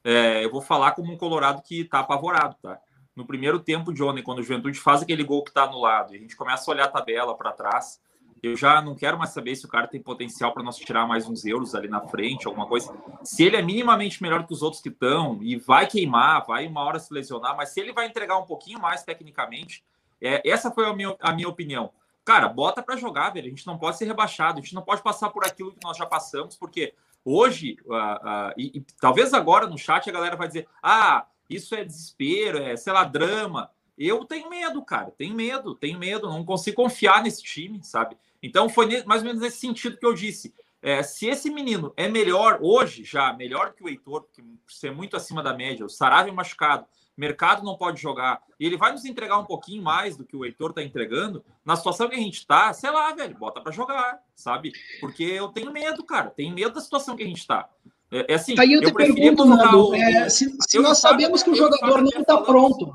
é, 0.04 0.44
eu 0.44 0.50
vou 0.50 0.60
falar 0.60 0.92
como 0.92 1.12
um 1.12 1.16
Colorado 1.16 1.62
que 1.62 1.84
tá 1.84 2.00
apavorado, 2.00 2.56
tá? 2.62 2.78
No 3.16 3.26
primeiro 3.26 3.58
tempo, 3.60 3.92
Johnny, 3.92 4.22
quando 4.22 4.40
o 4.40 4.42
Juventude 4.42 4.78
faz 4.78 5.02
aquele 5.02 5.22
gol 5.22 5.42
que 5.42 5.52
tá 5.52 5.64
anulado, 5.64 6.12
e 6.12 6.16
a 6.16 6.20
gente 6.20 6.36
começa 6.36 6.68
a 6.68 6.74
olhar 6.74 6.84
a 6.84 6.88
tabela 6.88 7.36
para 7.36 7.52
trás, 7.52 8.00
eu 8.46 8.56
já 8.56 8.82
não 8.82 8.94
quero 8.94 9.18
mais 9.18 9.30
saber 9.30 9.54
se 9.56 9.64
o 9.64 9.68
cara 9.68 9.86
tem 9.86 10.00
potencial 10.00 10.52
para 10.52 10.62
nós 10.62 10.76
tirar 10.76 11.06
mais 11.06 11.28
uns 11.28 11.44
euros 11.44 11.74
ali 11.74 11.88
na 11.88 12.00
frente, 12.00 12.46
alguma 12.46 12.66
coisa. 12.66 12.94
Se 13.22 13.44
ele 13.44 13.56
é 13.56 13.62
minimamente 13.62 14.22
melhor 14.22 14.46
que 14.46 14.52
os 14.52 14.62
outros 14.62 14.82
que 14.82 14.88
estão 14.88 15.38
e 15.42 15.56
vai 15.56 15.86
queimar, 15.86 16.44
vai 16.46 16.66
uma 16.66 16.82
hora 16.82 16.98
se 16.98 17.12
lesionar, 17.12 17.56
mas 17.56 17.70
se 17.70 17.80
ele 17.80 17.92
vai 17.92 18.06
entregar 18.06 18.36
um 18.38 18.46
pouquinho 18.46 18.80
mais 18.80 19.02
tecnicamente, 19.02 19.84
é, 20.20 20.42
essa 20.48 20.70
foi 20.70 20.86
a 20.86 20.94
minha, 20.94 21.16
a 21.20 21.32
minha 21.32 21.48
opinião. 21.48 21.90
Cara, 22.24 22.48
bota 22.48 22.82
para 22.82 22.96
jogar, 22.96 23.30
velho. 23.30 23.46
A 23.46 23.50
gente 23.50 23.66
não 23.66 23.78
pode 23.78 23.98
ser 23.98 24.06
rebaixado, 24.06 24.58
a 24.58 24.62
gente 24.62 24.74
não 24.74 24.82
pode 24.82 25.02
passar 25.02 25.28
por 25.30 25.44
aquilo 25.44 25.72
que 25.72 25.84
nós 25.84 25.96
já 25.96 26.06
passamos, 26.06 26.56
porque 26.56 26.94
hoje, 27.24 27.76
uh, 27.84 27.94
uh, 27.94 28.52
e, 28.56 28.78
e 28.78 28.86
talvez 28.98 29.34
agora 29.34 29.66
no 29.66 29.76
chat 29.76 30.08
a 30.08 30.12
galera 30.12 30.36
vai 30.36 30.48
dizer: 30.48 30.66
ah, 30.82 31.26
isso 31.48 31.74
é 31.74 31.84
desespero, 31.84 32.58
é, 32.58 32.76
sei 32.76 32.92
lá, 32.92 33.04
drama. 33.04 33.70
Eu 33.96 34.24
tenho 34.24 34.50
medo, 34.50 34.82
cara, 34.82 35.12
tenho 35.16 35.34
medo, 35.34 35.74
tenho 35.74 35.98
medo, 35.98 36.28
não 36.28 36.44
consigo 36.44 36.76
confiar 36.76 37.22
nesse 37.22 37.42
time, 37.42 37.82
sabe? 37.84 38.16
Então 38.44 38.68
foi 38.68 39.02
mais 39.04 39.22
ou 39.22 39.26
menos 39.26 39.40
nesse 39.40 39.56
sentido 39.56 39.96
que 39.96 40.04
eu 40.04 40.12
disse. 40.12 40.54
É, 40.82 41.02
se 41.02 41.26
esse 41.26 41.48
menino 41.48 41.94
é 41.96 42.06
melhor 42.08 42.58
hoje, 42.60 43.02
já 43.02 43.32
melhor 43.32 43.72
que 43.72 43.82
o 43.82 43.88
Heitor, 43.88 44.26
que 44.30 44.44
ser 44.68 44.92
muito 44.92 45.16
acima 45.16 45.42
da 45.42 45.54
média, 45.54 45.86
o 45.86 45.88
Saravia 45.88 46.30
machucado, 46.30 46.84
mercado 47.16 47.64
não 47.64 47.74
pode 47.74 48.02
jogar, 48.02 48.42
e 48.60 48.66
ele 48.66 48.76
vai 48.76 48.92
nos 48.92 49.06
entregar 49.06 49.38
um 49.38 49.46
pouquinho 49.46 49.82
mais 49.82 50.14
do 50.14 50.26
que 50.26 50.36
o 50.36 50.44
Heitor 50.44 50.74
tá 50.74 50.82
entregando, 50.82 51.42
na 51.64 51.74
situação 51.74 52.06
que 52.06 52.16
a 52.16 52.18
gente 52.18 52.46
tá, 52.46 52.70
sei 52.74 52.90
lá, 52.90 53.14
velho, 53.14 53.34
bota 53.38 53.62
para 53.62 53.72
jogar, 53.72 54.20
sabe? 54.34 54.72
Porque 55.00 55.22
eu 55.22 55.48
tenho 55.48 55.72
medo, 55.72 56.04
cara, 56.04 56.28
tenho 56.28 56.54
medo 56.54 56.74
da 56.74 56.82
situação 56.82 57.16
que 57.16 57.22
a 57.22 57.26
gente 57.26 57.46
tá. 57.46 57.66
É, 58.10 58.32
é 58.32 58.34
assim, 58.34 58.54
Aí 58.58 58.74
eu, 58.74 58.82
eu 58.82 58.90
te 58.90 58.94
pergunto, 58.94 59.46
Nando, 59.46 59.88
o... 59.88 59.94
é, 59.94 60.28
se, 60.28 60.54
se 60.68 60.78
nós 60.80 60.98
sabemos 60.98 61.42
que 61.42 61.48
o 61.48 61.54
jogador 61.54 62.02
não 62.02 62.20
está 62.20 62.42
pronto, 62.42 62.94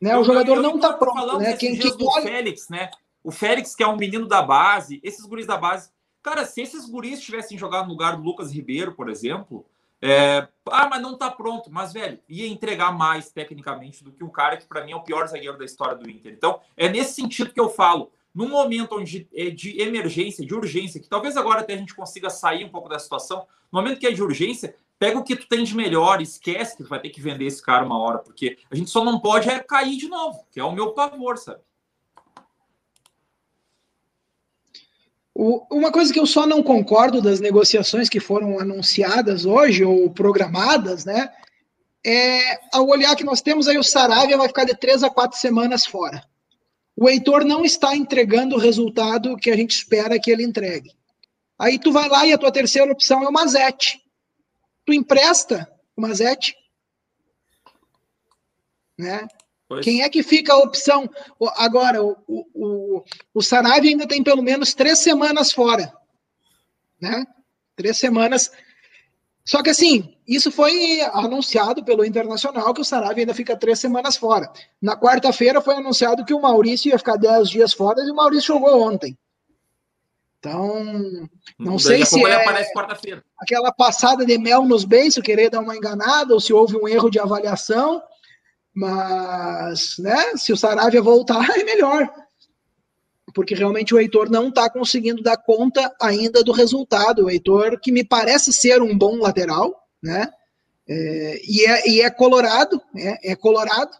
né? 0.00 0.16
O 0.16 0.24
jogador 0.24 0.62
não 0.62 0.76
está 0.76 0.94
pronto, 0.94 1.38
né? 1.38 1.54
Quem, 1.54 1.78
quem 1.78 1.92
olha... 2.00 2.22
Félix, 2.22 2.70
né? 2.70 2.88
O 3.22 3.30
Félix, 3.30 3.74
que 3.74 3.82
é 3.82 3.88
um 3.88 3.96
menino 3.96 4.26
da 4.26 4.42
base, 4.42 5.00
esses 5.02 5.24
guris 5.24 5.46
da 5.46 5.56
base. 5.56 5.90
Cara, 6.22 6.44
se 6.44 6.60
esses 6.60 6.88
guris 6.88 7.20
tivessem 7.20 7.58
jogado 7.58 7.86
no 7.86 7.92
lugar 7.92 8.16
do 8.16 8.22
Lucas 8.22 8.52
Ribeiro, 8.52 8.94
por 8.94 9.08
exemplo, 9.08 9.66
é... 10.00 10.46
ah, 10.70 10.88
mas 10.88 11.02
não 11.02 11.16
tá 11.16 11.30
pronto. 11.30 11.70
Mas, 11.70 11.92
velho, 11.92 12.20
ia 12.28 12.46
entregar 12.46 12.92
mais 12.92 13.30
tecnicamente 13.30 14.02
do 14.02 14.12
que 14.12 14.24
o 14.24 14.30
cara 14.30 14.56
que, 14.56 14.66
para 14.66 14.84
mim, 14.84 14.92
é 14.92 14.96
o 14.96 15.02
pior 15.02 15.26
zagueiro 15.26 15.58
da 15.58 15.64
história 15.64 15.96
do 15.96 16.08
Inter. 16.08 16.32
Então, 16.32 16.60
é 16.76 16.88
nesse 16.88 17.14
sentido 17.14 17.52
que 17.52 17.60
eu 17.60 17.68
falo. 17.68 18.10
Num 18.34 18.50
momento 18.50 18.94
onde 18.94 19.26
é 19.34 19.50
de 19.50 19.80
emergência, 19.80 20.46
de 20.46 20.54
urgência, 20.54 21.00
que 21.00 21.08
talvez 21.08 21.36
agora 21.36 21.60
até 21.60 21.74
a 21.74 21.76
gente 21.76 21.94
consiga 21.94 22.30
sair 22.30 22.64
um 22.64 22.68
pouco 22.68 22.88
da 22.88 22.98
situação, 22.98 23.46
no 23.72 23.80
momento 23.80 23.98
que 23.98 24.06
é 24.06 24.12
de 24.12 24.22
urgência, 24.22 24.76
pega 24.98 25.18
o 25.18 25.24
que 25.24 25.34
tu 25.34 25.48
tem 25.48 25.64
de 25.64 25.74
melhor, 25.74 26.20
esquece 26.20 26.76
que 26.76 26.82
tu 26.82 26.88
vai 26.88 27.00
ter 27.00 27.10
que 27.10 27.20
vender 27.20 27.46
esse 27.46 27.62
cara 27.62 27.84
uma 27.84 27.98
hora, 27.98 28.18
porque 28.18 28.58
a 28.70 28.76
gente 28.76 28.90
só 28.90 29.04
não 29.04 29.18
pode 29.18 29.48
é 29.48 29.58
cair 29.60 29.96
de 29.96 30.08
novo, 30.08 30.46
que 30.52 30.60
é 30.60 30.64
o 30.64 30.72
meu 30.72 30.92
pavor, 30.92 31.38
sabe? 31.38 31.60
Uma 35.38 35.92
coisa 35.92 36.12
que 36.12 36.18
eu 36.18 36.26
só 36.26 36.44
não 36.48 36.64
concordo 36.64 37.22
das 37.22 37.38
negociações 37.38 38.08
que 38.08 38.18
foram 38.18 38.58
anunciadas 38.58 39.44
hoje 39.44 39.84
ou 39.84 40.10
programadas, 40.10 41.04
né? 41.04 41.32
É 42.04 42.58
ao 42.76 42.88
olhar 42.88 43.14
que 43.14 43.22
nós 43.22 43.40
temos 43.40 43.68
aí 43.68 43.78
o 43.78 43.82
Saravia 43.84 44.36
vai 44.36 44.48
ficar 44.48 44.64
de 44.64 44.74
três 44.74 45.04
a 45.04 45.10
quatro 45.10 45.38
semanas 45.38 45.86
fora. 45.86 46.24
O 46.96 47.08
Heitor 47.08 47.44
não 47.44 47.64
está 47.64 47.94
entregando 47.94 48.56
o 48.56 48.58
resultado 48.58 49.36
que 49.36 49.48
a 49.48 49.56
gente 49.56 49.76
espera 49.76 50.18
que 50.18 50.28
ele 50.28 50.42
entregue. 50.42 50.92
Aí 51.56 51.78
tu 51.78 51.92
vai 51.92 52.08
lá 52.08 52.26
e 52.26 52.32
a 52.32 52.38
tua 52.38 52.50
terceira 52.50 52.90
opção 52.90 53.22
é 53.22 53.28
o 53.28 53.32
Mazete. 53.32 54.02
Tu 54.84 54.92
empresta 54.92 55.70
o 55.96 56.00
Mazete, 56.00 56.56
né? 58.98 59.28
Pois. 59.68 59.84
Quem 59.84 60.02
é 60.02 60.08
que 60.08 60.22
fica 60.22 60.54
a 60.54 60.58
opção? 60.58 61.08
Agora, 61.56 62.02
o, 62.02 62.16
o, 62.26 63.04
o 63.34 63.42
Saraiva 63.42 63.86
ainda 63.86 64.08
tem 64.08 64.22
pelo 64.22 64.42
menos 64.42 64.72
três 64.72 65.00
semanas 65.00 65.52
fora. 65.52 65.92
Né? 67.00 67.26
Três 67.76 67.98
semanas. 67.98 68.50
Só 69.44 69.62
que 69.62 69.70
assim, 69.70 70.16
isso 70.26 70.50
foi 70.50 71.02
anunciado 71.12 71.84
pelo 71.84 72.04
Internacional 72.04 72.72
que 72.72 72.80
o 72.80 72.84
Saraiva 72.84 73.20
ainda 73.20 73.34
fica 73.34 73.56
três 73.56 73.78
semanas 73.78 74.16
fora. 74.16 74.50
Na 74.80 74.96
quarta-feira 74.96 75.60
foi 75.60 75.74
anunciado 75.74 76.24
que 76.24 76.34
o 76.34 76.40
Maurício 76.40 76.88
ia 76.88 76.98
ficar 76.98 77.16
dez 77.16 77.50
dias 77.50 77.74
fora 77.74 78.02
e 78.02 78.10
o 78.10 78.14
Maurício 78.14 78.54
jogou 78.54 78.82
ontem. 78.82 79.16
Então, 80.38 80.84
não 81.58 81.72
Daí 81.72 81.80
sei 81.80 82.06
se 82.06 82.24
é 82.24 82.44
aquela 83.40 83.72
passada 83.72 84.24
de 84.24 84.38
mel 84.38 84.64
nos 84.64 84.84
beiços, 84.84 85.22
querer 85.22 85.50
dar 85.50 85.60
uma 85.60 85.76
enganada, 85.76 86.32
ou 86.32 86.40
se 86.40 86.52
houve 86.52 86.76
um 86.76 86.86
erro 86.86 87.10
de 87.10 87.18
avaliação. 87.18 88.00
Mas, 88.78 89.98
né, 89.98 90.36
se 90.36 90.52
o 90.52 90.56
Saravia 90.56 91.02
voltar, 91.02 91.44
é 91.58 91.64
melhor. 91.64 92.08
Porque 93.34 93.52
realmente 93.52 93.92
o 93.92 93.98
Heitor 93.98 94.30
não 94.30 94.50
está 94.50 94.70
conseguindo 94.70 95.20
dar 95.20 95.36
conta 95.36 95.92
ainda 96.00 96.44
do 96.44 96.52
resultado. 96.52 97.24
O 97.24 97.30
Heitor, 97.30 97.80
que 97.80 97.90
me 97.90 98.04
parece 98.04 98.52
ser 98.52 98.80
um 98.80 98.96
bom 98.96 99.16
lateral, 99.16 99.74
né? 100.00 100.28
É, 100.88 101.40
e, 101.44 101.66
é, 101.66 101.88
e 101.88 102.00
é 102.00 102.08
colorado, 102.08 102.80
é, 102.96 103.32
é 103.32 103.36
colorado. 103.36 103.90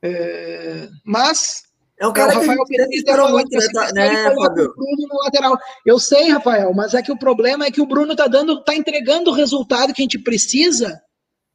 É, 0.00 0.88
mas 1.04 1.64
é 2.00 2.06
um 2.06 2.12
cara 2.12 2.32
é, 2.32 2.36
o 2.36 2.40
Rafael 2.40 2.64
que 2.64 2.94
esperou 2.94 3.30
muito, 3.30 3.50
né, 3.50 3.66
tá, 3.72 3.92
né 3.92 4.34
Fábio? 4.36 4.72
no 4.76 5.22
lateral. 5.24 5.58
Eu 5.84 5.98
sei, 5.98 6.28
Rafael, 6.30 6.72
mas 6.72 6.94
é 6.94 7.02
que 7.02 7.10
o 7.10 7.18
problema 7.18 7.66
é 7.66 7.72
que 7.72 7.80
o 7.80 7.86
Bruno 7.86 8.14
tá 8.14 8.28
dando, 8.28 8.62
tá 8.62 8.74
entregando 8.74 9.30
o 9.30 9.34
resultado 9.34 9.92
que 9.92 10.00
a 10.00 10.04
gente 10.04 10.18
precisa 10.20 11.02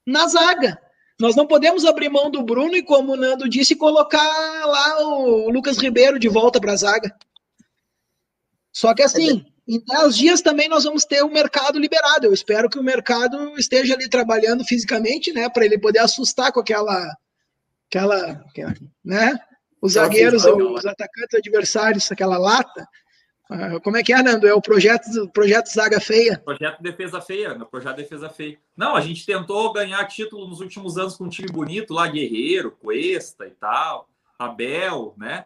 na 0.05 0.27
zaga. 0.27 0.82
Nós 1.19 1.35
não 1.35 1.45
podemos 1.45 1.85
abrir 1.85 2.09
mão 2.09 2.29
do 2.29 2.41
Bruno 2.41 2.75
e, 2.75 2.83
como 2.83 3.13
o 3.13 3.17
Nando 3.17 3.47
disse, 3.47 3.75
colocar 3.75 4.65
lá 4.65 5.03
o 5.03 5.49
Lucas 5.49 5.77
Ribeiro 5.77 6.17
de 6.17 6.27
volta 6.27 6.59
para 6.59 6.73
a 6.73 6.75
zaga. 6.75 7.15
Só 8.71 8.93
que 8.93 9.03
assim, 9.03 9.45
em 9.67 9.79
10 9.79 10.17
dias 10.17 10.41
também 10.41 10.67
nós 10.67 10.83
vamos 10.83 11.05
ter 11.05 11.23
o 11.23 11.31
mercado 11.31 11.79
liberado. 11.79 12.25
Eu 12.25 12.33
espero 12.33 12.69
que 12.69 12.79
o 12.79 12.83
mercado 12.83 13.55
esteja 13.57 13.93
ali 13.93 14.09
trabalhando 14.09 14.65
fisicamente, 14.65 15.31
né, 15.31 15.47
para 15.47 15.65
ele 15.65 15.77
poder 15.77 15.99
assustar 15.99 16.51
com 16.51 16.59
aquela, 16.59 17.15
aquela, 17.87 18.43
né, 19.05 19.39
os 19.81 19.93
zagueiros, 19.93 20.43
os 20.45 20.85
atacantes 20.85 21.35
adversários, 21.35 22.11
aquela 22.11 22.37
lata. 22.37 22.87
Ah, 23.55 23.79
como 23.79 23.97
é 23.97 24.01
que 24.01 24.11
é, 24.11 24.23
Nando? 24.23 24.47
É 24.47 24.53
o 24.53 24.61
projeto, 24.61 25.29
projeto 25.31 25.67
Zaga 25.67 26.01
Feia? 26.01 26.39
Projeto 26.39 26.81
Defesa 26.81 27.21
Feia, 27.21 27.53
no 27.53 27.67
projeto 27.67 27.97
Defesa 27.97 28.27
Feia. 28.27 28.57
Não, 28.75 28.95
a 28.95 29.01
gente 29.01 29.23
tentou 29.23 29.71
ganhar 29.71 30.03
título 30.07 30.47
nos 30.47 30.59
últimos 30.59 30.97
anos 30.97 31.15
com 31.15 31.25
um 31.25 31.29
time 31.29 31.51
bonito 31.51 31.93
lá, 31.93 32.07
Guerreiro, 32.07 32.71
Cuesta 32.71 33.45
e 33.45 33.51
tal, 33.51 34.09
Abel, 34.39 35.13
né? 35.17 35.45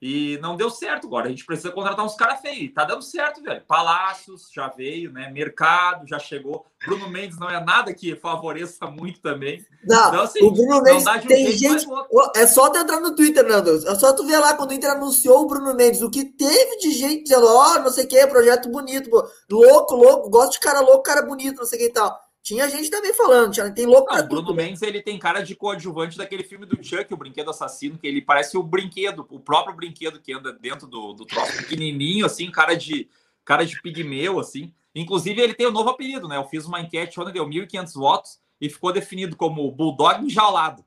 E 0.00 0.38
não 0.42 0.56
deu 0.56 0.68
certo 0.68 1.06
agora. 1.06 1.26
A 1.26 1.30
gente 1.30 1.46
precisa 1.46 1.70
contratar 1.70 2.04
uns 2.04 2.14
caras 2.14 2.40
feios. 2.40 2.72
Tá 2.74 2.84
dando 2.84 3.02
certo, 3.02 3.42
velho. 3.42 3.62
Palácios 3.66 4.50
já 4.52 4.68
veio, 4.68 5.10
né? 5.10 5.30
Mercado 5.30 6.06
já 6.06 6.18
chegou. 6.18 6.66
Bruno 6.84 7.08
Mendes 7.08 7.38
não 7.38 7.48
é 7.48 7.58
nada 7.64 7.94
que 7.94 8.14
favoreça 8.14 8.86
muito 8.86 9.20
também. 9.20 9.64
Não, 9.84 10.08
então, 10.08 10.22
assim, 10.22 10.44
o 10.44 10.50
Bruno 10.50 10.82
Mendes 10.82 11.04
tem 11.26 11.50
gente. 11.52 11.86
É 12.34 12.46
só 12.46 12.68
tu 12.68 12.78
entrar 12.78 13.00
no 13.00 13.14
Twitter, 13.14 13.46
Nando. 13.46 13.88
É 13.88 13.94
só 13.94 14.12
tu 14.12 14.26
ver 14.26 14.38
lá 14.38 14.54
quando 14.54 14.70
o 14.70 14.74
Inter 14.74 14.90
anunciou 14.90 15.42
o 15.42 15.46
Bruno 15.46 15.74
Mendes. 15.74 16.02
O 16.02 16.10
que 16.10 16.24
teve 16.24 16.76
de 16.78 16.90
gente 16.92 17.24
dizendo, 17.24 17.46
ó, 17.46 17.76
oh, 17.76 17.78
não 17.80 17.90
sei 17.90 18.04
o 18.04 18.08
que, 18.08 18.26
projeto 18.26 18.68
bonito, 18.68 19.08
pô. 19.08 19.26
Louco, 19.50 19.94
louco, 19.94 20.28
gosto 20.28 20.52
de 20.52 20.60
cara 20.60 20.80
louco, 20.80 21.02
cara 21.02 21.22
bonito, 21.22 21.56
não 21.56 21.64
sei 21.64 21.78
o 21.78 21.82
que 21.82 21.88
e 21.88 21.92
tal. 21.92 22.25
Tinha 22.46 22.70
gente 22.70 22.88
também 22.88 23.12
falando, 23.12 23.52
tinha, 23.52 23.68
tem 23.72 23.86
louco 23.86 24.14
ah, 24.14 24.22
Bruno 24.22 24.46
tudo? 24.46 24.54
Mendes, 24.54 24.80
ele 24.80 25.02
tem 25.02 25.18
cara 25.18 25.40
de 25.40 25.56
coadjuvante 25.56 26.16
daquele 26.16 26.44
filme 26.44 26.64
do 26.64 26.80
Chuck, 26.80 27.12
o 27.12 27.16
Brinquedo 27.16 27.50
Assassino, 27.50 27.98
que 27.98 28.06
ele 28.06 28.22
parece 28.22 28.56
o 28.56 28.62
brinquedo, 28.62 29.26
o 29.30 29.40
próprio 29.40 29.74
brinquedo 29.74 30.20
que 30.20 30.32
anda 30.32 30.52
dentro 30.52 30.86
do, 30.86 31.12
do 31.12 31.26
troço, 31.26 31.56
pequenininho, 31.56 32.24
assim, 32.24 32.48
cara 32.48 32.76
de 32.76 33.10
cara 33.44 33.66
de 33.66 33.82
pigmeu, 33.82 34.38
assim. 34.38 34.72
Inclusive, 34.94 35.42
ele 35.42 35.54
tem 35.54 35.66
o 35.66 35.70
um 35.70 35.72
novo 35.72 35.90
apelido, 35.90 36.28
né? 36.28 36.36
Eu 36.36 36.44
fiz 36.44 36.66
uma 36.66 36.80
enquete 36.80 37.18
onde 37.18 37.32
deu 37.32 37.44
1.500 37.44 37.94
votos 37.94 38.38
e 38.60 38.70
ficou 38.70 38.92
definido 38.92 39.34
como 39.34 39.68
Bulldog 39.72 40.24
enjaulado. 40.24 40.84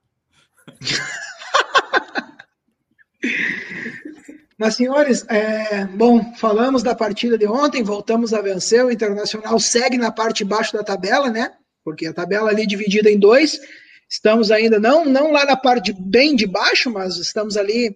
Mas, 4.60 4.76
senhores, 4.76 5.26
é, 5.30 5.86
bom, 5.86 6.34
falamos 6.36 6.84
da 6.84 6.94
partida 6.94 7.38
de 7.38 7.48
ontem, 7.48 7.82
voltamos 7.82 8.34
a 8.34 8.42
vencer. 8.42 8.84
O 8.84 8.92
Internacional 8.92 9.58
segue 9.58 9.98
na 9.98 10.12
parte 10.12 10.40
de 10.40 10.50
baixo 10.50 10.74
da 10.74 10.84
tabela, 10.84 11.30
né? 11.30 11.54
Porque 11.82 12.06
a 12.06 12.14
tabela 12.14 12.50
ali 12.50 12.64
é 12.64 12.66
dividida 12.66 13.10
em 13.10 13.18
dois. 13.18 13.58
Estamos 14.10 14.52
ainda 14.52 14.78
não, 14.78 15.06
não 15.06 15.32
lá 15.32 15.46
na 15.46 15.56
parte 15.56 15.94
bem 15.98 16.36
de 16.36 16.46
baixo, 16.46 16.92
mas 16.92 17.16
estamos 17.16 17.56
ali 17.56 17.96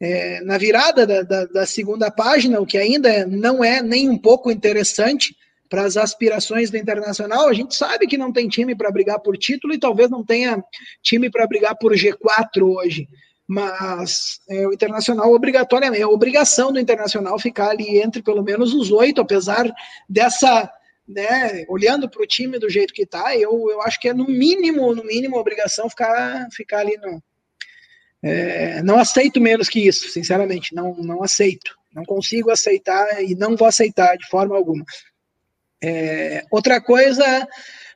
é, 0.00 0.40
na 0.40 0.58
virada 0.58 1.06
da, 1.06 1.22
da, 1.22 1.44
da, 1.44 1.64
segunda 1.64 2.10
página, 2.10 2.60
o 2.60 2.66
que 2.66 2.76
ainda 2.76 3.24
não 3.24 3.62
é 3.62 3.80
nem 3.80 4.08
um 4.08 4.18
pouco 4.18 4.50
interessante 4.50 5.36
para 5.70 5.84
as 5.84 5.96
aspirações 5.96 6.72
do 6.72 6.76
Internacional. 6.76 7.46
A 7.46 7.54
gente 7.54 7.72
sabe 7.72 8.08
que 8.08 8.18
não 8.18 8.32
tem 8.32 8.48
time 8.48 8.74
para 8.74 8.90
brigar 8.90 9.20
por 9.20 9.36
título 9.38 9.72
e 9.72 9.78
talvez 9.78 10.10
não 10.10 10.24
tenha 10.24 10.60
time 11.00 11.30
para 11.30 11.46
brigar 11.46 11.76
por 11.76 11.92
G4 11.92 12.62
hoje 12.62 13.06
mas 13.46 14.40
é, 14.48 14.66
o 14.66 14.72
Internacional 14.72 15.32
obrigatoriamente, 15.32 16.02
é 16.02 16.06
obrigação 16.06 16.72
do 16.72 16.80
Internacional 16.80 17.38
ficar 17.38 17.70
ali 17.70 17.98
entre 17.98 18.22
pelo 18.22 18.42
menos 18.42 18.72
os 18.72 18.90
oito, 18.90 19.20
apesar 19.20 19.70
dessa, 20.08 20.70
né, 21.06 21.64
olhando 21.68 22.08
para 22.08 22.22
o 22.22 22.26
time 22.26 22.58
do 22.58 22.70
jeito 22.70 22.94
que 22.94 23.02
está, 23.02 23.36
eu, 23.36 23.70
eu 23.70 23.82
acho 23.82 24.00
que 24.00 24.08
é 24.08 24.14
no 24.14 24.26
mínimo, 24.26 24.94
no 24.94 25.04
mínimo, 25.04 25.36
obrigação 25.36 25.88
ficar, 25.90 26.48
ficar 26.52 26.78
ali 26.78 26.96
no. 26.96 27.22
É, 28.22 28.82
não 28.82 28.98
aceito 28.98 29.38
menos 29.38 29.68
que 29.68 29.86
isso, 29.86 30.08
sinceramente, 30.08 30.74
não, 30.74 30.94
não 30.94 31.22
aceito, 31.22 31.76
não 31.94 32.06
consigo 32.06 32.50
aceitar 32.50 33.22
e 33.22 33.34
não 33.34 33.54
vou 33.54 33.68
aceitar 33.68 34.16
de 34.16 34.26
forma 34.28 34.56
alguma. 34.56 34.82
É, 35.82 36.42
outra 36.50 36.80
coisa, 36.80 37.46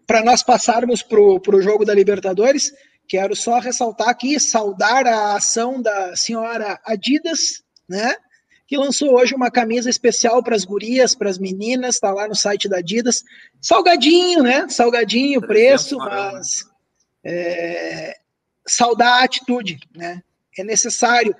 para 0.07 0.22
nós 0.22 0.42
passarmos 0.42 1.03
para 1.03 1.18
o 1.18 1.62
jogo 1.62 1.86
da 1.86 1.94
Libertadores, 1.94 2.70
Quero 3.09 3.34
só 3.34 3.59
ressaltar 3.59 4.11
aqui, 4.11 4.38
saudar 4.38 5.06
a 5.06 5.34
ação 5.34 5.80
da 5.80 6.14
senhora 6.14 6.78
Adidas, 6.84 7.62
né? 7.88 8.14
Que 8.66 8.76
lançou 8.76 9.14
hoje 9.14 9.34
uma 9.34 9.50
camisa 9.50 9.88
especial 9.88 10.42
para 10.42 10.54
as 10.54 10.66
gurias, 10.66 11.14
para 11.14 11.30
as 11.30 11.38
meninas, 11.38 11.94
está 11.94 12.12
lá 12.12 12.28
no 12.28 12.34
site 12.34 12.68
da 12.68 12.78
Adidas. 12.78 13.24
Salgadinho, 13.62 14.42
né? 14.42 14.68
Salgadinho 14.68 15.38
o 15.40 15.46
preço, 15.46 15.96
mas 15.96 16.66
é, 17.24 18.18
saudar 18.66 19.22
a 19.22 19.24
atitude, 19.24 19.78
né? 19.96 20.22
É 20.59 20.62
necessário 20.62 21.34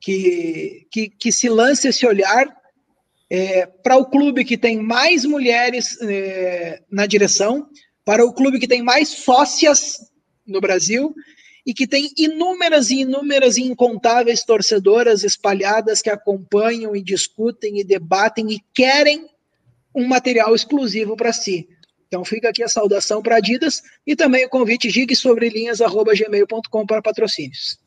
que, 0.00 0.88
que, 0.90 1.08
que 1.08 1.30
se 1.30 1.48
lance 1.48 1.86
esse 1.86 2.04
olhar 2.04 2.48
é, 3.30 3.64
para 3.64 3.96
o 3.96 4.06
clube 4.06 4.44
que 4.44 4.58
tem 4.58 4.82
mais 4.82 5.24
mulheres 5.24 5.96
é, 6.02 6.82
na 6.90 7.06
direção, 7.06 7.68
para 8.04 8.24
o 8.24 8.32
clube 8.32 8.58
que 8.58 8.66
tem 8.66 8.82
mais 8.82 9.08
sócias 9.08 9.98
no 10.46 10.60
Brasil 10.60 11.14
e 11.66 11.74
que 11.74 11.86
tem 11.86 12.12
inúmeras 12.16 12.90
e 12.90 13.00
inúmeras 13.00 13.56
e 13.56 13.62
incontáveis 13.62 14.44
torcedoras 14.44 15.24
espalhadas 15.24 16.00
que 16.00 16.08
acompanham 16.08 16.94
e 16.94 17.02
discutem 17.02 17.80
e 17.80 17.84
debatem 17.84 18.52
e 18.52 18.60
querem 18.72 19.28
um 19.92 20.06
material 20.06 20.54
exclusivo 20.54 21.16
para 21.16 21.32
si. 21.32 21.68
Então 22.06 22.24
fica 22.24 22.50
aqui 22.50 22.62
a 22.62 22.68
saudação 22.68 23.20
para 23.20 23.36
Adidas 23.36 23.82
e 24.06 24.14
também 24.14 24.46
o 24.46 24.48
convite 24.48 24.88
gigsobrelinhas@gmail.com 24.90 26.86
para 26.86 27.02
patrocínios. 27.02 27.78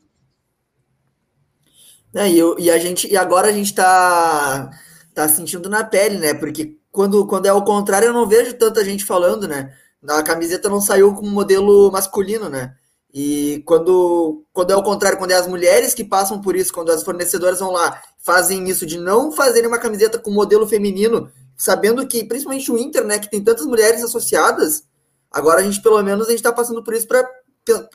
É, 2.14 2.28
e, 2.28 2.38
e, 2.58 2.70
a 2.70 2.78
gente 2.78 3.10
e 3.10 3.16
agora 3.16 3.48
a 3.48 3.52
gente 3.52 3.68
está 3.68 4.70
tá 5.14 5.28
sentindo 5.28 5.70
na 5.70 5.84
pele, 5.84 6.18
né? 6.18 6.34
Porque 6.34 6.76
quando, 6.90 7.26
quando 7.26 7.46
é 7.46 7.52
o 7.52 7.62
contrário, 7.62 8.06
eu 8.06 8.12
não 8.12 8.26
vejo 8.26 8.52
tanta 8.54 8.84
gente 8.84 9.04
falando, 9.04 9.46
né? 9.48 9.74
A 10.08 10.22
camiseta 10.22 10.68
não 10.68 10.80
saiu 10.80 11.14
com 11.14 11.26
modelo 11.26 11.90
masculino, 11.90 12.48
né? 12.48 12.74
E 13.12 13.62
quando, 13.66 14.44
quando 14.52 14.70
é 14.70 14.76
o 14.76 14.82
contrário, 14.82 15.18
quando 15.18 15.32
é 15.32 15.34
as 15.34 15.46
mulheres 15.46 15.94
que 15.94 16.04
passam 16.04 16.40
por 16.40 16.54
isso, 16.54 16.72
quando 16.72 16.90
as 16.90 17.02
fornecedoras 17.02 17.58
vão 17.58 17.72
lá, 17.72 18.00
fazem 18.18 18.68
isso 18.68 18.86
de 18.86 18.98
não 18.98 19.32
fazerem 19.32 19.68
uma 19.68 19.78
camiseta 19.78 20.18
com 20.18 20.30
modelo 20.30 20.66
feminino, 20.66 21.30
sabendo 21.56 22.06
que, 22.06 22.24
principalmente 22.24 22.70
o 22.70 22.78
Inter, 22.78 23.04
né, 23.04 23.18
que 23.18 23.30
tem 23.30 23.42
tantas 23.42 23.66
mulheres 23.66 24.02
associadas, 24.04 24.84
agora 25.30 25.60
a 25.60 25.64
gente, 25.64 25.82
pelo 25.82 26.00
menos, 26.02 26.28
a 26.28 26.30
gente 26.30 26.42
tá 26.42 26.52
passando 26.52 26.84
por 26.84 26.94
isso 26.94 27.08
para 27.08 27.28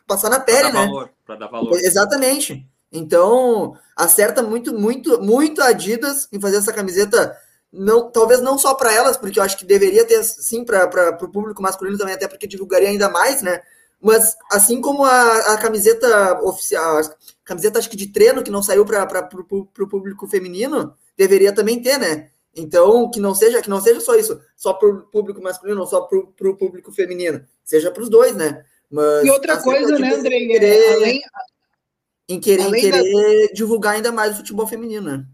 passar 0.05 0.29
na 0.29 0.39
pele, 0.39 0.69
pra 0.69 0.73
né? 0.73 0.85
Valor, 0.85 1.09
pra 1.25 1.35
dar 1.35 1.47
valor. 1.47 1.73
Exatamente. 1.73 2.67
Então, 2.91 3.73
acerta 3.95 4.43
muito, 4.43 4.77
muito, 4.77 5.21
muito 5.21 5.61
a 5.61 5.67
Adidas 5.67 6.27
em 6.31 6.39
fazer 6.39 6.57
essa 6.57 6.73
camiseta 6.73 7.35
não, 7.77 8.09
talvez 8.09 8.41
não 8.41 8.57
só 8.57 8.73
para 8.73 8.93
elas, 8.93 9.17
porque 9.17 9.39
eu 9.39 9.43
acho 9.43 9.57
que 9.57 9.65
deveria 9.65 10.05
ter 10.05 10.23
sim 10.23 10.63
para 10.63 11.17
o 11.21 11.29
público 11.29 11.61
masculino 11.61 11.97
também, 11.97 12.13
até 12.13 12.27
porque 12.27 12.47
divulgaria 12.47 12.89
ainda 12.89 13.09
mais, 13.09 13.41
né? 13.41 13.61
Mas 14.01 14.35
assim 14.51 14.81
como 14.81 15.03
a, 15.03 15.53
a 15.53 15.57
camiseta 15.57 16.39
oficial, 16.41 16.99
a 16.99 17.03
camiseta 17.43 17.79
acho 17.79 17.89
que 17.89 17.97
de 17.97 18.07
treino 18.07 18.43
que 18.43 18.51
não 18.51 18.63
saiu 18.63 18.85
para 18.85 19.29
o 19.79 19.87
público 19.87 20.27
feminino, 20.27 20.93
deveria 21.17 21.53
também 21.53 21.81
ter, 21.81 21.97
né? 21.97 22.29
Então, 22.55 23.11
que 23.11 23.19
não 23.19 23.35
seja 23.35 23.61
que 23.61 23.69
não 23.69 23.81
seja 23.81 23.99
só 23.99 24.15
isso, 24.15 24.39
só 24.55 24.73
para 24.73 24.87
o 24.87 25.01
público 25.01 25.41
masculino, 25.41 25.81
ou 25.81 25.87
só 25.87 26.01
para 26.01 26.49
o 26.49 26.55
público 26.55 26.91
feminino, 26.91 27.45
seja 27.63 27.91
para 27.91 28.03
os 28.03 28.09
dois, 28.09 28.35
né? 28.35 28.63
Mas, 28.89 29.25
e 29.25 29.29
outra 29.29 29.61
coisa, 29.61 29.99
né, 29.99 30.13
Andrei? 30.13 30.47
Querer, 30.47 30.93
além, 30.93 31.21
em 32.29 32.39
querer, 32.39 32.63
em 32.63 32.71
querer 32.71 33.47
da... 33.47 33.53
divulgar 33.53 33.95
ainda 33.95 34.11
mais 34.11 34.33
o 34.33 34.37
futebol 34.37 34.65
feminino, 34.65 35.17
né? 35.17 35.25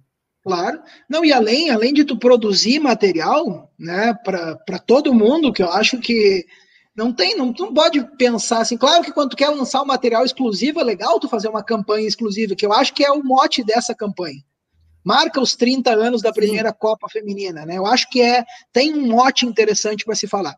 Claro. 0.44 0.82
Não, 1.08 1.24
e 1.24 1.32
além, 1.32 1.70
além 1.70 1.94
de 1.94 2.04
tu 2.04 2.18
produzir 2.18 2.80
material, 2.80 3.72
né, 3.78 4.14
para 4.26 4.80
todo 4.80 5.14
mundo, 5.14 5.54
que 5.54 5.62
eu 5.62 5.72
acho 5.72 6.00
que 6.00 6.46
não 6.96 7.14
tem, 7.14 7.38
não, 7.38 7.54
não 7.58 7.74
pode 7.74 8.04
pensar 8.18 8.60
assim. 8.60 8.76
Claro 8.76 9.04
que 9.04 9.12
quando 9.12 9.32
tu 9.32 9.38
quer 9.38 9.50
lançar 9.50 9.82
um 9.82 9.86
material 9.86 10.26
exclusivo, 10.26 10.80
é 10.80 10.84
legal 10.84 11.20
tu 11.20 11.30
fazer 11.30 11.48
uma 11.48 11.64
campanha 11.64 12.08
exclusiva, 12.08 12.56
que 12.56 12.66
eu 12.66 12.74
acho 12.74 12.94
que 12.94 13.06
é 13.06 13.12
o 13.12 13.24
mote 13.24 13.64
dessa 13.64 13.94
campanha. 13.94 14.44
Marca 15.04 15.42
os 15.42 15.56
30 15.56 15.92
anos 15.94 16.22
da 16.22 16.34
primeira 16.34 16.70
Sim. 16.70 16.76
Copa 16.78 17.08
Feminina, 17.10 17.66
né? 17.66 17.78
Eu 17.78 17.86
acho 17.86 18.10
que 18.10 18.22
é 18.22 18.44
tem 18.74 18.94
um 18.94 19.08
mote 19.08 19.46
interessante 19.46 20.06
para 20.06 20.16
se 20.16 20.28
falar. 20.28 20.56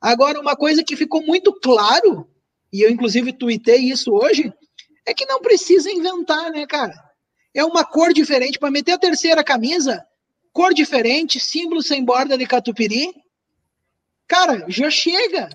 Agora, 0.00 0.40
uma 0.40 0.56
coisa 0.56 0.84
que 0.84 0.96
ficou 0.96 1.22
muito 1.22 1.52
claro, 1.54 2.26
e 2.72 2.82
eu 2.82 2.90
inclusive 2.90 3.32
tuitei 3.32 3.78
isso 3.90 4.12
hoje, 4.12 4.52
é 5.06 5.14
que 5.14 5.26
não 5.26 5.40
precisa 5.40 5.90
inventar, 5.90 6.50
né, 6.50 6.66
cara? 6.66 7.07
É 7.54 7.64
uma 7.64 7.84
cor 7.84 8.12
diferente. 8.12 8.58
Para 8.58 8.70
meter 8.70 8.92
a 8.92 8.98
terceira 8.98 9.42
camisa, 9.42 10.04
cor 10.52 10.74
diferente, 10.74 11.40
símbolo 11.40 11.82
sem 11.82 12.04
borda 12.04 12.36
de 12.36 12.46
catupiry. 12.46 13.14
Cara, 14.26 14.64
já 14.68 14.90
chega. 14.90 15.48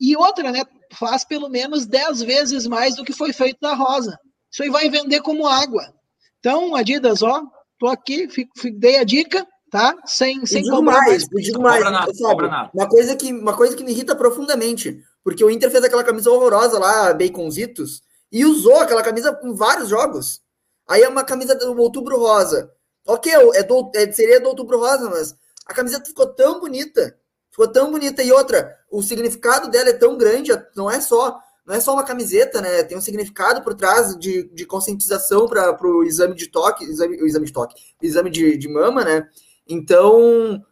E 0.00 0.16
outra, 0.16 0.52
né? 0.52 0.62
Faz 0.92 1.24
pelo 1.24 1.48
menos 1.48 1.86
10 1.86 2.22
vezes 2.22 2.66
mais 2.66 2.96
do 2.96 3.04
que 3.04 3.12
foi 3.12 3.32
feito 3.32 3.58
na 3.60 3.74
rosa. 3.74 4.18
Isso 4.50 4.62
aí 4.62 4.70
vai 4.70 4.88
vender 4.88 5.20
como 5.20 5.46
água. 5.46 5.92
Então, 6.38 6.74
Adidas, 6.76 7.22
ó, 7.22 7.42
tô 7.78 7.88
aqui, 7.88 8.28
fico, 8.28 8.52
dei 8.78 8.98
a 8.98 9.04
dica, 9.04 9.46
tá? 9.70 9.94
Sem, 10.04 10.46
sem 10.46 10.62
digo 10.62 10.82
mais, 10.82 11.26
mais. 11.28 11.44
digo 11.44 11.60
mais. 11.60 11.82
Nada, 11.84 12.14
sabe? 12.14 12.44
Uma, 12.72 12.88
coisa 12.88 13.16
que, 13.16 13.32
uma 13.32 13.56
coisa 13.56 13.76
que 13.76 13.84
me 13.84 13.90
irrita 13.90 14.14
profundamente, 14.14 15.02
porque 15.24 15.44
o 15.44 15.50
Inter 15.50 15.70
fez 15.70 15.82
aquela 15.84 16.04
camisa 16.04 16.30
horrorosa 16.30 16.78
lá, 16.78 17.12
Baconzitos, 17.12 18.02
e 18.30 18.44
usou 18.44 18.80
aquela 18.80 19.02
camisa 19.02 19.38
em 19.42 19.54
vários 19.54 19.88
jogos. 19.88 20.40
Aí 20.88 21.02
é 21.02 21.08
uma 21.08 21.24
camisa 21.24 21.54
do 21.54 21.76
Outubro 21.76 22.18
Rosa. 22.18 22.72
Ok, 23.06 23.32
é 23.54 23.62
do, 23.62 23.90
é, 23.94 24.10
seria 24.12 24.40
do 24.40 24.48
Outubro 24.48 24.78
Rosa, 24.78 25.08
mas 25.10 25.34
a 25.66 25.74
camiseta 25.74 26.04
ficou 26.06 26.26
tão 26.26 26.60
bonita. 26.60 27.16
Ficou 27.50 27.68
tão 27.68 27.90
bonita. 27.90 28.22
E 28.22 28.32
outra, 28.32 28.76
o 28.90 29.02
significado 29.02 29.68
dela 29.70 29.90
é 29.90 29.92
tão 29.92 30.16
grande, 30.16 30.52
não 30.76 30.90
é 30.90 31.00
só 31.00 31.40
não 31.66 31.74
é 31.74 31.80
só 31.80 31.92
uma 31.92 32.04
camiseta, 32.04 32.60
né? 32.60 32.84
Tem 32.84 32.96
um 32.96 33.00
significado 33.00 33.60
por 33.60 33.74
trás 33.74 34.16
de, 34.16 34.44
de 34.54 34.64
conscientização 34.64 35.48
para 35.48 35.76
o 35.84 36.04
exame 36.04 36.36
de 36.36 36.46
toque, 36.46 36.84
exame, 36.84 37.20
o 37.20 37.26
exame 37.26 37.46
de 37.46 37.52
toque, 37.52 37.74
exame 38.00 38.30
de, 38.30 38.56
de 38.56 38.68
mama, 38.68 39.04
né? 39.04 39.28
Então, 39.66 40.64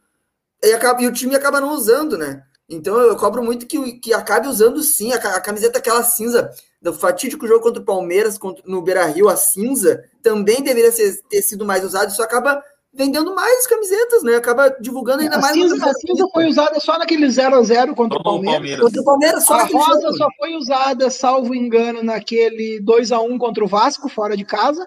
e, 0.62 0.72
acaba, 0.72 1.02
e 1.02 1.08
o 1.08 1.12
time 1.12 1.34
acaba 1.34 1.60
não 1.60 1.74
usando, 1.74 2.16
né? 2.16 2.44
Então 2.68 2.96
eu 2.98 3.16
cobro 3.16 3.42
muito 3.42 3.66
que, 3.66 3.98
que 3.98 4.14
acabe 4.14 4.46
usando 4.46 4.82
sim 4.82 5.12
a, 5.12 5.16
a 5.16 5.40
camiseta 5.40 5.78
aquela 5.78 6.02
cinza 6.02 6.50
do 6.84 6.92
fatídico 6.92 7.46
jogo 7.46 7.62
contra 7.62 7.80
o 7.80 7.84
Palmeiras 7.84 8.36
contra, 8.36 8.62
no 8.66 8.82
Beira 8.82 9.06
Rio, 9.06 9.30
a 9.30 9.36
cinza, 9.36 10.04
também 10.22 10.62
deveria 10.62 10.92
ser, 10.92 11.18
ter 11.30 11.40
sido 11.40 11.64
mais 11.64 11.82
usado. 11.82 12.10
Isso 12.10 12.22
acaba 12.22 12.62
vendendo 12.92 13.34
mais 13.34 13.66
camisetas, 13.66 14.22
né? 14.22 14.36
Acaba 14.36 14.68
divulgando 14.68 15.22
ainda 15.22 15.36
a 15.36 15.40
mais. 15.40 15.54
Cinza, 15.54 15.90
a 15.90 15.94
cinza 15.94 16.28
foi 16.30 16.46
usada 16.46 16.78
só 16.78 16.98
naquele 16.98 17.26
0x0 17.26 17.94
contra 17.94 18.18
o 18.18 18.22
Palmeiras. 18.22 18.56
Palmeiras. 18.56 18.80
Contra 18.84 19.00
o 19.00 19.04
Palmeiras 19.04 19.44
só 19.46 19.54
a 19.54 19.64
rosa 19.64 20.02
jogo. 20.02 20.16
só 20.18 20.28
foi 20.36 20.54
usada, 20.56 21.08
salvo 21.08 21.54
engano, 21.54 22.02
naquele 22.02 22.80
2x1 22.82 23.38
contra 23.38 23.64
o 23.64 23.68
Vasco, 23.68 24.06
fora 24.10 24.36
de 24.36 24.44
casa. 24.44 24.86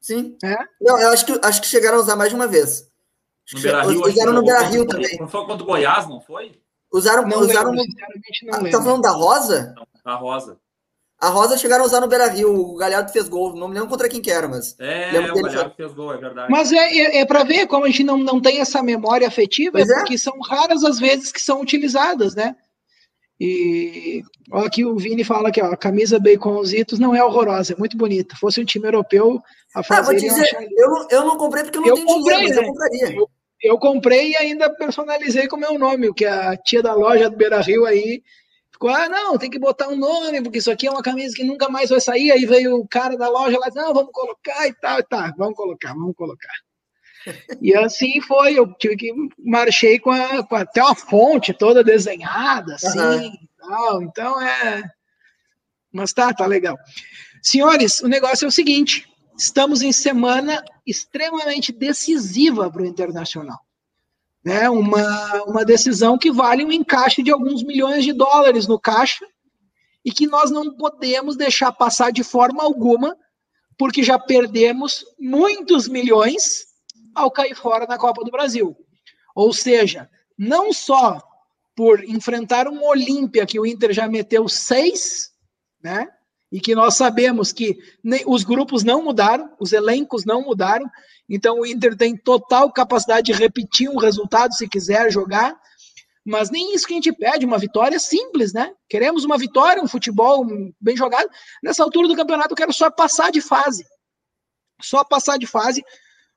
Sim. 0.00 0.38
É? 0.42 0.56
Não, 0.80 0.98
eu 0.98 1.10
acho 1.10 1.26
que, 1.26 1.38
acho 1.42 1.60
que 1.60 1.66
chegaram 1.66 1.98
a 1.98 2.00
usar 2.00 2.16
mais 2.16 2.30
de 2.30 2.34
uma 2.34 2.46
vez. 2.46 2.90
No 3.52 3.60
Beira 3.60 3.82
Rio, 3.82 4.06
usaram 4.06 4.32
no 4.32 4.42
Beira 4.42 4.62
Rio 4.62 4.86
também. 4.86 5.18
Não 5.20 5.28
foi 5.28 5.44
contra 5.44 5.62
o 5.62 5.66
Goiás, 5.66 6.08
não 6.08 6.18
foi? 6.18 6.58
Usaram, 6.90 7.28
não 7.28 7.40
usaram 7.40 7.72
lembro, 7.72 7.84
no... 8.42 8.58
não 8.58 8.68
ah, 8.68 8.70
tá 8.70 8.82
falando 8.82 9.02
da 9.02 9.10
Rosa? 9.10 9.74
Não, 9.76 10.12
a 10.12 10.16
Rosa. 10.16 10.58
A 11.20 11.30
Rosa 11.30 11.58
chegaram 11.58 11.82
a 11.82 11.86
usar 11.86 12.00
no 12.00 12.06
Beira 12.06 12.28
Rio, 12.28 12.54
o 12.54 12.76
Galhardo 12.76 13.10
fez 13.10 13.28
gol, 13.28 13.56
não 13.56 13.66
me 13.66 13.74
lembro 13.74 13.88
contra 13.88 14.08
quem 14.08 14.22
que 14.22 14.30
era, 14.30 14.46
mas. 14.46 14.76
É, 14.78 15.18
o 15.32 15.42
Galhardo 15.42 15.74
fez 15.74 15.92
gol, 15.92 16.14
é 16.14 16.16
verdade. 16.16 16.50
Mas 16.50 16.72
é, 16.72 16.76
é, 16.76 17.18
é 17.18 17.26
para 17.26 17.42
ver 17.42 17.66
como 17.66 17.84
a 17.84 17.88
gente 17.88 18.04
não, 18.04 18.16
não 18.16 18.40
tem 18.40 18.60
essa 18.60 18.80
memória 18.82 19.26
afetiva, 19.26 19.80
é 19.80 19.84
porque 19.84 20.16
são 20.16 20.38
raras 20.40 20.84
as 20.84 21.00
vezes 21.00 21.32
que 21.32 21.42
são 21.42 21.60
utilizadas, 21.60 22.36
né? 22.36 22.54
E 23.40 24.22
ó, 24.50 24.64
aqui 24.64 24.84
o 24.84 24.96
Vini 24.96 25.24
fala 25.24 25.50
que 25.50 25.60
ó, 25.60 25.72
a 25.72 25.76
camisa 25.76 26.20
Baconzitos 26.20 27.00
não 27.00 27.14
é 27.14 27.22
horrorosa, 27.22 27.72
é 27.72 27.76
muito 27.76 27.96
bonita. 27.96 28.36
Fosse 28.36 28.60
um 28.60 28.64
time 28.64 28.86
europeu, 28.86 29.40
a 29.74 29.82
fazer. 29.82 30.00
Ah, 30.00 30.04
vou 30.04 30.14
dizer, 30.14 30.68
eu, 30.76 30.88
não, 30.88 31.08
eu 31.10 31.24
não 31.24 31.36
comprei 31.36 31.64
porque 31.64 31.78
eu 31.78 31.82
não 31.82 31.88
eu 31.88 31.94
tenho 31.94 32.06
comprei, 32.06 32.36
dinheiro, 32.36 32.54
mas 32.54 32.62
né? 32.62 32.62
eu 32.62 32.72
compraria. 32.72 33.16
Eu, 33.16 33.30
eu 33.60 33.78
comprei 33.78 34.30
e 34.30 34.36
ainda 34.36 34.70
personalizei 34.70 35.48
com 35.48 35.56
o 35.56 35.60
meu 35.60 35.76
nome, 35.78 36.08
o 36.08 36.14
que 36.14 36.24
a 36.24 36.56
tia 36.56 36.80
da 36.80 36.94
loja 36.94 37.28
do 37.28 37.36
Beira 37.36 37.60
Rio 37.60 37.86
aí 37.86 38.22
Ficou, 38.78 38.90
ah, 38.90 39.08
não, 39.08 39.36
tem 39.36 39.50
que 39.50 39.58
botar 39.58 39.88
um 39.88 39.96
nome, 39.96 40.40
porque 40.40 40.58
isso 40.58 40.70
aqui 40.70 40.86
é 40.86 40.90
uma 40.90 41.02
camisa 41.02 41.34
que 41.34 41.42
nunca 41.42 41.68
mais 41.68 41.90
vai 41.90 42.00
sair. 42.00 42.30
Aí 42.30 42.46
veio 42.46 42.76
o 42.76 42.86
cara 42.86 43.18
da 43.18 43.28
loja 43.28 43.58
lá, 43.58 43.66
não, 43.74 43.92
vamos 43.92 44.12
colocar 44.12 44.68
e 44.68 44.72
tal, 44.74 45.00
e 45.00 45.02
tá, 45.02 45.34
vamos 45.36 45.56
colocar, 45.56 45.94
vamos 45.94 46.14
colocar. 46.14 46.52
E 47.60 47.74
assim 47.74 48.20
foi, 48.20 48.54
eu 48.54 48.72
tive 48.74 48.96
que 48.96 49.12
marchei 49.44 49.98
com, 49.98 50.12
a, 50.12 50.46
com 50.46 50.54
até 50.54 50.80
uma 50.80 50.94
fonte 50.94 51.52
toda 51.52 51.82
desenhada, 51.82 52.76
assim, 52.76 52.98
uhum. 52.98 53.32
tal. 53.58 54.02
Então 54.02 54.40
é. 54.40 54.84
Mas 55.92 56.12
tá, 56.12 56.32
tá 56.32 56.46
legal. 56.46 56.78
Senhores, 57.42 57.98
o 57.98 58.06
negócio 58.06 58.44
é 58.44 58.48
o 58.48 58.52
seguinte: 58.52 59.04
estamos 59.36 59.82
em 59.82 59.92
semana 59.92 60.64
extremamente 60.86 61.72
decisiva 61.72 62.70
para 62.70 62.82
o 62.82 62.86
Internacional 62.86 63.58
né, 64.48 64.70
uma, 64.70 65.44
uma 65.44 65.62
decisão 65.62 66.16
que 66.16 66.32
vale 66.32 66.64
um 66.64 66.72
encaixe 66.72 67.22
de 67.22 67.30
alguns 67.30 67.62
milhões 67.62 68.02
de 68.02 68.14
dólares 68.14 68.66
no 68.66 68.80
caixa 68.80 69.26
e 70.02 70.10
que 70.10 70.26
nós 70.26 70.50
não 70.50 70.74
podemos 70.74 71.36
deixar 71.36 71.70
passar 71.70 72.10
de 72.10 72.24
forma 72.24 72.62
alguma, 72.62 73.14
porque 73.76 74.02
já 74.02 74.18
perdemos 74.18 75.04
muitos 75.20 75.86
milhões 75.86 76.64
ao 77.14 77.30
cair 77.30 77.54
fora 77.54 77.86
na 77.86 77.98
Copa 77.98 78.24
do 78.24 78.30
Brasil. 78.30 78.74
Ou 79.36 79.52
seja, 79.52 80.08
não 80.38 80.72
só 80.72 81.22
por 81.76 82.02
enfrentar 82.04 82.68
um 82.68 82.82
Olímpia 82.82 83.44
que 83.44 83.60
o 83.60 83.66
Inter 83.66 83.92
já 83.92 84.08
meteu 84.08 84.48
seis, 84.48 85.30
né? 85.84 86.08
E 86.50 86.58
que 86.58 86.74
nós 86.74 86.94
sabemos 86.96 87.52
que 87.52 87.76
os 88.26 88.44
grupos 88.44 88.82
não 88.82 89.04
mudaram, 89.04 89.54
os 89.60 89.74
elencos 89.74 90.24
não 90.24 90.40
mudaram, 90.40 90.90
então 91.28 91.60
o 91.60 91.66
Inter 91.66 91.96
tem 91.96 92.16
total 92.16 92.72
capacidade 92.72 93.32
de 93.32 93.38
repetir 93.38 93.90
um 93.90 93.98
resultado 93.98 94.54
se 94.54 94.68
quiser 94.68 95.10
jogar. 95.12 95.58
Mas 96.24 96.50
nem 96.50 96.74
isso 96.74 96.86
que 96.86 96.92
a 96.92 96.96
gente 96.96 97.12
pede, 97.12 97.46
uma 97.46 97.58
vitória 97.58 97.98
simples, 97.98 98.52
né? 98.52 98.70
Queremos 98.88 99.24
uma 99.24 99.38
vitória, 99.38 99.82
um 99.82 99.88
futebol 99.88 100.46
bem 100.78 100.96
jogado. 100.96 101.28
Nessa 101.62 101.82
altura 101.82 102.06
do 102.06 102.16
campeonato, 102.16 102.52
eu 102.52 102.56
quero 102.56 102.72
só 102.72 102.90
passar 102.90 103.30
de 103.30 103.40
fase. 103.40 103.84
Só 104.82 105.02
passar 105.04 105.38
de 105.38 105.46
fase, 105.46 105.82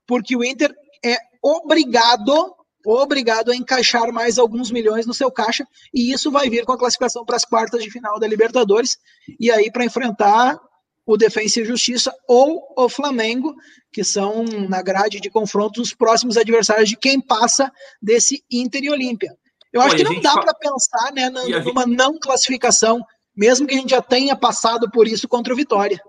porque 0.07 0.35
o 0.35 0.43
Inter 0.43 0.73
é 1.03 1.17
obrigado, 1.43 2.55
obrigado 2.85 3.51
a 3.51 3.55
encaixar 3.55 4.11
mais 4.11 4.39
alguns 4.39 4.71
milhões 4.71 5.05
no 5.05 5.13
seu 5.13 5.31
caixa, 5.31 5.65
e 5.93 6.11
isso 6.11 6.31
vai 6.31 6.49
vir 6.49 6.65
com 6.65 6.71
a 6.71 6.77
classificação 6.77 7.25
para 7.25 7.35
as 7.35 7.45
quartas 7.45 7.83
de 7.83 7.91
final 7.91 8.19
da 8.19 8.27
Libertadores, 8.27 8.97
e 9.39 9.51
aí 9.51 9.71
para 9.71 9.85
enfrentar 9.85 10.59
o 11.05 11.17
Defensa 11.17 11.59
e 11.59 11.65
Justiça 11.65 12.13
ou 12.27 12.73
o 12.77 12.87
Flamengo, 12.87 13.53
que 13.91 14.03
são 14.03 14.45
na 14.69 14.81
grade 14.81 15.19
de 15.19 15.29
confronto 15.29 15.81
os 15.81 15.93
próximos 15.93 16.37
adversários 16.37 16.89
de 16.89 16.95
quem 16.95 17.19
passa 17.19 17.71
desse 18.01 18.43
Inter 18.49 18.83
e 18.83 18.89
Olímpia. 18.89 19.35
Eu 19.71 19.81
acho 19.81 19.95
que 19.95 20.03
não 20.03 20.19
dá 20.19 20.33
para 20.33 20.53
pensar 20.53 21.11
né, 21.13 21.29
numa 21.29 21.83
gente... 21.83 21.95
não 21.95 22.19
classificação, 22.19 23.05
mesmo 23.35 23.67
que 23.67 23.73
a 23.73 23.77
gente 23.77 23.91
já 23.91 24.01
tenha 24.01 24.35
passado 24.35 24.89
por 24.91 25.07
isso 25.07 25.27
contra 25.27 25.53
o 25.53 25.55
Vitória. 25.55 26.01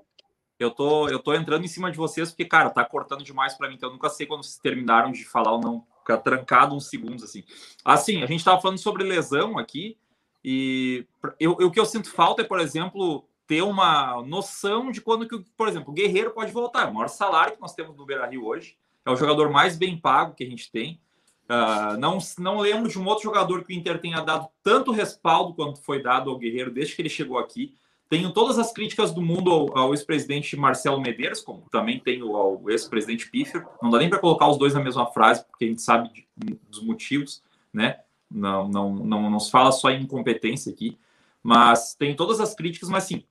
Eu 0.58 0.70
tô, 0.70 1.08
eu 1.08 1.18
tô 1.18 1.34
entrando 1.34 1.64
em 1.64 1.68
cima 1.68 1.90
de 1.90 1.96
vocês 1.96 2.30
porque, 2.30 2.44
cara, 2.44 2.70
tá 2.70 2.84
cortando 2.84 3.24
demais 3.24 3.54
para 3.54 3.68
mim, 3.68 3.74
então 3.74 3.88
eu 3.88 3.94
nunca 3.94 4.08
sei 4.08 4.26
quando 4.26 4.44
vocês 4.44 4.58
terminaram 4.58 5.10
de 5.10 5.24
falar 5.24 5.52
ou 5.52 5.60
não. 5.60 5.84
Ficar 5.98 6.18
trancado 6.18 6.74
uns 6.74 6.88
segundos 6.88 7.22
assim. 7.22 7.44
Assim, 7.84 8.22
a 8.22 8.26
gente 8.26 8.44
tava 8.44 8.60
falando 8.60 8.78
sobre 8.78 9.04
lesão 9.04 9.58
aqui, 9.58 9.96
e 10.44 11.06
eu, 11.38 11.56
eu, 11.60 11.66
o 11.68 11.70
que 11.70 11.78
eu 11.78 11.86
sinto 11.86 12.10
falta 12.10 12.42
é, 12.42 12.44
por 12.44 12.58
exemplo, 12.58 13.24
ter 13.52 13.62
uma 13.62 14.22
noção 14.22 14.90
de 14.90 15.02
quando 15.02 15.28
que, 15.28 15.38
por 15.54 15.68
exemplo, 15.68 15.90
o 15.90 15.92
Guerreiro 15.92 16.30
pode 16.30 16.50
voltar. 16.50 16.86
É 16.86 16.90
o 16.90 16.94
maior 16.94 17.08
salário 17.08 17.52
que 17.52 17.60
nós 17.60 17.74
temos 17.74 17.94
no 17.94 18.06
Beira 18.06 18.26
Rio 18.26 18.46
hoje. 18.46 18.78
É 19.04 19.10
o 19.10 19.16
jogador 19.16 19.50
mais 19.50 19.76
bem 19.76 19.94
pago 19.94 20.34
que 20.34 20.42
a 20.42 20.48
gente 20.48 20.72
tem. 20.72 20.98
Uh, 21.44 21.98
não, 21.98 22.16
não 22.38 22.60
lembro 22.60 22.88
de 22.88 22.98
um 22.98 23.04
outro 23.04 23.24
jogador 23.24 23.62
que 23.62 23.74
o 23.74 23.76
Inter 23.76 24.00
tenha 24.00 24.22
dado 24.22 24.48
tanto 24.62 24.90
respaldo 24.90 25.52
quanto 25.52 25.82
foi 25.82 26.02
dado 26.02 26.30
ao 26.30 26.38
Guerreiro 26.38 26.70
desde 26.70 26.96
que 26.96 27.02
ele 27.02 27.10
chegou 27.10 27.38
aqui. 27.38 27.74
Tenho 28.08 28.32
todas 28.32 28.58
as 28.58 28.72
críticas 28.72 29.12
do 29.12 29.20
mundo 29.20 29.50
ao, 29.50 29.76
ao 29.76 29.92
ex-presidente 29.92 30.56
Marcelo 30.56 30.98
Medeiros, 30.98 31.42
como 31.42 31.68
também 31.70 32.00
tenho 32.00 32.34
ao 32.34 32.70
ex-presidente 32.70 33.28
Piffer. 33.28 33.66
Não 33.82 33.90
dá 33.90 33.98
nem 33.98 34.08
para 34.08 34.18
colocar 34.18 34.48
os 34.48 34.56
dois 34.56 34.72
na 34.72 34.80
mesma 34.80 35.04
frase, 35.08 35.44
porque 35.44 35.66
a 35.66 35.68
gente 35.68 35.82
sabe 35.82 36.08
de, 36.34 36.58
dos 36.70 36.82
motivos, 36.82 37.42
né? 37.70 37.98
Não, 38.30 38.66
não, 38.66 38.94
não, 38.94 39.30
não 39.30 39.38
se 39.38 39.50
fala 39.50 39.70
só 39.70 39.90
em 39.90 40.04
incompetência 40.04 40.72
aqui, 40.72 40.96
mas 41.42 41.94
tem 41.94 42.16
todas 42.16 42.40
as 42.40 42.54
críticas, 42.54 42.88
mas 42.88 43.04
sim, 43.04 43.24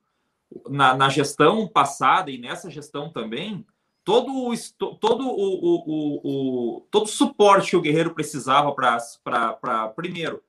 na, 0.69 0.95
na, 0.95 1.09
gestão 1.09 1.67
passada 1.67 2.31
e 2.31 2.37
nessa 2.37 2.69
gestão 2.69 3.09
também, 3.09 3.65
todo 4.03 4.31
o, 4.31 4.53
todo 4.97 5.27
o, 5.27 5.75
o, 5.87 6.77
o 6.77 6.81
todo 6.91 7.05
o 7.05 7.07
suporte 7.07 7.71
que 7.71 7.77
o 7.77 7.81
Guerreiro 7.81 8.13
precisava 8.13 8.73
para, 8.73 9.87
primeiro, 9.95 10.43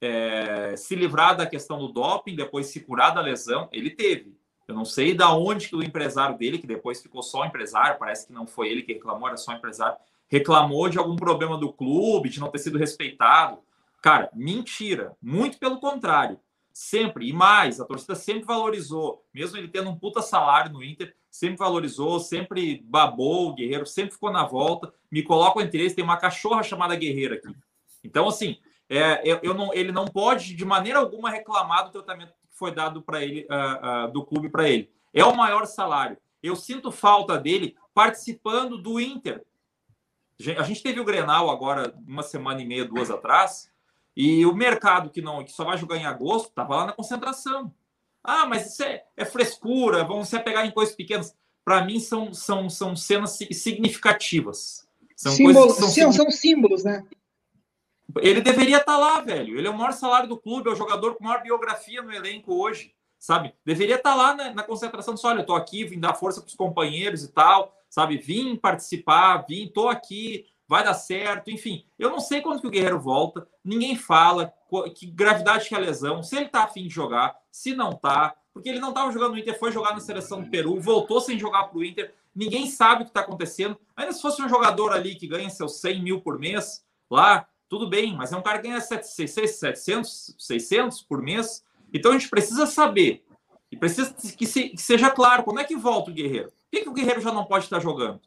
é, 0.00 0.74
se 0.76 0.94
livrar 0.94 1.36
da 1.36 1.46
questão 1.46 1.78
do 1.78 1.92
doping, 1.92 2.34
depois 2.34 2.66
se 2.66 2.80
curar 2.80 3.14
da 3.14 3.20
lesão, 3.20 3.68
ele 3.72 3.90
teve. 3.90 4.38
Eu 4.66 4.74
não 4.74 4.84
sei 4.84 5.14
da 5.14 5.34
onde 5.34 5.68
que 5.68 5.76
o 5.76 5.82
empresário 5.82 6.38
dele, 6.38 6.58
que 6.58 6.66
depois 6.66 7.02
ficou 7.02 7.22
só 7.22 7.44
empresário, 7.44 7.98
parece 7.98 8.26
que 8.26 8.32
não 8.32 8.46
foi 8.46 8.68
ele 8.68 8.82
que 8.82 8.92
reclamou, 8.92 9.28
era 9.28 9.36
só 9.36 9.52
empresário, 9.52 9.98
reclamou 10.28 10.88
de 10.88 10.96
algum 10.96 11.16
problema 11.16 11.58
do 11.58 11.72
clube, 11.72 12.28
de 12.28 12.38
não 12.38 12.48
ter 12.48 12.58
sido 12.58 12.78
respeitado. 12.78 13.58
Cara, 14.00 14.30
mentira. 14.32 15.16
Muito 15.20 15.58
pelo 15.58 15.80
contrário 15.80 16.38
sempre, 16.72 17.28
e 17.28 17.32
mais, 17.32 17.80
a 17.80 17.84
torcida 17.84 18.14
sempre 18.14 18.44
valorizou, 18.44 19.24
mesmo 19.32 19.56
ele 19.56 19.68
tendo 19.68 19.90
um 19.90 19.96
puta 19.96 20.22
salário 20.22 20.72
no 20.72 20.82
Inter, 20.82 21.14
sempre 21.30 21.58
valorizou, 21.58 22.18
sempre 22.20 22.82
babou 22.84 23.48
o 23.48 23.54
Guerreiro, 23.54 23.86
sempre 23.86 24.12
ficou 24.12 24.30
na 24.30 24.44
volta, 24.44 24.92
me 25.10 25.22
coloca 25.22 25.62
entre 25.62 25.80
eles, 25.80 25.94
tem 25.94 26.04
uma 26.04 26.16
cachorra 26.16 26.62
chamada 26.62 26.96
Guerreiro 26.96 27.34
aqui. 27.34 27.54
Então, 28.02 28.28
assim, 28.28 28.58
é, 28.88 29.20
eu, 29.24 29.38
eu 29.42 29.54
não, 29.54 29.72
ele 29.72 29.92
não 29.92 30.04
pode, 30.04 30.54
de 30.54 30.64
maneira 30.64 30.98
alguma, 30.98 31.30
reclamar 31.30 31.84
do 31.84 31.92
tratamento 31.92 32.32
que 32.32 32.58
foi 32.58 32.72
dado 32.72 33.00
para 33.00 33.22
ele, 33.22 33.46
uh, 33.48 34.08
uh, 34.08 34.12
do 34.12 34.24
clube 34.24 34.48
para 34.48 34.68
ele. 34.68 34.90
É 35.14 35.24
o 35.24 35.36
maior 35.36 35.64
salário. 35.66 36.16
Eu 36.42 36.56
sinto 36.56 36.90
falta 36.90 37.38
dele 37.38 37.76
participando 37.94 38.78
do 38.78 38.98
Inter. 38.98 39.44
A 40.58 40.62
gente 40.62 40.82
teve 40.82 40.98
o 40.98 41.04
Grenal 41.04 41.50
agora, 41.50 41.94
uma 42.06 42.22
semana 42.22 42.62
e 42.62 42.66
meia, 42.66 42.84
duas 42.84 43.10
atrás, 43.10 43.69
e 44.16 44.44
o 44.44 44.54
mercado 44.54 45.10
que 45.10 45.22
não 45.22 45.44
que 45.44 45.52
só 45.52 45.64
vai 45.64 45.78
jogar 45.78 45.96
em 45.96 46.06
agosto 46.06 46.48
estava 46.48 46.76
lá 46.76 46.86
na 46.86 46.92
concentração. 46.92 47.72
Ah, 48.22 48.46
mas 48.46 48.72
isso 48.72 48.82
é, 48.82 49.04
é 49.16 49.24
frescura, 49.24 50.04
vamos 50.04 50.28
se 50.28 50.36
apegar 50.36 50.66
em 50.66 50.70
coisas 50.70 50.94
pequenas. 50.94 51.34
Para 51.64 51.84
mim, 51.84 52.00
são, 52.00 52.32
são, 52.32 52.68
são 52.68 52.96
cenas 52.96 53.38
significativas. 53.52 54.86
São, 55.16 55.32
símbolos, 55.32 55.76
coisas 55.76 55.94
são, 55.94 56.12
são 56.12 56.30
símbolos, 56.30 56.84
né? 56.84 57.06
Ele 58.20 58.40
deveria 58.40 58.78
estar 58.78 58.92
tá 58.92 58.98
lá, 58.98 59.20
velho. 59.20 59.56
Ele 59.56 59.66
é 59.66 59.70
o 59.70 59.76
maior 59.76 59.92
salário 59.92 60.28
do 60.28 60.38
clube, 60.38 60.68
é 60.68 60.72
o 60.72 60.76
jogador 60.76 61.14
com 61.14 61.24
maior 61.24 61.42
biografia 61.42 62.02
no 62.02 62.12
elenco 62.12 62.54
hoje, 62.54 62.92
sabe? 63.18 63.54
Deveria 63.64 63.96
estar 63.96 64.10
tá 64.10 64.16
lá 64.16 64.34
na, 64.34 64.54
na 64.54 64.62
concentração. 64.62 65.16
Só, 65.16 65.28
olha, 65.28 65.40
eu 65.40 65.46
tô 65.46 65.54
aqui, 65.54 65.84
vim 65.84 66.00
dar 66.00 66.14
força 66.14 66.40
para 66.40 66.48
os 66.48 66.54
companheiros 66.54 67.22
e 67.22 67.28
tal, 67.28 67.76
sabe? 67.88 68.16
Vim 68.16 68.56
participar, 68.56 69.44
vim, 69.48 69.68
tô 69.68 69.88
aqui, 69.88 70.46
vai 70.70 70.84
dar 70.84 70.94
certo, 70.94 71.50
enfim. 71.50 71.84
Eu 71.98 72.10
não 72.10 72.20
sei 72.20 72.40
quando 72.40 72.60
que 72.60 72.66
o 72.68 72.70
Guerreiro 72.70 73.00
volta, 73.00 73.44
ninguém 73.64 73.96
fala 73.96 74.54
que 74.94 75.04
gravidade 75.04 75.68
que 75.68 75.74
é 75.74 75.78
a 75.78 75.80
lesão, 75.80 76.22
se 76.22 76.36
ele 76.36 76.48
tá 76.48 76.62
afim 76.62 76.84
de 76.84 76.94
jogar, 76.94 77.36
se 77.50 77.74
não 77.74 77.92
tá, 77.92 78.36
porque 78.54 78.68
ele 78.68 78.78
não 78.78 78.90
estava 78.90 79.10
jogando 79.10 79.32
no 79.32 79.38
Inter, 79.40 79.58
foi 79.58 79.72
jogar 79.72 79.94
na 79.94 79.98
seleção 79.98 80.40
do 80.40 80.48
Peru, 80.48 80.80
voltou 80.80 81.20
sem 81.20 81.36
jogar 81.36 81.64
para 81.64 81.76
o 81.76 81.84
Inter, 81.84 82.14
ninguém 82.32 82.68
sabe 82.68 83.02
o 83.02 83.04
que 83.04 83.10
está 83.10 83.22
acontecendo. 83.22 83.76
Ainda 83.96 84.12
se 84.12 84.22
fosse 84.22 84.40
um 84.40 84.48
jogador 84.48 84.92
ali 84.92 85.16
que 85.16 85.26
ganha 85.26 85.50
seus 85.50 85.80
100 85.80 86.04
mil 86.04 86.20
por 86.20 86.38
mês, 86.38 86.84
lá, 87.10 87.48
tudo 87.68 87.88
bem, 87.88 88.14
mas 88.14 88.32
é 88.32 88.36
um 88.36 88.42
cara 88.42 88.60
que 88.60 88.68
ganha 88.68 88.80
700, 88.80 90.36
600 90.38 91.02
por 91.02 91.20
mês. 91.20 91.64
Então 91.92 92.12
a 92.12 92.14
gente 92.16 92.30
precisa 92.30 92.64
saber, 92.64 93.24
e 93.72 93.76
precisa 93.76 94.14
que, 94.36 94.46
se, 94.46 94.68
que 94.68 94.80
seja 94.80 95.10
claro, 95.10 95.42
quando 95.42 95.58
é 95.58 95.64
que 95.64 95.74
volta 95.74 96.12
o 96.12 96.14
Guerreiro? 96.14 96.50
Por 96.50 96.70
que, 96.70 96.82
que 96.82 96.88
o 96.88 96.92
Guerreiro 96.92 97.20
já 97.20 97.32
não 97.32 97.44
pode 97.44 97.64
estar 97.64 97.80
jogando? 97.80 98.20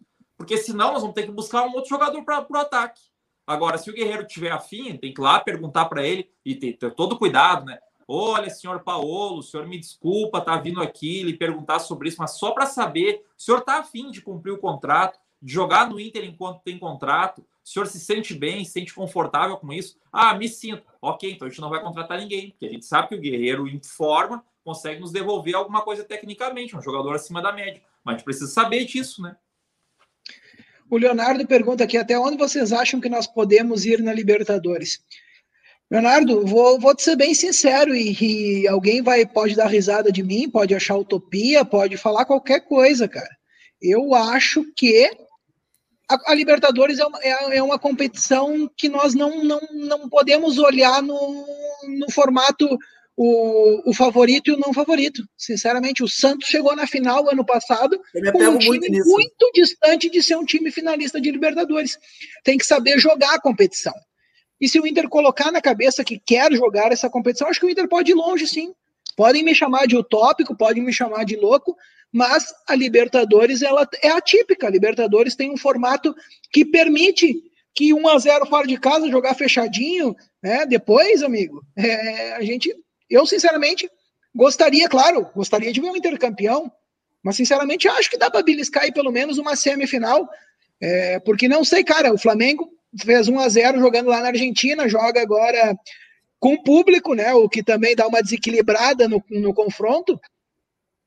Porque 0.43 0.57
senão 0.57 0.91
nós 0.91 1.01
vamos 1.01 1.15
ter 1.15 1.23
que 1.23 1.31
buscar 1.31 1.65
um 1.65 1.73
outro 1.73 1.89
jogador 1.89 2.21
para 2.25 2.45
o 2.49 2.57
ataque. 2.57 3.01
Agora, 3.47 3.77
se 3.77 3.89
o 3.89 3.93
Guerreiro 3.93 4.27
tiver 4.27 4.51
afim, 4.51 4.97
tem 4.97 5.13
que 5.13 5.21
ir 5.21 5.23
lá 5.23 5.39
perguntar 5.39 5.85
para 5.85 6.05
ele 6.05 6.29
e 6.43 6.53
ter, 6.53 6.73
ter, 6.73 6.93
todo 6.93 7.17
cuidado, 7.17 7.65
né? 7.65 7.79
Olha, 8.05 8.49
senhor 8.49 8.83
Paolo, 8.83 9.37
o 9.37 9.41
senhor 9.41 9.65
me 9.65 9.79
desculpa, 9.79 10.41
tá 10.41 10.57
vindo 10.57 10.81
aqui 10.81 11.23
lhe 11.23 11.37
perguntar 11.37 11.79
sobre 11.79 12.09
isso, 12.09 12.17
mas 12.19 12.31
só 12.31 12.51
para 12.51 12.65
saber, 12.65 13.23
o 13.37 13.41
senhor 13.41 13.61
tá 13.61 13.79
afim 13.79 14.11
de 14.11 14.21
cumprir 14.21 14.51
o 14.51 14.57
contrato, 14.57 15.17
de 15.41 15.53
jogar 15.53 15.89
no 15.89 15.97
Inter 15.97 16.25
enquanto 16.25 16.61
tem 16.61 16.77
contrato, 16.77 17.39
o 17.39 17.45
senhor 17.63 17.87
se 17.87 18.01
sente 18.01 18.33
bem, 18.33 18.65
se 18.65 18.71
sente 18.71 18.93
confortável 18.93 19.55
com 19.55 19.71
isso? 19.71 19.97
Ah, 20.11 20.35
me 20.35 20.49
sinto. 20.49 20.83
Ok, 21.01 21.31
então 21.31 21.47
a 21.47 21.49
gente 21.49 21.61
não 21.61 21.69
vai 21.69 21.81
contratar 21.81 22.19
ninguém, 22.19 22.49
porque 22.49 22.65
a 22.65 22.69
gente 22.69 22.85
sabe 22.85 23.07
que 23.07 23.15
o 23.15 23.21
Guerreiro 23.21 23.65
informa, 23.65 24.43
consegue 24.61 24.99
nos 24.99 25.13
devolver 25.13 25.55
alguma 25.55 25.81
coisa 25.83 26.03
tecnicamente, 26.03 26.75
um 26.75 26.81
jogador 26.81 27.15
acima 27.15 27.41
da 27.41 27.53
média. 27.53 27.81
Mas 28.03 28.15
a 28.15 28.17
gente 28.17 28.25
precisa 28.25 28.51
saber 28.51 28.83
disso, 28.83 29.21
né? 29.21 29.37
O 30.93 30.97
Leonardo 30.97 31.47
pergunta 31.47 31.83
aqui: 31.83 31.97
até 31.97 32.19
onde 32.19 32.37
vocês 32.37 32.71
acham 32.71 33.01
que 33.01 33.09
nós 33.09 33.25
podemos 33.25 33.83
ir 33.83 33.99
na 34.03 34.13
Libertadores? 34.13 34.99
Leonardo, 35.89 36.45
vou, 36.45 36.79
vou 36.79 36.93
ser 36.95 37.15
bem 37.15 37.33
sincero, 37.33 37.95
e, 37.95 38.61
e, 38.61 38.67
alguém 38.67 39.01
vai 39.01 39.25
pode 39.25 39.55
dar 39.55 39.65
risada 39.65 40.11
de 40.11 40.21
mim, 40.21 40.47
pode 40.47 40.75
achar 40.75 40.95
utopia, 40.95 41.65
pode 41.65 41.97
falar 41.97 42.25
qualquer 42.25 42.59
coisa, 42.59 43.07
cara. 43.07 43.29
Eu 43.81 44.13
acho 44.13 44.63
que 44.75 45.09
a, 46.07 46.31
a 46.31 46.35
Libertadores 46.35 46.99
é 46.99 47.05
uma, 47.07 47.19
é, 47.23 47.57
é 47.57 47.63
uma, 47.63 47.79
competição 47.79 48.69
que 48.77 48.87
nós 48.87 49.15
não, 49.15 49.43
não, 49.43 49.61
não 49.71 50.07
podemos 50.07 50.59
olhar 50.59 51.01
no, 51.01 51.17
no 51.97 52.11
formato 52.11 52.69
o, 53.15 53.89
o 53.89 53.93
favorito 53.93 54.49
e 54.49 54.53
o 54.53 54.59
não 54.59 54.73
favorito. 54.73 55.23
Sinceramente, 55.37 56.03
o 56.03 56.07
Santos 56.07 56.47
chegou 56.47 56.75
na 56.75 56.87
final 56.87 57.29
ano 57.29 57.45
passado 57.45 57.99
com 58.31 58.43
um 58.43 58.57
time 58.57 58.89
muito, 58.89 59.05
muito 59.05 59.51
distante 59.53 60.09
de 60.09 60.21
ser 60.21 60.35
um 60.35 60.45
time 60.45 60.71
finalista 60.71 61.21
de 61.21 61.31
Libertadores. 61.31 61.97
Tem 62.43 62.57
que 62.57 62.65
saber 62.65 62.99
jogar 62.99 63.35
a 63.35 63.41
competição. 63.41 63.93
E 64.59 64.67
se 64.67 64.79
o 64.79 64.87
Inter 64.87 65.09
colocar 65.09 65.51
na 65.51 65.61
cabeça 65.61 66.03
que 66.03 66.19
quer 66.19 66.51
jogar 66.53 66.91
essa 66.91 67.09
competição, 67.09 67.47
acho 67.47 67.59
que 67.59 67.65
o 67.65 67.69
Inter 67.69 67.87
pode 67.87 68.11
ir 68.11 68.15
longe, 68.15 68.47
sim. 68.47 68.73
Podem 69.15 69.43
me 69.43 69.53
chamar 69.53 69.85
de 69.85 69.95
utópico, 69.95 70.55
podem 70.55 70.83
me 70.83 70.91
chamar 70.91 71.23
de 71.23 71.35
louco, 71.35 71.75
mas 72.11 72.53
a 72.67 72.73
Libertadores 72.73 73.61
ela 73.61 73.87
é 74.01 74.09
atípica. 74.09 74.67
A 74.67 74.71
Libertadores 74.71 75.35
tem 75.35 75.51
um 75.51 75.57
formato 75.57 76.15
que 76.51 76.65
permite 76.65 77.43
que 77.75 77.93
1 77.93 78.07
a 78.07 78.17
0 78.17 78.45
fora 78.45 78.67
de 78.67 78.77
casa 78.77 79.09
jogar 79.09 79.35
fechadinho, 79.35 80.15
né? 80.41 80.65
Depois, 80.65 81.23
amigo, 81.23 81.63
é, 81.75 82.33
a 82.33 82.41
gente 82.43 82.73
eu, 83.13 83.25
sinceramente, 83.25 83.89
gostaria, 84.33 84.87
claro, 84.89 85.29
gostaria 85.35 85.71
de 85.71 85.79
ver 85.79 85.89
um 85.89 85.95
intercampeão, 85.95 86.71
mas, 87.23 87.35
sinceramente, 87.35 87.87
acho 87.87 88.09
que 88.09 88.17
dá 88.17 88.29
para 88.29 88.43
beliscar 88.43 88.83
aí 88.83 88.91
pelo 88.91 89.11
menos 89.11 89.37
uma 89.37 89.55
semifinal, 89.55 90.27
é, 90.81 91.19
porque 91.19 91.47
não 91.47 91.63
sei, 91.63 91.83
cara, 91.83 92.13
o 92.13 92.17
Flamengo 92.17 92.69
fez 93.01 93.27
1 93.27 93.39
a 93.39 93.49
0 93.49 93.79
jogando 93.79 94.09
lá 94.09 94.19
na 94.19 94.27
Argentina, 94.27 94.87
joga 94.89 95.21
agora 95.21 95.75
com 96.39 96.61
público, 96.61 97.13
né, 97.13 97.33
o 97.33 97.47
que 97.47 97.63
também 97.63 97.95
dá 97.95 98.05
uma 98.05 98.21
desequilibrada 98.21 99.07
no, 99.07 99.23
no 99.29 99.53
confronto, 99.53 100.19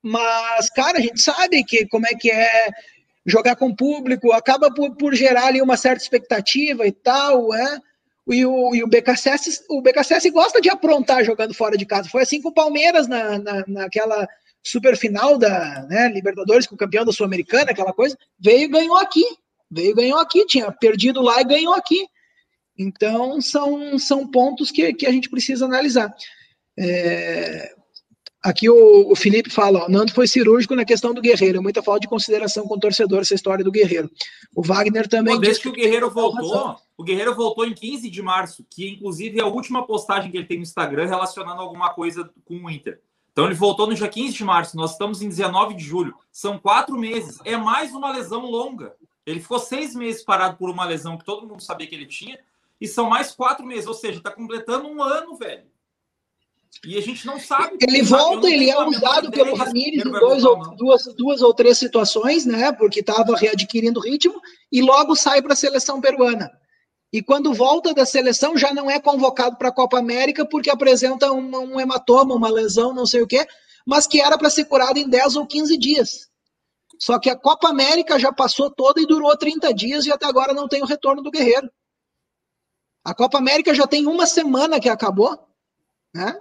mas, 0.01 0.69
cara, 0.71 0.97
a 0.97 1.01
gente 1.01 1.21
sabe 1.21 1.63
que 1.63 1.85
como 1.87 2.07
é 2.07 2.15
que 2.15 2.31
é 2.31 2.69
jogar 3.25 3.55
com 3.57 3.75
público, 3.75 4.31
acaba 4.31 4.73
por, 4.73 4.95
por 4.95 5.13
gerar 5.13 5.47
ali 5.47 5.61
uma 5.61 5.75
certa 5.75 6.01
expectativa 6.01 6.87
e 6.87 6.91
tal, 6.91 7.53
é, 7.53 7.79
e 8.29 8.45
o, 8.45 8.75
e 8.75 8.83
o 8.83 8.87
BKSS, 8.87 9.65
o 9.69 9.81
BKSS 9.81 10.29
gosta 10.31 10.59
de 10.59 10.69
aprontar 10.69 11.23
jogando 11.23 11.53
fora 11.53 11.77
de 11.77 11.85
casa. 11.85 12.09
Foi 12.09 12.23
assim 12.23 12.41
com 12.41 12.49
o 12.49 12.53
Palmeiras 12.53 13.07
na, 13.07 13.39
na, 13.39 13.63
naquela 13.67 14.27
super 14.63 14.97
final 14.97 15.37
da 15.37 15.85
né, 15.89 16.09
Libertadores, 16.09 16.67
com 16.67 16.75
o 16.75 16.77
campeão 16.77 17.05
da 17.05 17.11
Sul-Americana, 17.11 17.71
aquela 17.71 17.93
coisa. 17.93 18.17
Veio 18.39 18.65
e 18.65 18.67
ganhou 18.67 18.97
aqui. 18.97 19.23
Veio 19.71 19.91
e 19.91 19.95
ganhou 19.95 20.19
aqui. 20.19 20.45
Tinha 20.45 20.71
perdido 20.71 21.21
lá 21.21 21.41
e 21.41 21.45
ganhou 21.45 21.73
aqui. 21.73 22.05
Então, 22.77 23.41
são, 23.41 23.97
são 23.97 24.29
pontos 24.29 24.71
que, 24.71 24.93
que 24.93 25.07
a 25.07 25.11
gente 25.11 25.29
precisa 25.29 25.65
analisar. 25.65 26.13
É, 26.77 27.73
aqui 28.49 28.69
o, 28.69 29.11
o, 29.11 29.15
Felipe 29.15 29.49
fala, 29.49 29.83
ó, 29.83 29.89
Nando 29.89 30.13
foi 30.13 30.27
cirúrgico 30.27 30.75
na 30.75 30.85
questão 30.85 31.13
do 31.13 31.21
Guerreiro, 31.21 31.61
muita 31.61 31.83
falta 31.83 32.01
de 32.01 32.07
consideração 32.07 32.67
com 32.67 32.75
o 32.75 32.79
torcedor 32.79 33.21
essa 33.21 33.35
história 33.35 33.63
do 33.63 33.71
Guerreiro. 33.71 34.09
O 34.55 34.61
Wagner 34.61 35.07
também... 35.07 35.35
Pô, 35.35 35.41
desde 35.41 35.61
que 35.61 35.69
o 35.69 35.73
Guerreiro 35.73 36.09
voltou, 36.09 36.77
o 36.97 37.03
Guerreiro 37.03 37.35
voltou 37.35 37.65
em 37.65 37.73
15 37.73 38.09
de 38.09 38.21
março, 38.21 38.65
que 38.69 38.89
inclusive 38.89 39.39
é 39.39 39.43
a 39.43 39.47
última 39.47 39.85
postagem 39.85 40.31
que 40.31 40.37
ele 40.37 40.45
tem 40.45 40.57
no 40.57 40.63
Instagram 40.63 41.07
relacionando 41.07 41.61
alguma 41.61 41.89
coisa 41.89 42.29
com 42.45 42.55
o 42.55 42.69
Inter. 42.69 43.01
Então 43.31 43.45
ele 43.45 43.53
voltou 43.53 43.85
no 43.85 43.93
dia 43.93 44.07
15 44.07 44.33
de 44.33 44.43
março, 44.43 44.75
nós 44.75 44.93
estamos 44.93 45.21
em 45.21 45.29
19 45.29 45.75
de 45.75 45.83
julho. 45.83 46.15
São 46.31 46.57
quatro 46.57 46.97
meses, 46.97 47.37
é 47.45 47.55
mais 47.55 47.93
uma 47.93 48.11
lesão 48.11 48.45
longa. 48.45 48.95
Ele 49.25 49.39
ficou 49.39 49.59
seis 49.59 49.93
meses 49.93 50.23
parado 50.23 50.57
por 50.57 50.69
uma 50.69 50.85
lesão 50.85 51.17
que 51.17 51.25
todo 51.25 51.45
mundo 51.45 51.61
sabia 51.61 51.85
que 51.85 51.93
ele 51.93 52.05
tinha, 52.05 52.39
e 52.79 52.87
são 52.87 53.09
mais 53.09 53.31
quatro 53.31 53.65
meses, 53.65 53.85
ou 53.85 53.93
seja, 53.93 54.19
está 54.19 54.31
completando 54.31 54.87
um 54.87 55.03
ano, 55.03 55.35
velho. 55.35 55.65
E 56.85 56.97
a 56.97 57.01
gente 57.01 57.25
não 57.25 57.39
sabe. 57.39 57.77
Ele 57.81 58.01
volta, 58.03 58.49
ele 58.49 58.69
é 58.69 58.85
usado 58.85 59.31
pelo 59.31 59.55
Ramires 59.55 60.05
em 60.05 60.11
dois 60.11 60.43
ou, 60.43 60.75
duas, 60.75 61.05
duas 61.15 61.41
ou 61.41 61.53
três 61.53 61.77
situações, 61.77 62.45
né? 62.45 62.71
Porque 62.71 62.99
estava 62.99 63.35
readquirindo 63.35 63.99
ritmo, 63.99 64.39
e 64.71 64.81
logo 64.81 65.15
sai 65.15 65.41
para 65.41 65.53
a 65.53 65.55
seleção 65.55 65.99
peruana. 65.99 66.51
E 67.11 67.21
quando 67.21 67.53
volta 67.53 67.93
da 67.93 68.05
seleção, 68.05 68.57
já 68.57 68.73
não 68.73 68.91
é 68.91 68.99
convocado 68.99 69.57
para 69.57 69.69
a 69.69 69.73
Copa 69.73 69.97
América 69.97 70.45
porque 70.45 70.69
apresenta 70.69 71.31
um, 71.31 71.55
um, 71.55 71.79
hematoma, 71.79 72.35
uma 72.35 72.49
lesão, 72.49 72.93
não 72.93 73.05
sei 73.05 73.21
o 73.21 73.27
quê, 73.27 73.47
mas 73.85 74.05
que 74.05 74.21
era 74.21 74.37
para 74.37 74.49
ser 74.49 74.65
curado 74.65 74.97
em 74.99 75.09
10 75.09 75.37
ou 75.37 75.47
15 75.47 75.77
dias. 75.77 76.29
Só 76.99 77.17
que 77.17 77.29
a 77.29 77.35
Copa 77.35 77.69
América 77.69 78.19
já 78.19 78.31
passou 78.33 78.69
toda 78.69 78.99
e 78.99 79.05
durou 79.05 79.35
30 79.37 79.73
dias 79.73 80.05
e 80.05 80.11
até 80.11 80.25
agora 80.25 80.53
não 80.53 80.67
tem 80.67 80.81
o 80.81 80.85
retorno 80.85 81.21
do 81.21 81.31
Guerreiro. 81.31 81.71
A 83.05 83.13
Copa 83.13 83.37
América 83.37 83.73
já 83.73 83.87
tem 83.87 84.05
uma 84.05 84.25
semana 84.25 84.79
que 84.79 84.89
acabou, 84.89 85.39
né? 86.13 86.37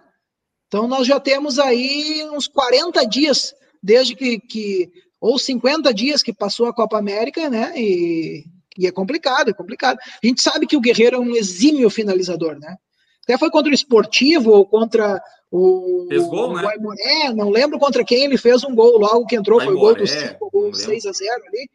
Então 0.68 0.86
nós 0.88 1.06
já 1.06 1.20
temos 1.20 1.58
aí 1.58 2.26
uns 2.32 2.48
40 2.48 3.04
dias 3.06 3.54
desde 3.82 4.14
que, 4.14 4.38
que 4.38 4.90
ou 5.20 5.38
50 5.38 5.92
dias 5.94 6.22
que 6.22 6.32
passou 6.32 6.66
a 6.66 6.74
Copa 6.74 6.98
América, 6.98 7.48
né? 7.48 7.72
E, 7.76 8.44
e 8.78 8.86
é 8.86 8.92
complicado, 8.92 9.50
é 9.50 9.54
complicado. 9.54 9.98
A 10.00 10.26
gente 10.26 10.42
sabe 10.42 10.66
que 10.66 10.76
o 10.76 10.80
Guerreiro 10.80 11.16
é 11.16 11.20
um 11.20 11.34
exímio 11.34 11.88
finalizador, 11.88 12.58
né? 12.58 12.76
Até 13.22 13.38
foi 13.38 13.50
contra 13.50 13.70
o 13.70 13.74
Esportivo 13.74 14.50
ou 14.50 14.66
contra 14.66 15.20
o, 15.50 16.06
fez 16.08 16.24
gol, 16.24 16.50
o 16.50 16.56
né? 16.56 16.62
Guaimoré, 16.62 17.32
não 17.34 17.50
lembro 17.50 17.78
contra 17.78 18.04
quem 18.04 18.24
ele 18.24 18.38
fez 18.38 18.62
um 18.64 18.74
gol 18.74 18.98
logo 18.98 19.26
que 19.26 19.36
entrou, 19.36 19.60
foi 19.60 19.74
o 19.74 19.78
gol 19.78 19.94
do 19.94 20.06
5, 20.06 20.50
gol 20.50 20.74
6 20.74 21.06
a 21.06 21.12
0 21.12 21.32
ali. 21.48 21.70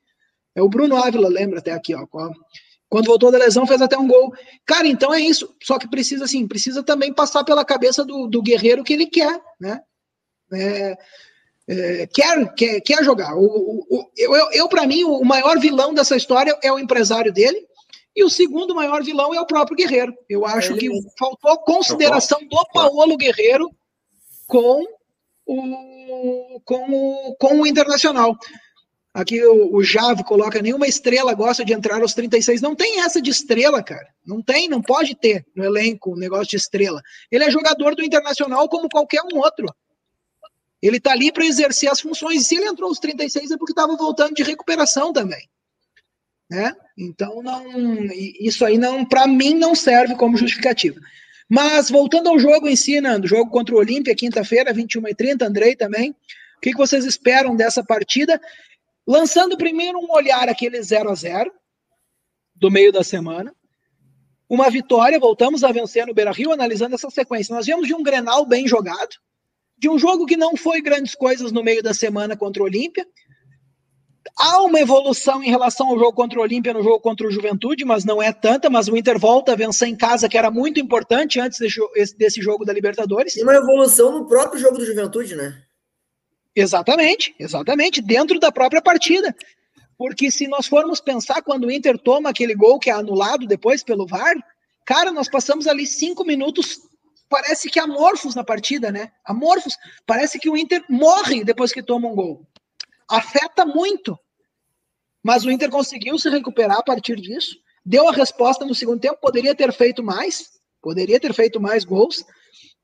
É 0.56 0.62
o 0.62 0.70
Bruno 0.70 0.98
Ávila, 0.98 1.30
lembra 1.30 1.60
até 1.60 1.72
aqui, 1.72 1.96
ó. 1.96 2.06
Quando 2.92 3.06
voltou 3.06 3.32
da 3.32 3.38
lesão, 3.38 3.66
fez 3.66 3.82
até 3.82 3.98
um 3.98 4.06
gol. 4.06 4.34
Cara, 4.66 4.86
então 4.86 5.14
é 5.14 5.20
isso. 5.22 5.56
Só 5.64 5.80
que 5.80 5.88
precisa, 5.88 6.26
assim, 6.26 6.46
precisa 6.46 6.84
também 6.84 7.14
passar 7.14 7.42
pela 7.46 7.64
cabeça 7.64 8.04
do, 8.04 8.28
do 8.28 8.42
guerreiro 8.42 8.84
que 8.84 8.92
ele 8.92 9.06
quer, 9.06 9.40
né? 9.58 9.80
É, 10.52 10.98
é, 11.70 12.08
quer, 12.08 12.54
quer, 12.54 12.82
quer 12.82 13.02
jogar. 13.02 13.34
O, 13.38 13.46
o, 13.46 14.12
eu, 14.18 14.36
eu, 14.36 14.52
eu 14.52 14.68
para 14.68 14.86
mim, 14.86 15.06
o 15.06 15.24
maior 15.24 15.58
vilão 15.58 15.94
dessa 15.94 16.18
história 16.18 16.60
é 16.62 16.70
o 16.70 16.78
empresário 16.78 17.32
dele. 17.32 17.66
E 18.14 18.26
o 18.26 18.30
segundo 18.30 18.76
maior 18.76 19.02
vilão 19.02 19.34
é 19.34 19.40
o 19.40 19.46
próprio 19.46 19.78
Guerreiro. 19.78 20.14
Eu 20.28 20.46
acho 20.46 20.76
que 20.76 20.90
faltou 21.18 21.60
consideração 21.60 22.40
do 22.42 22.66
Paulo 22.74 23.16
Guerreiro 23.16 23.70
com 24.48 24.86
o, 25.46 26.60
com 26.66 26.92
o, 26.92 27.36
com 27.40 27.62
o 27.62 27.66
Internacional. 27.66 28.36
Aqui 29.14 29.44
o, 29.46 29.76
o 29.76 29.84
Jave 29.84 30.24
coloca: 30.24 30.62
nenhuma 30.62 30.88
estrela 30.88 31.34
gosta 31.34 31.66
de 31.66 31.74
entrar 31.74 32.02
aos 32.02 32.14
36. 32.14 32.62
Não 32.62 32.76
tem 32.76 33.02
essa 33.02 33.22
de 33.22 33.30
estrela, 33.30 33.84
cara. 33.84 34.08
Não 34.26 34.42
tem, 34.42 34.70
não 34.70 34.82
pode 34.82 35.16
ter 35.16 35.46
no 35.56 35.64
elenco 35.64 36.14
um 36.14 36.18
negócio 36.18 36.48
de 36.48 36.56
estrela. 36.56 37.02
Ele 37.30 37.44
é 37.44 37.52
jogador 37.52 37.96
do 37.96 38.04
Internacional 38.04 38.70
como 38.70 38.90
qualquer 38.90 39.22
um 39.22 39.38
outro. 39.38 39.68
Ele 40.82 40.98
está 40.98 41.12
ali 41.12 41.32
para 41.32 41.46
exercer 41.46 41.92
as 41.92 42.00
funções. 42.00 42.42
E 42.42 42.46
se 42.46 42.56
ele 42.56 42.66
entrou 42.66 42.90
aos 42.90 43.00
36 43.00 43.52
é 43.52 43.58
porque 43.58 43.74
estava 43.74 43.96
voltando 43.96 44.34
de 44.34 44.44
recuperação 44.44 45.14
também. 45.14 45.48
Né? 46.50 46.76
Então, 46.98 47.42
não, 47.42 47.64
isso 48.12 48.66
aí 48.66 48.78
não, 48.78 49.06
para 49.06 49.28
mim, 49.28 49.54
não 49.54 49.76
serve 49.76 50.16
como 50.16 50.36
justificativa. 50.36 51.00
Mas 51.48 51.90
voltando 51.90 52.30
ao 52.30 52.40
jogo 52.40 52.68
em 52.68 52.76
si, 52.76 53.00
Nando, 53.00 53.28
jogo 53.28 53.52
contra 53.52 53.76
o 53.76 53.78
Olímpia, 53.78 54.16
quinta-feira, 54.16 54.74
21h30, 54.74 55.44
Andrei 55.44 55.76
também. 55.76 56.12
O 56.12 56.62
que 56.62 56.74
vocês 56.74 57.06
esperam 57.06 57.56
dessa 57.56 57.84
partida? 57.84 58.42
Lançando 59.08 59.58
primeiro 59.58 60.00
um 60.00 60.12
olhar 60.12 60.48
aquele 60.48 60.82
0 60.82 61.10
a 61.10 61.16
0 61.16 61.52
do 62.56 62.70
meio 62.70 62.92
da 62.92 63.04
semana. 63.04 63.54
Uma 64.48 64.70
vitória, 64.70 65.20
voltamos 65.20 65.64
a 65.64 65.72
vencer 65.72 66.06
no 66.06 66.14
Beira 66.14 66.32
Rio, 66.32 66.52
analisando 66.52 66.96
essa 66.96 67.10
sequência. 67.10 67.56
Nós 67.56 67.66
viemos 67.66 67.88
de 67.88 67.94
um 67.94 68.04
Grenal 68.04 68.46
bem 68.46 68.68
jogado, 68.68 69.16
de 69.78 69.90
um 69.90 69.98
jogo 69.98 70.26
que 70.26 70.36
não 70.36 70.56
foi 70.56 70.82
grandes 70.82 71.16
coisas 71.16 71.52
no 71.52 71.64
meio 71.64 71.82
da 71.82 71.94
semana 71.94 72.36
contra 72.36 72.62
o 72.62 72.66
Olímpia. 72.66 73.08
Há 74.38 74.62
uma 74.62 74.80
evolução 74.80 75.42
em 75.42 75.50
relação 75.50 75.88
ao 75.88 75.98
jogo 75.98 76.14
contra 76.14 76.38
o 76.38 76.44
Olímpia 76.44 76.74
no 76.74 76.84
jogo 76.84 77.00
contra 77.00 77.28
o 77.28 77.32
Juventude, 77.32 77.84
mas 77.86 78.06
não 78.06 78.22
é 78.22 78.32
tanta. 78.32 78.70
Mas 78.70 78.88
o 78.88 78.96
Inter 78.96 79.18
volta 79.18 79.54
a 79.54 79.56
vencer 79.56 79.88
em 79.88 79.96
casa, 79.96 80.30
que 80.30 80.38
era 80.38 80.52
muito 80.52 80.80
importante 80.80 81.40
antes 81.40 81.58
desse 82.18 82.42
jogo 82.42 82.64
da 82.64 82.74
Libertadores. 82.74 83.36
E 83.36 83.44
uma 83.44 83.56
evolução 83.56 84.12
no 84.12 84.28
próprio 84.28 84.62
jogo 84.62 84.78
do 84.78 84.86
Juventude, 84.86 85.36
né? 85.36 85.64
Exatamente, 86.56 87.34
exatamente, 87.40 88.02
dentro 88.02 88.40
da 88.40 88.52
própria 88.52 88.82
partida. 88.82 89.36
Porque 89.98 90.32
se 90.32 90.48
nós 90.48 90.68
formos 90.68 91.00
pensar 91.00 91.42
quando 91.42 91.66
o 91.66 91.72
Inter 91.72 91.98
toma 91.98 92.30
aquele 92.30 92.56
gol 92.56 92.80
que 92.80 92.90
é 92.90 92.94
anulado 92.94 93.46
depois 93.46 93.84
pelo 93.84 94.08
VAR, 94.08 94.36
cara, 94.86 95.12
nós 95.12 95.30
passamos 95.30 95.68
ali 95.68 95.86
cinco 95.86 96.26
minutos, 96.26 96.80
parece 97.30 97.70
que 97.70 97.80
amorfos 97.80 98.36
na 98.36 98.44
partida, 98.44 98.92
né? 98.92 99.12
Amorfos. 99.24 99.78
Parece 100.06 100.40
que 100.40 100.50
o 100.50 100.58
Inter 100.58 100.84
morre 100.90 101.44
depois 101.44 101.72
que 101.72 101.84
toma 101.84 102.08
um 102.08 102.16
gol. 102.16 102.48
Afeta 103.08 103.66
muito. 103.66 104.18
Mas 105.24 105.46
o 105.46 105.52
Inter 105.52 105.70
conseguiu 105.70 106.18
se 106.18 106.30
recuperar 106.30 106.80
a 106.80 106.84
partir 106.84 107.16
disso, 107.18 107.56
deu 107.86 108.10
a 108.10 108.12
resposta 108.12 108.66
no 108.66 108.74
segundo 108.74 109.00
tempo, 109.00 109.20
poderia 109.22 109.54
ter 109.54 109.72
feito 109.72 110.04
mais, 110.04 110.50
poderia 110.82 111.20
ter 111.20 111.34
feito 111.34 111.60
mais 111.60 111.86
gols, 111.86 112.26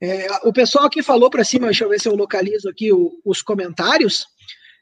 é, 0.02 0.28
o 0.44 0.54
pessoal 0.54 0.86
aqui 0.86 1.02
falou 1.02 1.30
para 1.30 1.44
cima, 1.44 1.68
deixa 1.68 1.84
eu 1.84 1.90
ver 1.90 2.00
se 2.00 2.08
eu 2.08 2.16
localizo 2.16 2.70
aqui 2.70 2.92
o, 2.92 3.20
os 3.26 3.42
comentários, 3.42 4.28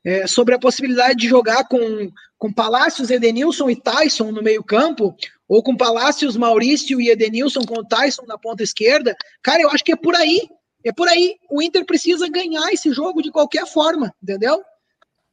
é, 0.04 0.28
sobre 0.28 0.54
a 0.54 0.60
possibilidade 0.60 1.16
de 1.16 1.28
jogar 1.28 1.68
com, 1.68 2.12
com 2.38 2.54
Palácios, 2.54 3.10
Edenilson 3.10 3.70
e 3.70 3.76
Tyson 3.76 4.32
no 4.32 4.44
meio-campo, 4.44 5.16
ou 5.48 5.64
com 5.64 5.76
Palácios, 5.76 6.36
Maurício 6.36 7.02
e 7.02 7.10
Edenilson 7.10 7.62
com 7.62 7.80
o 7.80 7.86
Tyson 7.86 8.24
na 8.28 8.38
ponta 8.38 8.62
esquerda. 8.62 9.16
Cara, 9.42 9.62
eu 9.62 9.70
acho 9.70 9.84
que 9.84 9.94
é 9.94 9.96
por 9.96 10.16
aí. 10.16 10.48
É 10.84 10.92
por 10.92 11.08
aí. 11.08 11.38
O 11.50 11.62
Inter 11.62 11.86
precisa 11.86 12.30
ganhar 12.30 12.72
esse 12.72 12.92
jogo 12.92 13.22
de 13.22 13.32
qualquer 13.32 13.66
forma, 13.66 14.14
entendeu? 14.22 14.62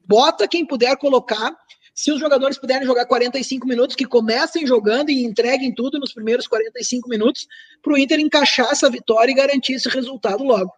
Bota 0.07 0.49
quem 0.49 0.67
puder 0.67 0.97
colocar 0.97 1.55
se 1.95 2.11
os 2.11 2.19
jogadores 2.19 2.59
puderem 2.59 2.87
jogar 2.87 3.07
45 3.07 3.67
minutos, 3.67 3.97
que 3.97 4.07
comecem 4.07 4.67
jogando 4.67 5.11
e 5.11 5.25
entreguem 5.25 5.75
tudo 5.75 5.99
nos 5.99 6.13
primeiros 6.13 6.47
45 6.47 7.09
minutos, 7.09 7.47
para 7.83 7.93
o 7.93 7.99
Inter 7.99 8.21
encaixar 8.21 8.71
essa 8.71 8.91
vitória 8.91 9.31
e 9.31 9.35
garantir 9.35 9.75
esse 9.75 9.89
resultado 9.89 10.43
logo. 10.43 10.73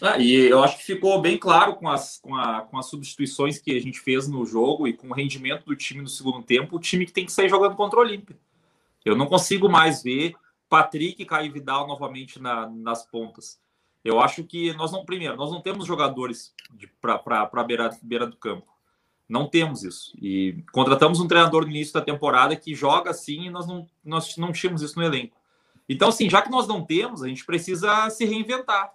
Ah, 0.00 0.18
e 0.18 0.34
eu 0.34 0.62
acho 0.62 0.78
que 0.78 0.84
ficou 0.84 1.20
bem 1.22 1.38
claro 1.38 1.76
com 1.76 1.88
as, 1.88 2.18
com, 2.18 2.34
a, 2.34 2.62
com 2.62 2.78
as 2.78 2.86
substituições 2.86 3.58
que 3.58 3.74
a 3.74 3.80
gente 3.80 3.98
fez 3.98 4.28
no 4.28 4.44
jogo 4.44 4.86
e 4.86 4.92
com 4.92 5.08
o 5.08 5.14
rendimento 5.14 5.64
do 5.64 5.74
time 5.74 6.02
no 6.02 6.08
segundo 6.08 6.42
tempo, 6.42 6.76
o 6.76 6.80
time 6.80 7.06
que 7.06 7.12
tem 7.12 7.24
que 7.24 7.32
sair 7.32 7.48
jogando 7.48 7.76
contra 7.76 7.98
o 7.98 8.02
Olímpia. 8.02 8.36
Eu 9.04 9.16
não 9.16 9.26
consigo 9.26 9.68
mais 9.68 10.02
ver 10.02 10.34
Patrick 10.68 11.22
e 11.22 11.26
Caio 11.26 11.52
Vidal 11.52 11.86
novamente 11.86 12.40
na, 12.40 12.68
nas 12.68 13.06
pontas. 13.06 13.58
Eu 14.06 14.20
acho 14.20 14.44
que 14.44 14.72
nós 14.74 14.92
não, 14.92 15.04
primeiro, 15.04 15.36
nós 15.36 15.50
não 15.50 15.60
temos 15.60 15.84
jogadores 15.84 16.54
para 17.00 17.50
a 17.52 17.64
beira, 17.64 17.90
beira 18.00 18.26
do 18.26 18.36
campo. 18.36 18.66
Não 19.28 19.48
temos 19.48 19.82
isso. 19.82 20.16
E 20.22 20.62
contratamos 20.72 21.18
um 21.18 21.26
treinador 21.26 21.64
no 21.64 21.70
início 21.70 21.92
da 21.92 22.00
temporada 22.00 22.54
que 22.54 22.72
joga 22.72 23.10
assim 23.10 23.46
e 23.46 23.50
nós 23.50 23.66
não, 23.66 23.84
nós 24.04 24.36
não 24.36 24.52
tínhamos 24.52 24.80
isso 24.80 24.96
no 24.96 25.04
elenco. 25.04 25.36
Então, 25.88 26.08
assim, 26.08 26.30
já 26.30 26.40
que 26.40 26.50
nós 26.50 26.68
não 26.68 26.84
temos, 26.84 27.22
a 27.22 27.26
gente 27.26 27.44
precisa 27.44 28.08
se 28.10 28.24
reinventar. 28.24 28.92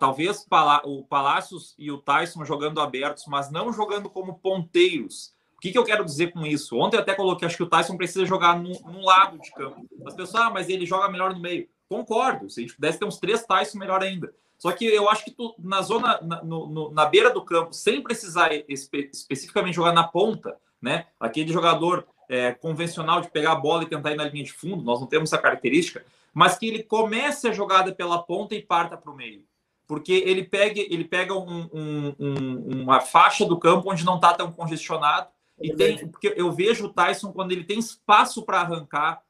Talvez 0.00 0.44
o 0.84 1.04
Palácios 1.04 1.74
e 1.78 1.92
o 1.92 1.98
Tyson 1.98 2.44
jogando 2.44 2.80
abertos, 2.80 3.26
mas 3.28 3.52
não 3.52 3.72
jogando 3.72 4.10
como 4.10 4.38
ponteiros. 4.38 5.32
O 5.56 5.60
que, 5.60 5.70
que 5.70 5.78
eu 5.78 5.84
quero 5.84 6.04
dizer 6.04 6.32
com 6.32 6.44
isso? 6.44 6.76
Ontem 6.76 6.96
eu 6.96 7.00
até 7.00 7.14
coloquei, 7.14 7.46
acho 7.46 7.56
que 7.56 7.62
o 7.62 7.68
Tyson 7.68 7.96
precisa 7.96 8.26
jogar 8.26 8.58
num, 8.58 8.72
num 8.80 9.04
lado 9.04 9.38
de 9.38 9.52
campo. 9.52 9.86
As 10.04 10.14
pessoas, 10.14 10.42
ah, 10.42 10.50
mas 10.50 10.68
ele 10.68 10.86
joga 10.86 11.08
melhor 11.08 11.32
no 11.32 11.40
meio. 11.40 11.68
Concordo. 11.88 12.48
Se 12.50 12.60
a 12.60 12.62
gente 12.62 12.74
pudesse 12.74 12.98
ter 12.98 13.04
uns 13.04 13.18
três 13.18 13.44
Tyson, 13.44 13.78
melhor 13.78 14.02
ainda. 14.02 14.32
Só 14.58 14.72
que 14.72 14.86
eu 14.86 15.08
acho 15.10 15.24
que 15.24 15.30
tu, 15.30 15.54
na 15.58 15.82
zona, 15.82 16.20
na, 16.22 16.42
no, 16.42 16.66
no, 16.66 16.90
na 16.90 17.04
beira 17.04 17.30
do 17.30 17.44
campo, 17.44 17.72
sem 17.74 18.02
precisar 18.02 18.50
espe, 18.68 19.10
especificamente 19.12 19.74
jogar 19.74 19.92
na 19.92 20.04
ponta, 20.04 20.56
né? 20.80 21.06
Aquele 21.20 21.52
jogador 21.52 22.06
é, 22.28 22.52
convencional 22.52 23.20
de 23.20 23.30
pegar 23.30 23.52
a 23.52 23.56
bola 23.56 23.82
e 23.82 23.88
tentar 23.88 24.12
ir 24.12 24.16
na 24.16 24.24
linha 24.24 24.44
de 24.44 24.52
fundo, 24.52 24.82
nós 24.82 25.00
não 25.00 25.06
temos 25.06 25.32
essa 25.32 25.40
característica, 25.40 26.04
mas 26.32 26.56
que 26.56 26.66
ele 26.66 26.82
comece 26.82 27.48
a 27.48 27.52
jogada 27.52 27.94
pela 27.94 28.22
ponta 28.22 28.54
e 28.54 28.62
parta 28.62 28.96
para 28.96 29.10
o 29.10 29.16
meio. 29.16 29.44
Porque 29.86 30.12
ele 30.12 30.44
pega, 30.44 30.80
ele 30.80 31.04
pega 31.04 31.34
um, 31.34 31.68
um, 31.72 32.14
um, 32.18 32.82
uma 32.82 33.00
faixa 33.00 33.44
do 33.44 33.58
campo 33.58 33.90
onde 33.90 34.04
não 34.04 34.16
está 34.16 34.32
tão 34.32 34.50
congestionado 34.50 35.28
e 35.60 35.74
tem, 35.74 36.08
porque 36.08 36.34
eu 36.36 36.50
vejo 36.50 36.86
o 36.86 36.92
Tyson 36.92 37.32
quando 37.32 37.52
ele 37.52 37.64
tem 37.64 37.78
espaço 37.78 38.42
para 38.42 38.60
arrancar. 38.60 39.22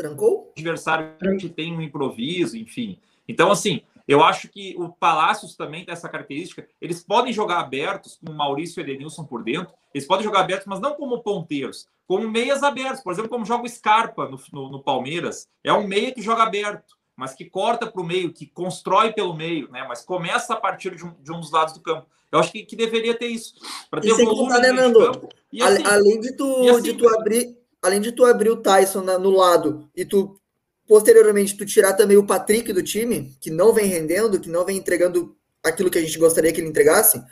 Trancou? 0.00 0.46
O 0.46 0.52
adversário 0.56 1.16
que 1.38 1.48
tem 1.48 1.76
um 1.76 1.82
improviso, 1.82 2.56
enfim. 2.56 2.98
Então, 3.28 3.50
assim, 3.50 3.82
eu 4.08 4.24
acho 4.24 4.48
que 4.48 4.74
o 4.78 4.88
Palácios 4.88 5.54
também 5.54 5.84
tem 5.84 5.92
essa 5.92 6.08
característica. 6.08 6.66
Eles 6.80 7.02
podem 7.02 7.32
jogar 7.32 7.60
abertos, 7.60 8.18
com 8.24 8.32
o 8.32 8.34
Maurício 8.34 8.80
e 8.80 8.82
Edenilson 8.82 9.24
por 9.24 9.44
dentro. 9.44 9.72
Eles 9.94 10.06
podem 10.06 10.24
jogar 10.24 10.40
abertos, 10.40 10.66
mas 10.66 10.80
não 10.80 10.94
como 10.94 11.22
ponteiros, 11.22 11.86
como 12.06 12.28
meias 12.28 12.62
abertos. 12.62 13.02
Por 13.02 13.12
exemplo, 13.12 13.30
como 13.30 13.44
joga 13.44 13.64
o 13.64 13.68
Scarpa 13.68 14.28
no, 14.28 14.40
no, 14.52 14.70
no 14.70 14.82
Palmeiras. 14.82 15.48
É 15.62 15.72
um 15.72 15.86
meia 15.86 16.12
que 16.12 16.22
joga 16.22 16.42
aberto, 16.42 16.96
mas 17.14 17.34
que 17.34 17.44
corta 17.44 17.86
para 17.86 18.00
o 18.00 18.04
meio, 18.04 18.32
que 18.32 18.46
constrói 18.46 19.12
pelo 19.12 19.34
meio, 19.34 19.70
né? 19.70 19.84
Mas 19.86 20.02
começa 20.02 20.54
a 20.54 20.56
partir 20.56 20.96
de 20.96 21.04
um, 21.04 21.12
de 21.22 21.30
um 21.30 21.38
dos 21.38 21.52
lados 21.52 21.74
do 21.74 21.80
campo. 21.80 22.06
Eu 22.32 22.38
acho 22.38 22.50
que, 22.50 22.64
que 22.64 22.74
deveria 22.74 23.14
ter 23.14 23.26
isso. 23.26 23.54
Para 23.90 24.00
ter 24.00 24.10
volume 24.10 24.48
contar, 24.48 24.60
né, 24.60 24.72
Nando? 24.72 25.00
Campo. 25.00 25.28
E 25.52 25.62
assim, 25.62 25.84
além 25.84 26.20
de 26.20 26.36
tu, 26.36 26.68
assim, 26.68 26.82
de 26.82 26.94
tu 26.94 27.08
abrir, 27.08 27.56
além 27.82 28.00
de 28.00 28.12
tu 28.12 28.24
abrir 28.24 28.50
o 28.50 28.56
Tyson 28.56 29.02
na, 29.02 29.18
no 29.18 29.30
lado 29.30 29.88
e 29.94 30.04
tu 30.04 30.40
Posteriormente, 30.90 31.56
tu 31.56 31.64
tirar 31.64 31.92
também 31.92 32.16
o 32.16 32.26
Patrick 32.26 32.72
do 32.72 32.82
time, 32.82 33.32
que 33.40 33.48
não 33.48 33.72
vem 33.72 33.86
rendendo, 33.86 34.40
que 34.40 34.48
não 34.48 34.64
vem 34.64 34.76
entregando 34.76 35.36
aquilo 35.62 35.88
que 35.88 35.98
a 35.98 36.00
gente 36.00 36.18
gostaria 36.18 36.52
que 36.52 36.60
ele 36.60 36.66
entregasse. 36.66 37.22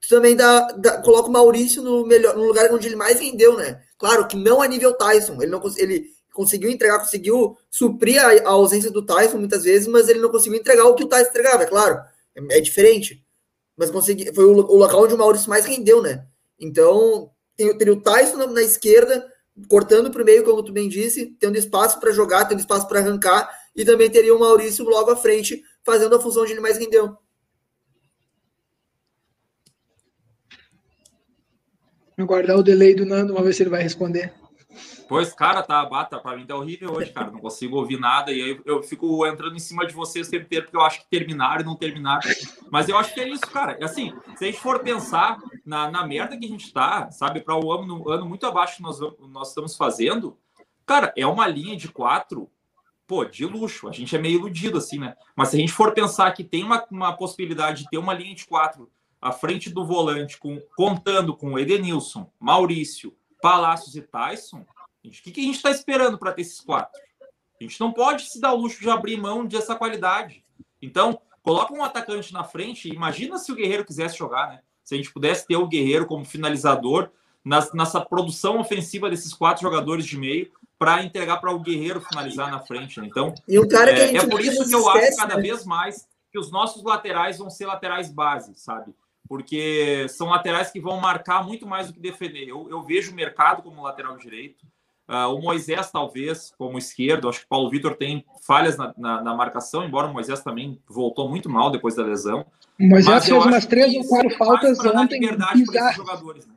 Tu 0.00 0.08
também 0.08 0.34
dá, 0.34 0.60
dá 0.78 1.02
coloca 1.02 1.28
o 1.28 1.30
Maurício 1.30 1.82
no, 1.82 2.06
melhor, 2.06 2.34
no 2.34 2.44
lugar 2.44 2.72
onde 2.72 2.86
ele 2.86 2.96
mais 2.96 3.20
rendeu, 3.20 3.54
né? 3.54 3.82
Claro 3.98 4.26
que 4.26 4.34
não 4.34 4.62
a 4.62 4.66
nível 4.66 4.94
Tyson. 4.94 5.42
Ele, 5.42 5.50
não, 5.50 5.62
ele 5.76 6.06
conseguiu 6.32 6.70
entregar, 6.70 7.00
conseguiu 7.00 7.54
suprir 7.70 8.18
a, 8.18 8.48
a 8.48 8.52
ausência 8.52 8.90
do 8.90 9.04
Tyson 9.04 9.36
muitas 9.36 9.64
vezes, 9.64 9.86
mas 9.88 10.08
ele 10.08 10.18
não 10.18 10.30
conseguiu 10.30 10.58
entregar 10.58 10.86
o 10.86 10.94
que 10.94 11.04
o 11.04 11.06
Tyson 11.06 11.28
entregava, 11.28 11.64
é 11.64 11.66
claro. 11.66 12.00
É, 12.34 12.56
é 12.56 12.60
diferente. 12.62 13.22
Mas 13.76 13.90
consegui, 13.90 14.32
foi 14.34 14.46
o, 14.46 14.52
o, 14.52 14.76
local 14.76 15.02
onde 15.02 15.12
o 15.12 15.18
Maurício 15.18 15.50
mais 15.50 15.66
rendeu, 15.66 16.00
né? 16.00 16.24
Então, 16.58 17.30
tem, 17.58 17.76
tem 17.76 17.90
o 17.90 18.00
Tyson 18.00 18.38
na, 18.38 18.46
na 18.46 18.62
esquerda, 18.62 19.30
cortando 19.68 20.10
para 20.10 20.22
o 20.22 20.24
meio, 20.24 20.44
como 20.44 20.62
tu 20.62 20.72
bem 20.72 20.88
disse, 20.88 21.36
tendo 21.38 21.56
espaço 21.56 22.00
para 22.00 22.12
jogar, 22.12 22.44
tendo 22.46 22.60
espaço 22.60 22.86
para 22.88 23.00
arrancar, 23.00 23.50
e 23.74 23.84
também 23.84 24.10
teria 24.10 24.34
o 24.34 24.38
Maurício 24.38 24.84
logo 24.84 25.10
à 25.10 25.16
frente, 25.16 25.62
fazendo 25.84 26.14
a 26.14 26.20
função 26.20 26.44
de 26.44 26.52
ele 26.52 26.60
mais 26.60 26.78
rendeu. 26.78 27.16
Aguardar 32.16 32.58
o 32.58 32.62
delay 32.62 32.94
do 32.94 33.06
Nando, 33.06 33.32
vamos 33.32 33.48
ver 33.48 33.54
se 33.54 33.62
ele 33.62 33.70
vai 33.70 33.82
responder. 33.82 34.32
Pois, 35.08 35.32
cara, 35.32 35.62
tá, 35.62 35.84
bata, 35.84 36.18
pra 36.18 36.36
mim 36.36 36.46
tá 36.46 36.56
horrível 36.56 36.92
hoje, 36.92 37.12
cara. 37.12 37.30
Não 37.30 37.38
consigo 37.38 37.76
ouvir 37.76 37.98
nada. 37.98 38.32
E 38.32 38.42
aí 38.42 38.60
eu 38.64 38.82
fico 38.82 39.26
entrando 39.26 39.54
em 39.54 39.60
cima 39.60 39.86
de 39.86 39.92
vocês 39.92 40.28
o 40.28 40.30
tempo 40.30 40.48
porque 40.48 40.76
eu 40.76 40.80
acho 40.80 41.00
que 41.00 41.10
terminaram 41.10 41.62
e 41.62 41.64
não 41.64 41.76
terminaram. 41.76 42.22
Mas 42.70 42.88
eu 42.88 42.96
acho 42.96 43.12
que 43.12 43.20
é 43.20 43.28
isso, 43.28 43.42
cara. 43.42 43.78
Assim, 43.82 44.12
se 44.36 44.44
a 44.44 44.46
gente 44.46 44.60
for 44.60 44.80
pensar 44.80 45.38
na, 45.64 45.90
na 45.90 46.06
merda 46.06 46.36
que 46.36 46.46
a 46.46 46.48
gente 46.48 46.72
tá, 46.72 47.10
sabe, 47.10 47.40
para 47.40 47.56
o 47.56 47.72
ano, 47.72 48.10
ano 48.10 48.26
muito 48.26 48.46
abaixo 48.46 48.76
que 48.76 48.82
nós, 48.82 48.98
nós 49.30 49.48
estamos 49.48 49.76
fazendo, 49.76 50.38
cara, 50.86 51.12
é 51.16 51.26
uma 51.26 51.46
linha 51.46 51.76
de 51.76 51.88
quatro, 51.88 52.50
pô, 53.06 53.24
de 53.24 53.44
luxo. 53.44 53.88
A 53.88 53.92
gente 53.92 54.14
é 54.16 54.18
meio 54.18 54.38
iludido, 54.38 54.78
assim, 54.78 54.98
né? 54.98 55.14
Mas 55.36 55.48
se 55.48 55.56
a 55.56 55.60
gente 55.60 55.72
for 55.72 55.92
pensar 55.92 56.30
que 56.32 56.44
tem 56.44 56.64
uma, 56.64 56.84
uma 56.90 57.16
possibilidade 57.16 57.82
de 57.82 57.90
ter 57.90 57.98
uma 57.98 58.14
linha 58.14 58.34
de 58.34 58.46
quatro 58.46 58.90
à 59.20 59.30
frente 59.30 59.70
do 59.70 59.84
volante, 59.84 60.38
com, 60.38 60.60
contando 60.76 61.36
com 61.36 61.58
Edenilson, 61.58 62.28
Maurício, 62.40 63.14
Palácios 63.42 63.94
e 63.94 64.00
Tyson 64.00 64.64
o 65.04 65.10
que, 65.10 65.32
que 65.32 65.40
a 65.40 65.44
gente 65.44 65.56
está 65.56 65.70
esperando 65.70 66.18
para 66.18 66.32
ter 66.32 66.42
esses 66.42 66.60
quatro? 66.60 67.00
A 67.60 67.64
gente 67.64 67.80
não 67.80 67.92
pode 67.92 68.28
se 68.28 68.40
dar 68.40 68.52
o 68.52 68.56
luxo 68.56 68.80
de 68.80 68.90
abrir 68.90 69.16
mão 69.16 69.44
dessa 69.44 69.74
qualidade. 69.74 70.44
Então, 70.80 71.20
coloca 71.42 71.74
um 71.74 71.82
atacante 71.82 72.32
na 72.32 72.44
frente. 72.44 72.88
Imagina 72.88 73.38
se 73.38 73.50
o 73.50 73.54
Guerreiro 73.54 73.84
quisesse 73.84 74.16
jogar, 74.16 74.48
né? 74.48 74.60
Se 74.84 74.94
a 74.94 74.96
gente 74.96 75.12
pudesse 75.12 75.46
ter 75.46 75.56
o 75.56 75.66
Guerreiro 75.66 76.06
como 76.06 76.24
finalizador 76.24 77.10
nessa 77.44 78.00
produção 78.00 78.60
ofensiva 78.60 79.10
desses 79.10 79.32
quatro 79.34 79.62
jogadores 79.62 80.06
de 80.06 80.16
meio 80.16 80.50
para 80.78 81.02
entregar 81.02 81.38
para 81.38 81.52
o 81.52 81.60
Guerreiro 81.60 82.00
finalizar 82.00 82.50
na 82.50 82.60
frente. 82.60 83.00
Né? 83.00 83.06
Então, 83.06 83.34
e 83.46 83.58
o 83.58 83.68
cara 83.68 83.90
é, 83.90 84.16
é 84.16 84.26
por 84.26 84.40
isso 84.40 84.68
que 84.68 84.74
eu 84.74 84.80
esquece, 84.80 85.08
acho 85.08 85.16
cada 85.16 85.36
né? 85.36 85.42
vez 85.42 85.64
mais 85.64 86.08
que 86.30 86.38
os 86.38 86.50
nossos 86.50 86.82
laterais 86.82 87.38
vão 87.38 87.50
ser 87.50 87.66
laterais 87.66 88.12
base, 88.12 88.54
sabe? 88.56 88.92
Porque 89.28 90.06
são 90.08 90.28
laterais 90.28 90.70
que 90.70 90.80
vão 90.80 91.00
marcar 91.00 91.44
muito 91.44 91.66
mais 91.66 91.86
do 91.86 91.94
que 91.94 92.00
defender. 92.00 92.48
Eu, 92.48 92.68
eu 92.68 92.82
vejo 92.82 93.12
o 93.12 93.14
mercado 93.14 93.62
como 93.62 93.82
lateral 93.82 94.16
direito. 94.16 94.66
Uh, 95.08 95.34
o 95.34 95.42
Moisés, 95.42 95.90
talvez, 95.90 96.52
como 96.56 96.78
esquerdo, 96.78 97.28
acho 97.28 97.40
que 97.40 97.44
o 97.46 97.48
Paulo 97.48 97.70
Vitor 97.70 97.96
tem 97.96 98.24
falhas 98.46 98.76
na, 98.76 98.94
na, 98.96 99.22
na, 99.22 99.34
marcação, 99.34 99.84
embora 99.84 100.06
o 100.06 100.12
Moisés 100.12 100.40
também 100.40 100.80
voltou 100.88 101.28
muito 101.28 101.50
mal 101.50 101.70
depois 101.70 101.96
da 101.96 102.04
lesão. 102.04 102.46
O 102.78 102.86
Moisés 102.86 103.26
fez 103.26 103.44
umas 103.44 103.66
três 103.66 103.94
ou 103.94 104.04
quatro 104.06 104.30
faltas 104.36 104.78
ontem. 104.78 105.20
jogadores, 105.94 106.46
né? 106.46 106.54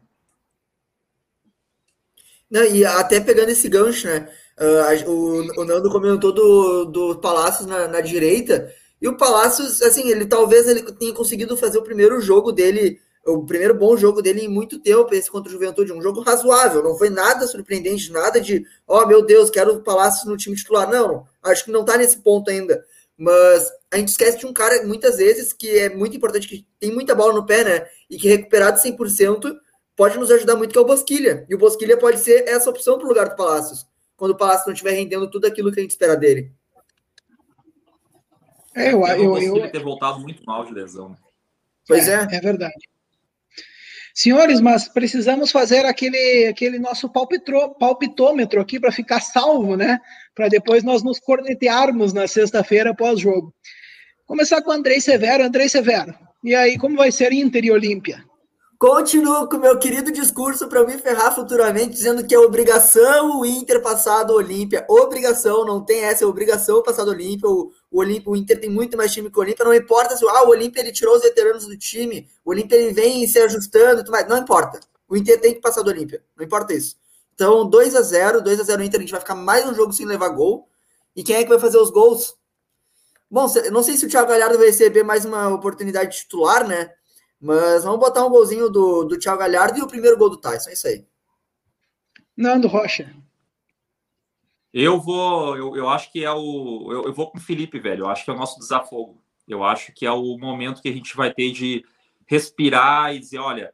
Não, 2.50 2.64
e 2.64 2.86
até 2.86 3.20
pegando 3.20 3.50
esse 3.50 3.68
gancho, 3.68 4.08
né? 4.08 4.30
Uh, 4.58 5.10
o, 5.10 5.62
o, 5.62 5.66
Nando 5.66 5.92
comentou 5.92 6.32
do, 6.32 6.86
do 6.86 7.16
Palácios 7.18 7.68
na, 7.68 7.88
na, 7.90 8.00
direita, 8.00 8.72
e 9.06 9.08
o 9.08 9.16
Palácios, 9.16 9.84
assim, 9.84 10.10
ele 10.10 10.26
talvez 10.26 10.68
ele 10.68 10.82
tenha 10.82 11.14
conseguido 11.14 11.56
fazer 11.56 11.78
o 11.78 11.84
primeiro 11.84 12.20
jogo 12.20 12.52
dele 12.52 13.00
o 13.24 13.46
primeiro 13.46 13.76
bom 13.76 13.96
jogo 13.96 14.20
dele 14.20 14.42
em 14.42 14.48
muito 14.48 14.80
tempo, 14.80 15.14
esse 15.14 15.30
contra 15.30 15.50
o 15.50 15.52
Juventude, 15.52 15.94
um 15.94 16.02
jogo 16.02 16.22
razoável, 16.22 16.84
não 16.84 16.98
foi 16.98 17.10
nada 17.10 17.46
surpreendente, 17.46 18.12
nada 18.12 18.42
de, 18.42 18.66
ó 18.88 19.04
oh, 19.04 19.08
meu 19.08 19.24
Deus, 19.24 19.52
quero 19.52 19.76
o 19.76 19.82
Palácio 19.82 20.28
no 20.28 20.38
time 20.38 20.56
titular. 20.56 20.90
Não, 20.90 21.26
acho 21.44 21.66
que 21.66 21.72
não 21.72 21.86
tá 21.86 21.98
nesse 21.98 22.18
ponto 22.18 22.50
ainda. 22.50 22.84
Mas 23.16 23.72
a 23.92 23.98
gente 23.98 24.10
esquece 24.10 24.40
de 24.40 24.46
um 24.48 24.54
cara, 24.54 24.84
muitas 24.84 25.18
vezes, 25.18 25.54
que 25.54 25.70
é 25.70 25.90
muito 25.90 26.18
importante, 26.18 26.48
que 26.48 26.68
tem 26.80 26.92
muita 26.92 27.14
bola 27.14 27.34
no 27.34 27.46
pé, 27.46 27.64
né? 27.64 27.88
E 28.10 28.18
que 28.18 28.28
recuperado 28.28 28.80
100% 28.80 29.56
pode 29.96 30.18
nos 30.18 30.32
ajudar 30.32 30.56
muito, 30.56 30.72
que 30.72 30.78
é 30.78 30.82
o 30.82 30.86
Bosquilha. 30.86 31.46
E 31.48 31.56
o 31.56 31.58
Bosquilha 31.60 31.98
pode 31.98 32.20
ser 32.20 32.48
essa 32.48 32.70
opção 32.70 32.98
para 32.98 33.06
o 33.06 33.10
lugar 33.10 33.30
do 33.30 33.36
Palácios, 33.36 33.86
quando 34.18 34.32
o 34.32 34.38
Palácio 34.38 34.68
não 34.68 34.74
estiver 34.74 34.92
rendendo 34.92 35.30
tudo 35.30 35.46
aquilo 35.46 35.72
que 35.72 35.80
a 35.80 35.84
gente 35.84 35.92
espera 35.92 36.16
dele. 36.16 36.52
É, 38.76 38.92
eu, 38.92 39.06
eu, 39.06 39.38
eu, 39.38 39.58
eu... 39.58 39.72
ter 39.72 39.82
voltado 39.82 40.20
muito 40.20 40.44
mal 40.46 40.66
de 40.66 40.74
lesão. 40.74 41.16
Pois 41.88 42.08
é. 42.08 42.28
É, 42.32 42.36
é 42.36 42.42
verdade. 42.42 42.74
Senhores, 44.14 44.62
mas 44.62 44.88
precisamos 44.88 45.52
fazer 45.52 45.86
aquele, 45.86 46.48
aquele 46.48 46.80
nosso 46.80 47.10
palpitro, 47.10 47.76
palpitômetro 47.76 48.62
aqui 48.62 48.80
para 48.80 48.92
ficar 48.92 49.20
salvo, 49.20 49.76
né? 49.76 50.00
Para 50.34 50.48
depois 50.48 50.84
nós 50.84 51.04
nos 51.04 51.20
cornetearmos 51.20 52.14
na 52.14 52.28
sexta-feira 52.28 52.96
pós-jogo. 52.96 53.54
Começar 54.26 54.62
com 54.62 54.72
o 54.72 54.74
Andrei 54.74 55.02
Severo. 55.02 55.44
Andrei 55.44 55.68
Severo, 55.68 56.18
e 56.44 56.56
aí, 56.56 56.78
como 56.78 56.96
vai 56.96 57.12
ser 57.12 57.34
Inter 57.34 57.66
e 57.66 57.72
Olímpia? 57.72 58.24
Continuo 58.78 59.48
com 59.48 59.56
o 59.56 59.60
meu 59.62 59.80
querido 59.80 60.12
discurso 60.12 60.68
para 60.68 60.84
me 60.86 60.98
ferrar 60.98 61.34
futuramente, 61.34 61.94
dizendo 61.94 62.28
que 62.28 62.36
é 62.36 62.40
obrigação 62.40 63.40
o 63.40 63.46
Inter 63.46 63.82
passar 63.82 64.24
do 64.24 64.34
Olímpia. 64.34 64.86
Obrigação, 64.90 65.64
não 65.64 65.84
tem 65.84 66.04
essa, 66.04 66.26
é 66.26 66.28
obrigação 66.28 66.84
passar 66.84 67.06
do 67.06 67.12
Olímpia. 67.12 67.50
O, 67.50 67.72
o, 67.90 68.02
o 68.02 68.36
Inter 68.36 68.60
tem 68.60 68.70
muito 68.70 68.98
mais 68.98 69.14
time 69.14 69.32
que 69.32 69.38
o 69.38 69.42
Olímpia. 69.42 69.64
Não 69.64 69.74
importa 69.74 70.18
se 70.18 70.28
ah, 70.28 70.44
o 70.44 70.50
Olímpia 70.50 70.82
ele 70.82 70.92
tirou 70.92 71.16
os 71.16 71.22
veteranos 71.22 71.66
do 71.66 71.78
time, 71.78 72.28
o 72.44 72.50
Olímpia 72.50 72.76
ele 72.76 72.94
vem 72.94 73.26
se 73.28 73.40
ajustando, 73.40 74.04
não 74.28 74.38
importa. 74.38 74.82
O 75.08 75.16
Inter 75.16 75.40
tem 75.40 75.54
que 75.54 75.62
passar 75.62 75.82
do 75.82 75.90
Olímpia, 75.90 76.22
não 76.36 76.44
importa 76.44 76.74
isso. 76.74 76.98
Então, 77.34 77.70
2 77.70 77.96
a 77.96 78.02
0 78.02 78.42
2 78.42 78.60
a 78.60 78.64
0 78.64 78.84
Inter, 78.84 79.00
a 79.00 79.02
gente 79.02 79.12
vai 79.12 79.22
ficar 79.22 79.36
mais 79.36 79.66
um 79.66 79.74
jogo 79.74 79.94
sem 79.94 80.06
levar 80.06 80.30
gol. 80.30 80.68
E 81.16 81.24
quem 81.24 81.38
é 81.38 81.44
que 81.44 81.50
vai 81.50 81.60
fazer 81.60 81.78
os 81.78 81.90
gols? 81.90 82.36
Bom, 83.32 83.48
não 83.72 83.84
sei 83.84 83.96
se 83.96 84.06
o 84.06 84.10
Thiago 84.10 84.28
Galhardo 84.28 84.58
vai 84.58 84.68
receber 84.68 85.04
mais 85.04 85.24
uma 85.24 85.48
oportunidade 85.48 86.12
de 86.12 86.18
titular, 86.24 86.68
né? 86.68 86.92
Mas 87.46 87.84
vamos 87.84 88.00
botar 88.00 88.26
um 88.26 88.30
golzinho 88.32 88.72
do, 88.72 89.04
do 89.04 89.20
Thiago 89.20 89.38
Galhardo 89.38 89.78
e 89.78 89.84
o 89.84 89.88
primeiro 89.88 90.18
gol 90.18 90.32
do 90.32 90.38
Tyson, 90.38 90.72
é 90.72 90.74
isso 90.74 90.88
aí. 90.88 91.06
Nando 92.36 92.68
Rocha. 92.68 93.16
Eu 94.74 95.00
vou, 95.00 95.56
eu, 95.56 95.76
eu 95.76 95.88
acho 95.88 96.12
que 96.12 96.26
é 96.26 96.32
o. 96.32 96.92
Eu, 96.92 97.04
eu 97.04 97.14
vou 97.14 97.30
com 97.30 97.38
o 97.38 97.42
Felipe, 97.42 97.80
velho. 97.80 98.06
Eu 98.06 98.10
acho 98.10 98.26
que 98.26 98.32
é 98.32 98.34
o 98.34 98.38
nosso 98.38 98.60
desafogo. 98.60 99.22
Eu 99.48 99.64
acho 99.64 99.94
que 99.94 100.08
é 100.08 100.12
o 100.12 100.40
momento 100.40 100.82
que 100.82 100.90
a 100.90 100.92
gente 100.92 101.16
vai 101.16 101.32
ter 101.32 101.52
de 101.52 101.86
respirar 102.26 103.14
e 103.14 103.20
dizer, 103.20 103.38
olha, 103.38 103.72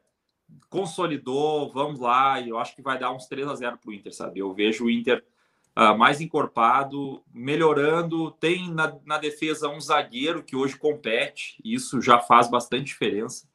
consolidou, 0.68 1.72
vamos 1.72 1.98
lá. 1.98 2.38
E 2.40 2.50
eu 2.50 2.58
acho 2.58 2.76
que 2.76 2.82
vai 2.82 2.98
dar 2.98 3.10
uns 3.10 3.26
3 3.26 3.48
a 3.48 3.54
0 3.54 3.78
para 3.78 3.90
o 3.90 3.94
Inter, 3.94 4.14
sabe? 4.14 4.38
Eu 4.38 4.52
vejo 4.52 4.84
o 4.84 4.90
Inter 4.90 5.24
uh, 5.74 5.96
mais 5.96 6.20
encorpado, 6.20 7.24
melhorando. 7.32 8.32
Tem 8.32 8.70
na, 8.70 8.94
na 9.06 9.16
defesa 9.16 9.70
um 9.70 9.80
zagueiro 9.80 10.44
que 10.44 10.54
hoje 10.54 10.76
compete, 10.76 11.58
e 11.64 11.72
isso 11.72 12.02
já 12.02 12.18
faz 12.18 12.50
bastante 12.50 12.84
diferença. 12.84 13.50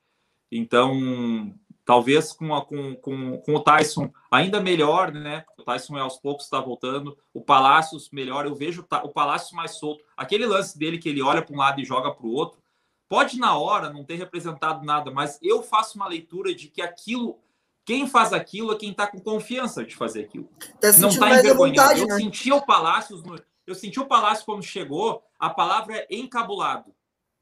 Então, 0.51 1.53
talvez 1.87 2.33
com, 2.33 2.53
a, 2.53 2.65
com, 2.65 2.95
com, 2.95 3.37
com, 3.39 3.55
o 3.55 3.59
Tyson 3.61 4.11
ainda 4.29 4.59
melhor, 4.59 5.11
né? 5.11 5.45
O 5.57 5.63
Tyson 5.63 5.97
aos 5.97 6.17
poucos 6.17 6.43
está 6.43 6.59
voltando, 6.59 7.17
o 7.33 7.41
Palácios 7.41 8.09
melhor. 8.11 8.45
Eu 8.45 8.53
vejo 8.53 8.85
o 9.03 9.09
Palácios 9.09 9.53
mais 9.53 9.71
solto. 9.77 10.03
Aquele 10.15 10.45
lance 10.45 10.77
dele 10.77 10.97
que 10.97 11.07
ele 11.07 11.21
olha 11.21 11.41
para 11.41 11.55
um 11.55 11.59
lado 11.59 11.79
e 11.79 11.85
joga 11.85 12.13
para 12.13 12.25
o 12.25 12.33
outro, 12.33 12.59
pode 13.07 13.39
na 13.39 13.57
hora 13.57 13.89
não 13.89 14.03
ter 14.03 14.15
representado 14.15 14.85
nada, 14.85 15.09
mas 15.09 15.39
eu 15.41 15.63
faço 15.63 15.97
uma 15.97 16.07
leitura 16.07 16.53
de 16.53 16.67
que 16.67 16.81
aquilo. 16.81 17.39
Quem 17.85 18.05
faz 18.05 18.33
aquilo 18.33 18.73
é 18.73 18.75
quem 18.75 18.91
está 18.91 19.07
com 19.07 19.17
confiança 19.17 19.85
de 19.85 19.95
fazer 19.95 20.25
aquilo. 20.25 20.49
Tá 20.81 20.91
não 20.97 21.07
está 21.07 21.39
envergonhado. 21.39 22.01
Eu 22.01 22.07
né? 22.07 22.17
senti 22.17 22.51
o 22.51 22.61
Palácios, 22.61 23.23
no, 23.23 23.39
eu 23.65 23.73
senti 23.73 23.97
o 23.97 24.05
Palácio 24.05 24.45
quando 24.45 24.61
chegou, 24.61 25.23
a 25.39 25.49
palavra 25.49 25.95
é 25.95 26.07
encabulado 26.09 26.96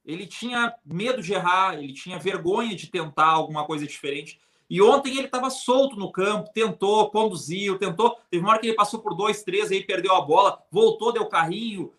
ele 0.06 0.28
tinha 0.28 0.74
medo 0.86 1.22
de 1.22 1.34
errar, 1.34 1.78
ele 1.78 1.94
tinha 1.94 2.20
vergonha 2.20 2.76
de 2.76 2.88
tentar 2.88 3.28
alguma 3.28 3.66
coisa 3.66 3.86
diferente. 3.88 4.40
E 4.70 4.82
ontem 4.82 5.18
ele 5.18 5.26
estava 5.26 5.50
solto 5.50 5.96
no 5.96 6.12
campo, 6.12 6.52
tentou, 6.54 7.10
conduziu, 7.10 7.78
tentou. 7.78 8.18
Teve 8.30 8.44
uma 8.44 8.52
hora 8.52 8.60
que 8.60 8.68
ele 8.68 8.76
passou 8.76 9.00
por 9.00 9.16
dois, 9.16 9.44
três, 9.44 9.72
aí 9.72 9.84
perdeu 9.84 10.14
a 10.16 10.22
bola, 10.22 10.60
voltou, 10.72 11.12
deu 11.12 11.26
carrinho. 11.28 11.92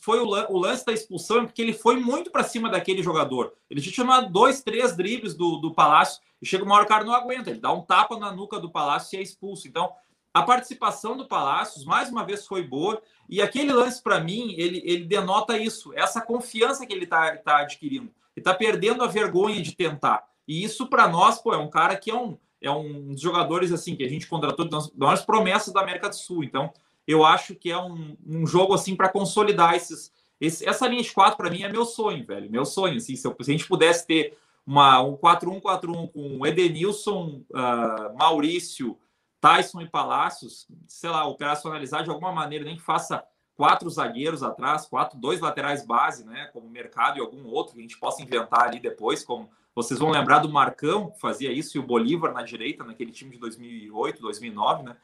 Foi 0.00 0.20
o 0.20 0.58
lance 0.58 0.86
da 0.86 0.92
expulsão, 0.92 1.44
porque 1.44 1.60
ele 1.60 1.72
foi 1.72 1.96
muito 1.96 2.30
para 2.30 2.44
cima 2.44 2.70
daquele 2.70 3.02
jogador. 3.02 3.52
Ele 3.68 3.80
tinha 3.80 3.92
chamado 3.92 4.32
dois, 4.32 4.62
três 4.62 4.96
dribles 4.96 5.34
do, 5.34 5.56
do 5.56 5.74
Palácio 5.74 6.22
e 6.40 6.46
chega 6.46 6.64
uma 6.64 6.76
hora 6.76 6.84
o 6.84 6.88
cara 6.88 7.04
não 7.04 7.12
aguenta. 7.12 7.50
Ele 7.50 7.60
dá 7.60 7.72
um 7.72 7.82
tapa 7.82 8.16
na 8.18 8.30
nuca 8.30 8.60
do 8.60 8.70
Palácio 8.70 9.16
e 9.16 9.18
é 9.18 9.22
expulso. 9.22 9.66
Então, 9.66 9.92
a 10.32 10.42
participação 10.42 11.16
do 11.16 11.26
Palácios, 11.26 11.84
mais 11.84 12.10
uma 12.10 12.24
vez, 12.24 12.46
foi 12.46 12.62
boa. 12.62 13.00
E 13.28 13.40
aquele 13.42 13.72
lance, 13.72 14.02
para 14.02 14.20
mim, 14.20 14.54
ele, 14.56 14.82
ele 14.84 15.04
denota 15.04 15.58
isso, 15.58 15.92
essa 15.94 16.20
confiança 16.20 16.86
que 16.86 16.92
ele 16.92 17.04
está 17.04 17.36
tá 17.36 17.58
adquirindo. 17.58 18.10
Ele 18.36 18.40
está 18.40 18.54
perdendo 18.54 19.02
a 19.02 19.06
vergonha 19.06 19.60
de 19.60 19.74
tentar. 19.74 20.24
E 20.46 20.62
isso, 20.62 20.86
para 20.86 21.08
nós, 21.08 21.38
pô, 21.38 21.52
é 21.52 21.58
um 21.58 21.68
cara 21.68 21.96
que 21.96 22.10
é 22.10 22.14
um, 22.14 22.38
é 22.60 22.70
um 22.70 23.12
dos 23.12 23.20
jogadores 23.20 23.72
assim 23.72 23.96
que 23.96 24.04
a 24.04 24.08
gente 24.08 24.26
contratou 24.26 24.68
das 24.68 24.90
maiores 24.92 25.22
promessas 25.22 25.72
da 25.72 25.80
América 25.80 26.08
do 26.08 26.14
Sul. 26.14 26.44
Então, 26.44 26.72
eu 27.06 27.24
acho 27.24 27.54
que 27.54 27.70
é 27.70 27.78
um, 27.78 28.16
um 28.26 28.46
jogo 28.46 28.74
assim 28.74 28.94
para 28.94 29.08
consolidar 29.08 29.74
esses. 29.74 30.12
Esse, 30.40 30.68
essa 30.68 30.86
linha 30.86 31.02
de 31.02 31.12
quatro, 31.12 31.36
para 31.36 31.50
mim, 31.50 31.62
é 31.62 31.68
meu 31.68 31.84
sonho, 31.84 32.24
velho. 32.24 32.48
Meu 32.48 32.64
sonho. 32.64 32.96
Assim, 32.96 33.16
se, 33.16 33.26
eu, 33.26 33.34
se 33.40 33.50
a 33.50 33.52
gente 33.52 33.66
pudesse 33.66 34.06
ter 34.06 34.38
uma, 34.64 35.02
um 35.02 35.16
4-1-4-1 35.16 36.12
com 36.12 36.46
Edenilson, 36.46 37.42
uh, 37.50 38.16
Maurício, 38.16 38.96
Tyson 39.40 39.80
e 39.80 39.88
Palácios, 39.88 40.66
sei 40.86 41.10
lá, 41.10 41.26
operacionalizar 41.26 42.02
de 42.02 42.10
alguma 42.10 42.32
maneira, 42.32 42.64
nem 42.64 42.76
que 42.76 42.82
faça 42.82 43.24
quatro 43.56 43.90
zagueiros 43.90 44.42
atrás, 44.42 44.86
quatro, 44.86 45.18
dois 45.18 45.40
laterais 45.40 45.84
base, 45.84 46.24
né? 46.24 46.48
Como 46.52 46.68
mercado 46.68 47.18
e 47.18 47.20
algum 47.20 47.46
outro 47.46 47.74
que 47.74 47.80
a 47.80 47.82
gente 47.82 47.98
possa 47.98 48.22
inventar 48.22 48.68
ali 48.68 48.80
depois, 48.80 49.24
como 49.24 49.50
vocês 49.74 49.98
vão 49.98 50.10
lembrar 50.10 50.38
do 50.38 50.48
Marcão, 50.48 51.10
que 51.10 51.20
fazia 51.20 51.52
isso, 51.52 51.76
e 51.76 51.80
o 51.80 51.82
Bolívar 51.82 52.32
na 52.32 52.42
direita, 52.42 52.84
naquele 52.84 53.12
time 53.12 53.32
de 53.32 53.38
2008, 53.38 54.20
2009, 54.20 54.82
né? 54.84 54.96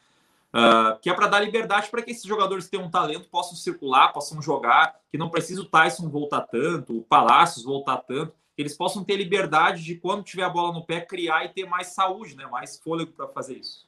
Uh, 0.54 0.96
que 1.00 1.10
é 1.10 1.14
para 1.14 1.26
dar 1.26 1.40
liberdade 1.40 1.90
para 1.90 2.00
que 2.00 2.12
esses 2.12 2.22
jogadores 2.22 2.68
têm 2.68 2.78
um 2.78 2.88
talento 2.88 3.28
possam 3.28 3.56
circular, 3.56 4.12
possam 4.12 4.40
jogar, 4.40 5.00
que 5.10 5.18
não 5.18 5.28
precisa 5.28 5.62
o 5.62 5.64
Tyson 5.64 6.08
voltar 6.08 6.42
tanto, 6.42 6.98
o 6.98 7.02
Palácios 7.02 7.64
voltar 7.64 7.96
tanto, 7.98 8.32
que 8.54 8.62
eles 8.62 8.76
possam 8.76 9.02
ter 9.02 9.16
liberdade 9.16 9.82
de, 9.82 9.96
quando 9.96 10.22
tiver 10.22 10.44
a 10.44 10.48
bola 10.48 10.72
no 10.72 10.84
pé, 10.84 11.00
criar 11.00 11.44
e 11.44 11.48
ter 11.48 11.68
mais 11.68 11.88
saúde, 11.88 12.36
né? 12.36 12.46
mais 12.46 12.78
fôlego 12.78 13.10
para 13.10 13.26
fazer 13.26 13.58
isso. 13.58 13.84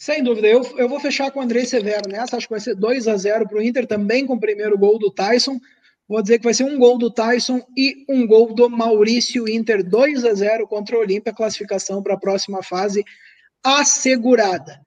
Sem 0.00 0.22
dúvida, 0.22 0.48
eu, 0.48 0.62
eu 0.78 0.88
vou 0.88 0.98
fechar 0.98 1.30
com 1.30 1.40
o 1.40 1.42
Andrei 1.42 1.66
Severo 1.66 2.08
nessa, 2.08 2.38
acho 2.38 2.46
que 2.46 2.54
vai 2.54 2.60
ser 2.60 2.74
2 2.74 3.06
a 3.06 3.18
0 3.18 3.46
para 3.46 3.58
o 3.58 3.62
Inter, 3.62 3.86
também 3.86 4.24
com 4.26 4.32
o 4.32 4.40
primeiro 4.40 4.78
gol 4.78 4.98
do 4.98 5.10
Tyson. 5.10 5.60
Vou 6.08 6.22
dizer 6.22 6.38
que 6.38 6.44
vai 6.44 6.54
ser 6.54 6.64
um 6.64 6.78
gol 6.78 6.96
do 6.96 7.10
Tyson 7.10 7.60
e 7.76 8.06
um 8.08 8.26
gol 8.26 8.54
do 8.54 8.70
Maurício 8.70 9.46
Inter, 9.46 9.86
2 9.86 10.24
a 10.24 10.32
0 10.32 10.66
contra 10.66 10.96
o 10.96 11.00
Olímpia, 11.00 11.34
classificação 11.34 12.02
para 12.02 12.14
a 12.14 12.18
próxima 12.18 12.62
fase 12.62 13.04
assegurada. 13.62 14.80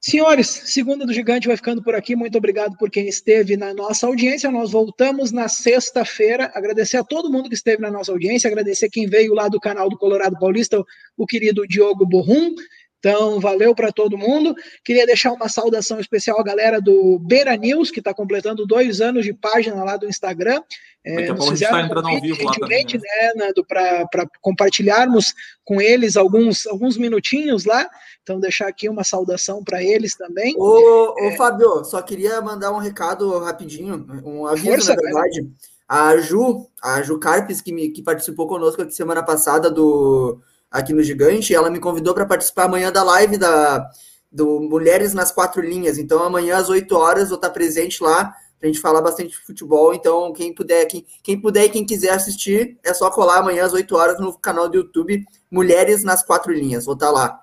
Senhores, 0.00 0.48
segunda 0.48 1.04
do 1.04 1.12
Gigante 1.12 1.46
vai 1.46 1.58
ficando 1.58 1.82
por 1.82 1.94
aqui. 1.94 2.16
Muito 2.16 2.38
obrigado 2.38 2.78
por 2.78 2.90
quem 2.90 3.06
esteve 3.08 3.58
na 3.58 3.74
nossa 3.74 4.06
audiência. 4.06 4.50
Nós 4.50 4.70
voltamos 4.70 5.32
na 5.32 5.48
sexta-feira. 5.48 6.50
Agradecer 6.54 6.96
a 6.96 7.04
todo 7.04 7.30
mundo 7.30 7.50
que 7.50 7.54
esteve 7.54 7.82
na 7.82 7.90
nossa 7.90 8.10
audiência, 8.10 8.48
agradecer 8.48 8.88
quem 8.88 9.06
veio 9.06 9.34
lá 9.34 9.48
do 9.48 9.60
canal 9.60 9.90
do 9.90 9.98
Colorado 9.98 10.38
Paulista, 10.38 10.82
o 11.18 11.26
querido 11.26 11.68
Diogo 11.68 12.06
Borrum. 12.06 12.54
Então, 13.00 13.40
valeu 13.40 13.74
para 13.74 13.90
todo 13.90 14.16
mundo. 14.16 14.54
Queria 14.84 15.06
deixar 15.06 15.32
uma 15.32 15.48
saudação 15.48 15.98
especial 15.98 16.38
à 16.38 16.42
galera 16.42 16.80
do 16.80 17.18
Beira 17.18 17.56
News, 17.56 17.90
que 17.90 17.98
está 17.98 18.12
completando 18.12 18.66
dois 18.66 19.00
anos 19.00 19.24
de 19.24 19.32
página 19.32 19.82
lá 19.82 19.96
do 19.96 20.06
Instagram. 20.06 20.62
É, 21.02 21.32
nos 21.32 21.48
fizeram 21.48 21.78
tá 21.78 21.82
entrando 21.86 22.08
ao 22.08 22.20
vivo 22.20 22.44
lá 22.44 22.52
também, 22.52 22.84
né? 22.84 23.32
né, 23.36 23.52
para 23.66 24.26
compartilharmos 24.42 25.32
com 25.64 25.80
eles 25.80 26.14
alguns, 26.14 26.66
alguns 26.66 26.98
minutinhos 26.98 27.64
lá. 27.64 27.88
Então, 28.22 28.38
deixar 28.38 28.68
aqui 28.68 28.86
uma 28.86 29.02
saudação 29.02 29.64
para 29.64 29.82
eles 29.82 30.14
também. 30.14 30.54
Ô, 30.58 31.14
é... 31.18 31.28
ô, 31.28 31.36
Fábio, 31.38 31.82
só 31.84 32.02
queria 32.02 32.38
mandar 32.42 32.70
um 32.70 32.78
recado 32.78 33.38
rapidinho, 33.38 34.06
um 34.22 34.46
aviso, 34.46 34.66
Força, 34.66 34.94
na 34.94 35.00
verdade. 35.00 35.40
Cara. 35.40 35.54
A 35.88 36.18
Ju, 36.18 36.68
a 36.82 37.02
Ju 37.02 37.18
Carpes, 37.18 37.62
que, 37.62 37.72
me, 37.72 37.88
que 37.88 38.02
participou 38.02 38.46
conosco 38.46 38.82
aqui 38.82 38.94
semana 38.94 39.24
passada 39.24 39.70
do 39.70 40.38
aqui 40.70 40.92
no 40.92 41.02
Gigante, 41.02 41.54
ela 41.54 41.70
me 41.70 41.80
convidou 41.80 42.14
para 42.14 42.26
participar 42.26 42.64
amanhã 42.64 42.92
da 42.92 43.02
live 43.02 43.36
da, 43.36 43.90
do 44.30 44.60
Mulheres 44.60 45.12
nas 45.12 45.32
Quatro 45.32 45.60
Linhas. 45.60 45.98
Então, 45.98 46.22
amanhã 46.22 46.56
às 46.56 46.68
8 46.68 46.96
horas 46.96 47.28
vou 47.28 47.36
estar 47.36 47.50
presente 47.50 48.02
lá 48.02 48.34
para 48.58 48.68
a 48.68 48.72
gente 48.72 48.80
falar 48.80 49.00
bastante 49.00 49.30
de 49.30 49.38
futebol. 49.38 49.94
Então, 49.94 50.32
quem 50.32 50.54
puder, 50.54 50.84
quem, 50.86 51.04
quem 51.22 51.40
puder 51.40 51.64
e 51.64 51.70
quem 51.70 51.84
quiser 51.84 52.10
assistir, 52.10 52.78
é 52.84 52.92
só 52.92 53.10
colar 53.10 53.38
amanhã 53.38 53.64
às 53.64 53.72
8 53.72 53.96
horas 53.96 54.20
no 54.20 54.38
canal 54.38 54.68
do 54.68 54.76
YouTube 54.76 55.24
Mulheres 55.50 56.04
nas 56.04 56.22
Quatro 56.22 56.52
Linhas. 56.52 56.84
Vou 56.84 56.94
estar 56.94 57.10
lá. 57.10 57.40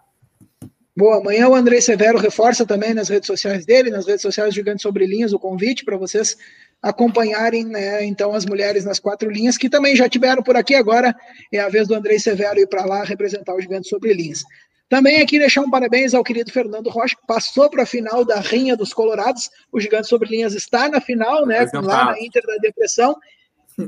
Boa, 0.96 1.18
amanhã 1.18 1.48
o 1.48 1.54
Andrei 1.54 1.80
Severo 1.80 2.18
reforça 2.18 2.66
também 2.66 2.92
nas 2.92 3.08
redes 3.08 3.28
sociais 3.28 3.66
dele, 3.66 3.92
nas 3.92 4.08
redes 4.08 4.22
sociais 4.24 4.54
Gigante 4.54 4.82
Sobre 4.82 5.06
Linhas, 5.06 5.32
o 5.32 5.38
convite 5.38 5.86
para 5.86 5.96
vocês 5.96 6.36
acompanharem, 6.82 7.66
né, 7.66 8.06
então, 8.06 8.34
as 8.34 8.46
mulheres 8.46 8.86
nas 8.86 9.00
quatro 9.00 9.30
linhas, 9.30 9.58
que 9.58 9.70
também 9.70 9.96
já 9.96 10.08
tiveram 10.08 10.44
por 10.44 10.56
aqui, 10.56 10.76
agora 10.76 11.16
é 11.52 11.60
a 11.60 11.70
vez 11.70 11.88
do 11.88 11.96
Andrei 11.96 12.20
Severo 12.20 12.60
ir 12.60 12.68
para 12.68 12.86
lá 12.86 13.04
representar 13.04 13.56
o 13.56 13.62
Gigante 13.62 13.88
Sobre 13.88 14.14
Linhas. 14.14 14.44
Também 14.90 15.20
aqui 15.20 15.38
deixar 15.38 15.62
um 15.62 15.70
parabéns 15.70 16.14
ao 16.14 16.24
querido 16.24 16.52
Fernando 16.52 16.90
Rocha, 16.90 17.16
que 17.16 17.28
passou 17.28 17.70
para 17.70 17.84
a 17.84 17.86
final 17.86 18.24
da 18.24 18.40
Rinha 18.40 18.76
dos 18.76 18.94
Colorados. 18.94 19.50
O 19.72 19.82
Gigante 19.82 20.08
Sobre 20.08 20.30
Linhas 20.30 20.54
está 20.54 20.88
na 20.88 21.02
final, 21.02 21.46
né? 21.46 21.68
Lá 21.74 22.06
na 22.06 22.22
Inter 22.22 22.42
da 22.46 22.56
Depressão. 22.56 23.14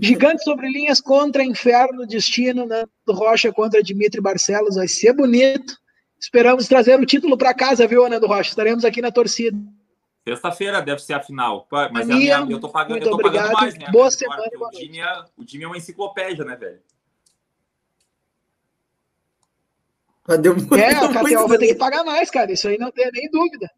Gigante 0.01 0.43
Sobre 0.43 0.67
Linhas 0.67 0.99
contra 0.99 1.41
Inferno 1.41 2.05
Destino, 2.05 2.65
Nando 2.65 2.89
Rocha 3.07 3.49
contra 3.53 3.81
Dimitri 3.81 4.19
Barcelos. 4.19 4.75
Vai 4.75 4.89
ser 4.89 5.13
bonito. 5.13 5.73
Esperamos 6.19 6.67
trazer 6.67 6.99
o 6.99 7.05
título 7.05 7.37
para 7.37 7.53
casa, 7.53 7.87
viu, 7.87 8.07
Nando 8.09 8.27
Rocha? 8.27 8.49
Estaremos 8.49 8.83
aqui 8.83 9.01
na 9.01 9.09
torcida. 9.09 9.57
Sexta-feira 10.27 10.81
deve 10.81 11.01
ser 11.01 11.13
a 11.13 11.23
final. 11.23 11.67
Mas 11.91 12.09
é 12.09 12.13
minha, 12.13 12.45
eu 12.49 12.59
tô 12.59 12.69
pagando, 12.69 13.03
eu 13.03 13.09
tô 13.09 13.15
obrigado. 13.15 13.51
mais, 13.53 13.77
né? 13.77 13.89
Boa 13.91 14.11
semana, 14.11 14.43
boa 14.57 14.67
o, 14.67 14.71
time 14.71 14.99
é, 14.99 15.25
o 15.37 15.45
time 15.45 15.63
é 15.63 15.67
uma 15.67 15.77
enciclopédia, 15.77 16.45
né, 16.45 16.55
velho? 16.55 16.81
Deu 20.41 20.53
é, 20.53 21.03
o 21.03 21.09
KTO 21.13 21.47
vai 21.47 21.57
ter 21.57 21.67
que 21.67 21.75
pagar 21.75 22.03
mais, 22.03 22.29
cara. 22.29 22.51
Isso 22.51 22.67
aí 22.67 22.77
não 22.77 22.91
tem 22.91 23.09
nem 23.11 23.29
dúvida. 23.31 23.71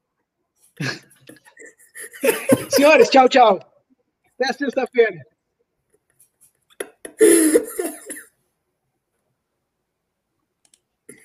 Senhores, 2.69 3.09
tchau, 3.09 3.29
tchau. 3.29 3.59
Até 4.39 4.53
sexta-feira. 4.53 5.25